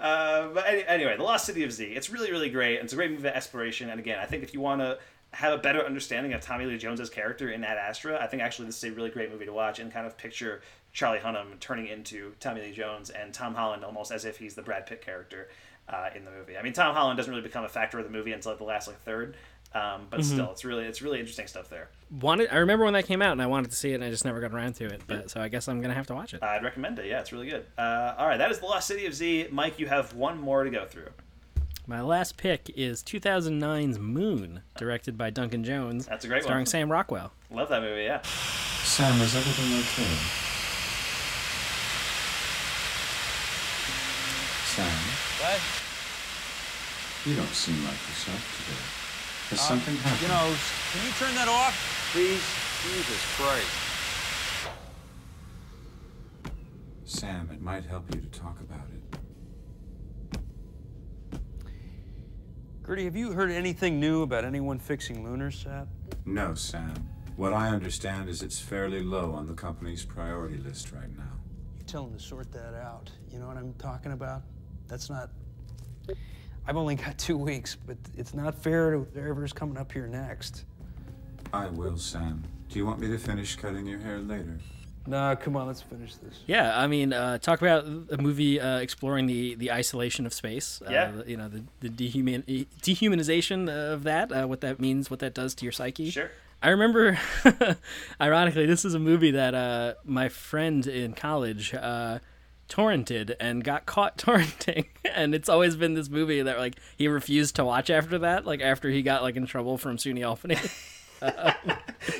[0.00, 1.84] Uh, but any, anyway, The Lost City of Z.
[1.84, 2.80] It's really, really great.
[2.80, 3.90] It's a great movie of exploration.
[3.90, 4.98] And again, I think if you want to
[5.32, 8.66] have a better understanding of Tommy Lee Jones's character in Ad Astra, I think actually
[8.66, 10.62] this is a really great movie to watch and kind of picture
[10.92, 14.62] Charlie Hunnam turning into Tommy Lee Jones and Tom Holland almost as if he's the
[14.62, 15.48] Brad Pitt character
[15.88, 16.56] uh, in the movie.
[16.56, 18.64] I mean, Tom Holland doesn't really become a factor of the movie until like, the
[18.64, 19.36] last like third.
[19.74, 20.24] Um, but Mhm.
[20.24, 21.88] still, it's really it's really interesting stuff there.
[22.20, 24.08] Wanted I remember when that came out and I wanted to see it and I
[24.10, 25.02] just never got around to it.
[25.06, 26.42] But so I guess I'm gonna have to watch it.
[26.42, 27.06] I'd recommend it.
[27.06, 27.66] Yeah, it's really good.
[27.76, 29.48] Uh, all right, that is the Lost City of Z.
[29.50, 31.10] Mike, you have one more to go through.
[31.86, 36.06] My last pick is 2009's Moon, directed by Duncan Jones.
[36.06, 36.66] That's a great starring one.
[36.66, 37.32] Sam Rockwell.
[37.50, 38.02] Love that movie.
[38.04, 38.20] Yeah.
[38.22, 40.14] Sam, is everything okay?
[44.74, 44.98] Sam,
[45.40, 45.60] What?
[47.26, 49.07] you don't seem like yourself today.
[49.50, 50.22] Has Uh, something happened?
[50.22, 50.54] You know,
[50.92, 52.10] can you turn that off?
[52.12, 52.42] Please?
[52.82, 53.70] Jesus Christ.
[57.04, 59.18] Sam, it might help you to talk about it.
[62.84, 65.86] GERTY, have you heard anything new about anyone fixing lunar set?
[66.24, 67.08] No, Sam.
[67.36, 71.32] What I understand is it's fairly low on the company's priority list right now.
[71.78, 73.10] You tell them to sort that out.
[73.30, 74.42] You know what I'm talking about?
[74.88, 75.30] That's not.
[76.68, 80.66] I've only got two weeks, but it's not fair to whoever's coming up here next.
[81.50, 82.44] I will, Sam.
[82.68, 84.58] Do you want me to finish cutting your hair later?
[85.06, 86.40] Nah, come on, let's finish this.
[86.46, 90.82] Yeah, I mean, uh, talk about a movie uh, exploring the, the isolation of space.
[90.86, 91.10] Uh, Yeah.
[91.12, 95.32] the- you know, the, the dehuman, dehumanization of that, uh, what that means, what that
[95.32, 96.10] does to your psyche.
[96.10, 96.30] Sure.
[96.62, 97.18] I remember,
[98.20, 102.18] ironically, this is a movie that uh, my friend in college uh,
[102.68, 104.86] torrented and got caught torrenting.
[105.14, 108.60] and it's always been this movie that, like, he refused to watch after that, like,
[108.60, 110.56] after he got, like, in trouble from SUNY Albany.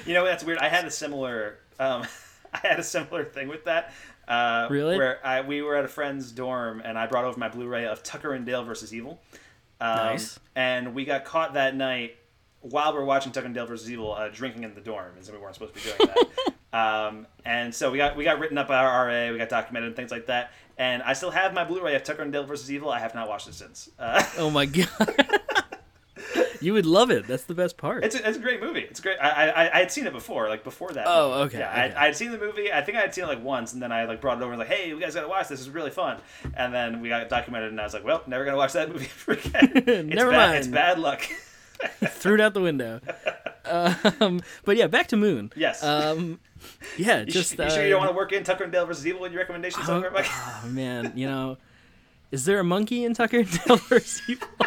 [0.07, 0.59] You know that's weird.
[0.59, 2.03] I had a similar um,
[2.53, 3.93] I had a similar thing with that.
[4.27, 4.97] Uh, Really?
[4.97, 8.03] Where I, we were at a friend's dorm and I brought over my Blu-ray of
[8.03, 9.21] Tucker and Dale versus Evil.
[9.81, 10.41] Um, Nice.
[10.57, 12.17] And we got caught that night
[12.61, 15.33] while we're watching Tucker and Dale versus Evil, uh, drinking in the dorm, and so
[15.33, 16.11] we weren't supposed to be doing
[16.73, 16.77] that.
[17.09, 19.89] um, and so we got we got written up by our RA, we got documented
[19.89, 20.53] and things like that.
[20.77, 22.89] And I still have my Blu-ray of Tucker and Dale versus Evil.
[22.91, 23.91] I have not watched it since.
[23.99, 24.89] Uh, oh my god.
[26.61, 27.27] you would love it.
[27.27, 28.05] That's the best part.
[28.05, 28.81] It's a, it's a great movie.
[28.81, 29.17] It's great.
[29.21, 31.05] I, I I had seen it before, like before that.
[31.09, 31.95] Oh, okay, Yeah, okay.
[31.97, 32.73] I, I had seen the movie.
[32.73, 34.53] I think I had seen it like once, and then I like brought it over
[34.53, 35.61] and was like, hey, you guys gotta watch this.
[35.61, 36.19] It's really fun.
[36.55, 39.09] And then we got documented, and I was like, well, never gonna watch that movie
[39.29, 39.73] ever again.
[39.75, 40.59] It's Never bad, mind.
[40.59, 41.23] It's bad luck.
[42.09, 43.01] Threw it out the window.
[43.65, 45.53] Um, but yeah, back to Moon.
[45.57, 45.83] Yes.
[45.85, 46.41] Um,
[46.97, 47.55] yeah, You, just.
[47.55, 49.25] sh- you sure you don't uh, want to work in Tucker and Dale versus Evil
[49.27, 50.27] in your recommendations somewhere, Mike?
[50.29, 51.59] Oh man, you know,
[52.31, 54.49] is there a monkey in Tucker and Dale versus Evil?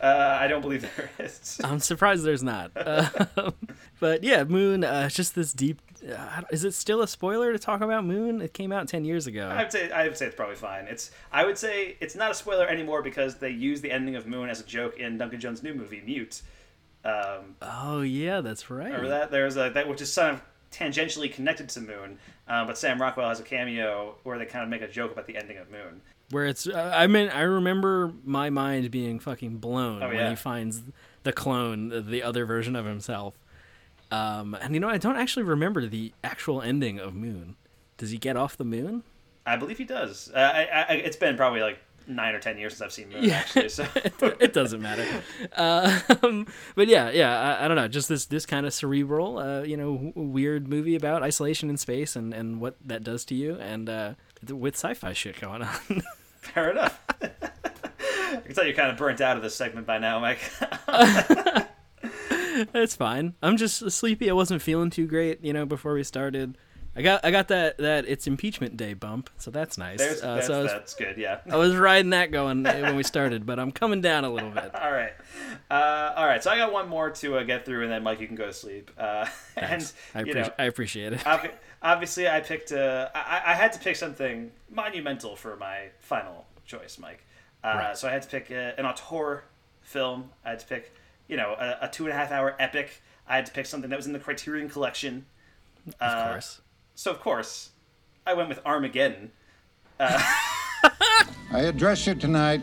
[0.00, 1.60] Uh, I don't believe there is.
[1.62, 2.72] I'm surprised there's not.
[2.74, 3.54] Um,
[4.00, 4.82] but yeah, Moon.
[4.82, 5.80] Uh, just this deep.
[6.08, 8.40] Uh, is it still a spoiler to talk about Moon?
[8.42, 9.48] It came out ten years ago.
[9.48, 10.86] I would say I would say it's probably fine.
[10.86, 14.26] It's I would say it's not a spoiler anymore because they use the ending of
[14.26, 16.42] Moon as a joke in Duncan Jones' new movie Mute.
[17.04, 18.86] Um, Oh yeah, that's right.
[18.86, 19.30] Remember that?
[19.30, 20.42] There's a that which is kind of
[20.72, 22.18] tangentially connected to Moon,
[22.48, 25.26] uh, but Sam Rockwell has a cameo where they kind of make a joke about
[25.26, 26.00] the ending of Moon.
[26.30, 30.34] Where it's, uh, I mean, I remember my mind being fucking blown Oh, when he
[30.36, 30.82] finds
[31.24, 33.34] the clone, the other version of himself.
[34.12, 37.56] Um, and you know, I don't actually remember the actual ending of Moon.
[37.96, 39.04] Does he get off the moon?
[39.46, 40.30] I believe he does.
[40.34, 43.24] Uh, I, I, it's been probably like nine or ten years since I've seen Moon.
[43.24, 43.38] Yeah.
[43.38, 43.86] Actually, so
[44.38, 45.06] it doesn't matter.
[45.56, 47.88] Um, but yeah, yeah, I, I don't know.
[47.88, 51.78] Just this this kind of cerebral, uh, you know, w- weird movie about isolation in
[51.78, 54.14] space and, and what that does to you, and uh,
[54.46, 56.02] with sci-fi shit going on.
[56.40, 57.00] fair enough.
[57.22, 60.52] I can tell you're kind of burnt out of this segment by now, Mike.
[62.74, 63.34] It's fine.
[63.42, 64.30] I'm just sleepy.
[64.30, 66.56] I wasn't feeling too great, you know, before we started.
[66.94, 70.00] I got I got that that it's impeachment day bump, so that's nice.
[70.00, 71.16] Uh, that's, so was, that's good.
[71.16, 71.38] Yeah.
[71.50, 74.74] I was riding that going when we started, but I'm coming down a little bit.
[74.82, 75.12] all right.
[75.70, 76.42] Uh, all right.
[76.44, 78.46] So I got one more to uh, get through, and then Mike, you can go
[78.46, 78.90] to sleep.
[78.98, 79.26] Uh,
[79.56, 79.90] and.
[80.14, 81.20] I, you appreci- know, I appreciate it.
[81.20, 81.52] obvi-
[81.82, 82.72] obviously, I picked.
[82.72, 87.24] Uh, I, I had to pick something monumental for my final choice, Mike.
[87.64, 87.96] Uh, Right.
[87.96, 89.44] So I had to pick uh, an auteur
[89.80, 90.30] film.
[90.44, 90.92] I had to pick,
[91.32, 93.00] you know, a, a two and a half hour epic.
[93.26, 95.24] I had to pick something that was in the Criterion Collection.
[95.98, 96.60] Of course.
[96.94, 97.70] So of course,
[98.26, 99.32] I went with Armageddon.
[99.98, 100.22] Uh,
[101.50, 102.60] I address you tonight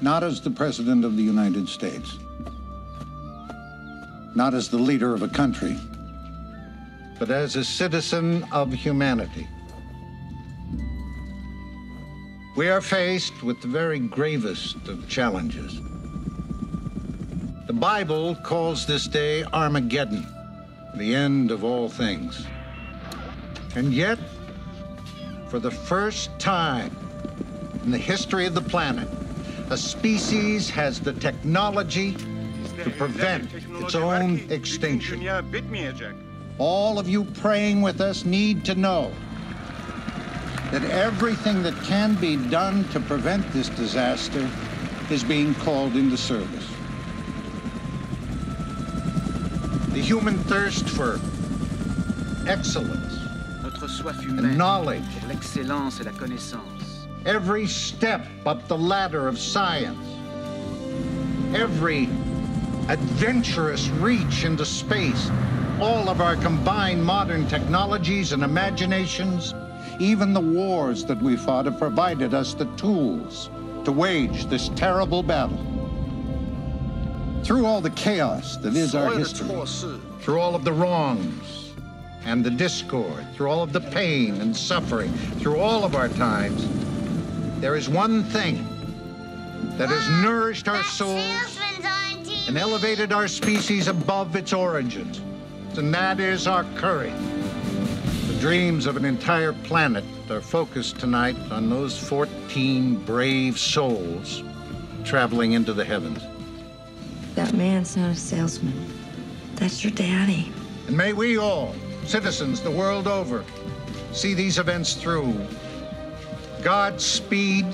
[0.00, 2.16] not as the President of the United States,
[4.34, 5.76] not as the leader of a country,
[7.18, 9.46] but as a citizen of humanity.
[12.56, 15.78] We are faced with the very gravest of challenges.
[17.70, 20.26] The Bible calls this day Armageddon,
[20.96, 22.44] the end of all things.
[23.76, 24.18] And yet,
[25.46, 26.90] for the first time
[27.84, 29.08] in the history of the planet,
[29.70, 32.16] a species has the technology
[32.82, 35.24] to prevent its own extinction.
[36.58, 39.12] All of you praying with us need to know
[40.72, 44.50] that everything that can be done to prevent this disaster
[45.08, 46.66] is being called into service.
[50.00, 51.20] The human thirst for
[52.48, 53.18] excellence,
[53.62, 57.06] Notre soif and humaine knowledge, l'excellence et la connaissance.
[57.26, 60.06] every step up the ladder of science,
[61.54, 62.08] every
[62.88, 65.30] adventurous reach into space,
[65.82, 69.52] all of our combined modern technologies and imaginations,
[69.98, 73.50] even the wars that we fought have provided us the tools
[73.84, 75.79] to wage this terrible battle.
[77.42, 79.48] Through all the chaos that is our history,
[80.20, 81.72] through all of the wrongs
[82.24, 86.68] and the discord, through all of the pain and suffering, through all of our times,
[87.60, 88.64] there is one thing
[89.78, 91.58] that has nourished our souls
[92.46, 95.20] and elevated our species above its origins,
[95.76, 97.12] and that is our courage.
[98.28, 104.44] The dreams of an entire planet are focused tonight on those 14 brave souls
[105.04, 106.22] traveling into the heavens.
[107.40, 108.74] That man's not a salesman.
[109.54, 110.52] That's your daddy.
[110.88, 113.46] And may we all, citizens the world over,
[114.12, 115.34] see these events through.
[116.62, 117.64] Godspeed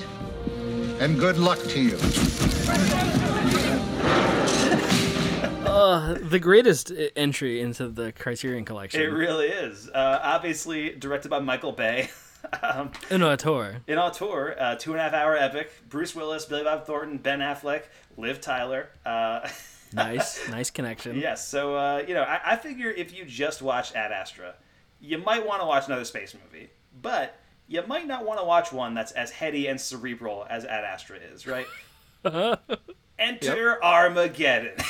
[1.01, 1.97] and good luck to you.
[5.67, 8.99] Uh, the greatest entry into the Criterion Collection.
[8.99, 9.87] It really is.
[9.89, 12.09] Uh, obviously directed by Michael Bay.
[12.61, 13.81] um, An auteur.
[13.87, 15.71] in auteur, uh, two and a half hour epic.
[15.89, 17.83] Bruce Willis, Billy Bob Thornton, Ben Affleck,
[18.17, 18.89] Liv Tyler.
[19.05, 19.47] Uh,
[19.93, 21.17] Nice, nice connection.
[21.17, 24.55] Yes, so uh, you know, I, I figure if you just watch Ad Astra,
[24.99, 26.69] you might want to watch another space movie,
[27.01, 27.39] but
[27.69, 31.15] you might not want to watch one that's as heady and cerebral as Ad Astra
[31.33, 31.65] is, right?
[33.17, 34.73] Enter Armageddon.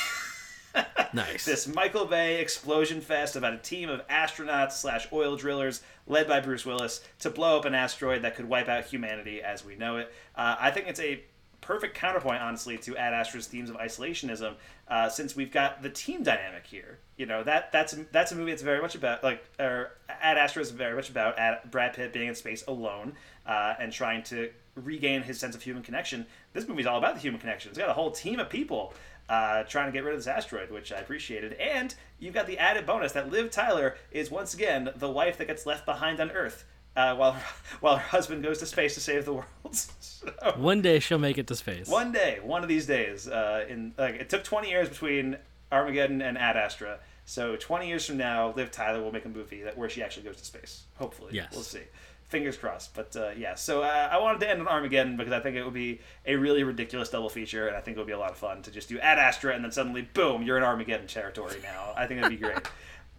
[1.13, 1.45] nice.
[1.45, 6.39] This Michael Bay explosion fest about a team of astronauts slash oil drillers led by
[6.39, 9.97] Bruce Willis to blow up an asteroid that could wipe out humanity as we know
[9.97, 10.13] it.
[10.35, 11.23] Uh, I think it's a
[11.61, 14.55] perfect counterpoint, honestly, to Ad Astra's themes of isolationism,
[14.87, 16.99] uh, since we've got the team dynamic here.
[17.17, 20.61] You know that that's that's a movie that's very much about like or Ad Astra
[20.61, 23.13] is very much about Ad, Brad Pitt being in space alone
[23.45, 26.25] uh, and trying to regain his sense of human connection.
[26.53, 27.69] This movie's all about the human connection.
[27.69, 28.93] It's got a whole team of people
[29.29, 31.53] uh, trying to get rid of this asteroid, which I appreciated.
[31.53, 35.47] And you've got the added bonus that Liv Tyler is once again the wife that
[35.47, 36.65] gets left behind on Earth.
[36.95, 37.43] Uh, while her,
[37.79, 39.45] while her husband goes to space to save the world.
[39.71, 41.87] So- One day she'll make it to space.
[41.87, 45.37] one day, one of these days, uh, in like it took 20 years between
[45.71, 46.99] Armageddon and Ad Astra.
[47.25, 50.23] So 20 years from now, Liv Tyler will make a movie that where she actually
[50.23, 50.83] goes to space.
[50.95, 51.49] Hopefully, Yes.
[51.51, 51.81] we'll see.
[52.27, 52.93] Fingers crossed.
[52.93, 55.63] But uh, yeah, so uh, I wanted to end on Armageddon because I think it
[55.63, 58.31] would be a really ridiculous double feature, and I think it would be a lot
[58.31, 61.55] of fun to just do Ad Astra and then suddenly, boom, you're in Armageddon territory
[61.63, 61.93] now.
[61.95, 62.59] I think that'd be great.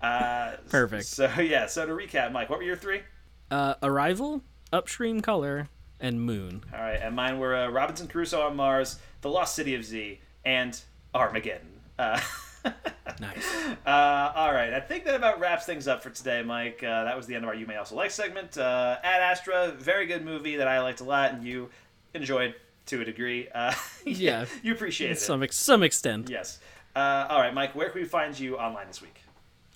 [0.00, 1.06] Uh, Perfect.
[1.06, 3.00] So yeah, so to recap, Mike, what were your three?
[3.50, 5.68] Uh, Arrival, Upstream Color,
[5.98, 6.62] and Moon.
[6.72, 10.20] All right, and mine were uh, Robinson Crusoe on Mars, The Lost City of Z,
[10.44, 10.80] and
[11.12, 11.80] Armageddon.
[13.20, 13.52] Nice.
[13.84, 16.84] Uh, all right, I think that about wraps things up for today, Mike.
[16.84, 18.56] Uh, that was the end of our You May Also Like segment.
[18.56, 21.68] Uh, Ad Astra, very good movie that I liked a lot, and you
[22.14, 22.54] enjoyed
[22.86, 23.48] to a degree.
[23.52, 23.74] Uh,
[24.06, 24.44] Yeah.
[24.62, 25.24] you appreciated To it.
[25.24, 26.30] some, ex- some extent.
[26.30, 26.60] Yes.
[26.94, 29.20] Uh, all right, Mike, where can we find you online this week?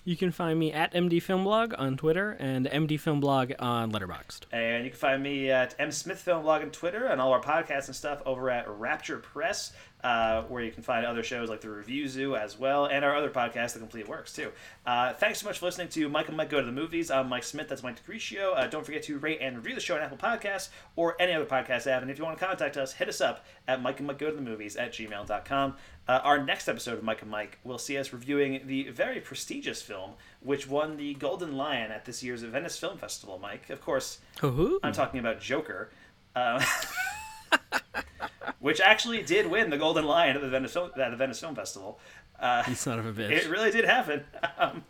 [0.05, 4.41] You can find me at MD Filmblog on Twitter and MD Filmblog on Letterboxd.
[4.53, 7.41] And you can find me at M Smith Film Blog on Twitter and all our
[7.41, 9.71] podcasts and stuff over at Rapture Press,
[10.03, 13.15] uh, where you can find other shows like the Review Zoo as well, and our
[13.15, 14.51] other podcast, The Complete Works, too.
[14.85, 17.09] Uh, thanks so much for listening to Mike and Mike Go to the Movies.
[17.09, 17.69] I'm Mike Smith.
[17.69, 18.57] That's Mike DeCrescio.
[18.57, 21.45] Uh, don't forget to rate and review the show on Apple Podcasts or any other
[21.45, 22.01] podcast app.
[22.01, 24.29] And if you want to contact us, hit us up at Mike and Mike Go
[24.29, 25.75] to the Movies at gmail.com.
[26.05, 29.81] Uh, our next episode of Mike and Mike will see us reviewing the very prestigious
[29.81, 30.11] film
[30.41, 33.69] which won the Golden Lion at this year's Venice Film Festival, Mike.
[33.69, 34.81] Of course, Hoo-hoo.
[34.83, 35.89] I'm talking about Joker,
[36.35, 36.61] uh,
[38.59, 41.55] which actually did win the Golden Lion at the Venice Film, at the Venice Film
[41.55, 41.99] Festival.
[42.39, 43.31] Uh, You son of a bitch.
[43.31, 44.23] It really did happen.
[44.55, 44.83] Um,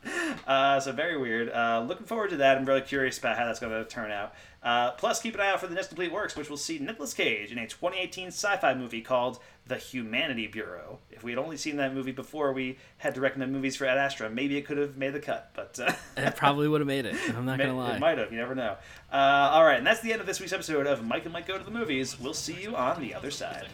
[0.45, 1.49] uh, so very weird.
[1.49, 2.57] Uh, looking forward to that.
[2.57, 4.34] I'm really curious about how that's going to turn out.
[4.61, 7.14] Uh, plus, keep an eye out for the next complete works, which will see Nicolas
[7.14, 10.99] Cage in a 2018 sci-fi movie called The Humanity Bureau.
[11.10, 13.98] If we had only seen that movie before we had to recommend movies for Ad
[13.98, 15.52] Astra, maybe it could have made the cut.
[15.53, 17.15] But uh, It probably would have made it.
[17.30, 17.95] I'm not to lie.
[17.95, 18.31] It might have.
[18.31, 18.76] You never know.
[19.11, 19.15] Uh,
[19.53, 21.57] all right, and that's the end of this week's episode of Mike and Mike Go
[21.57, 22.19] to the Movies.
[22.19, 23.68] We'll see you on the other side.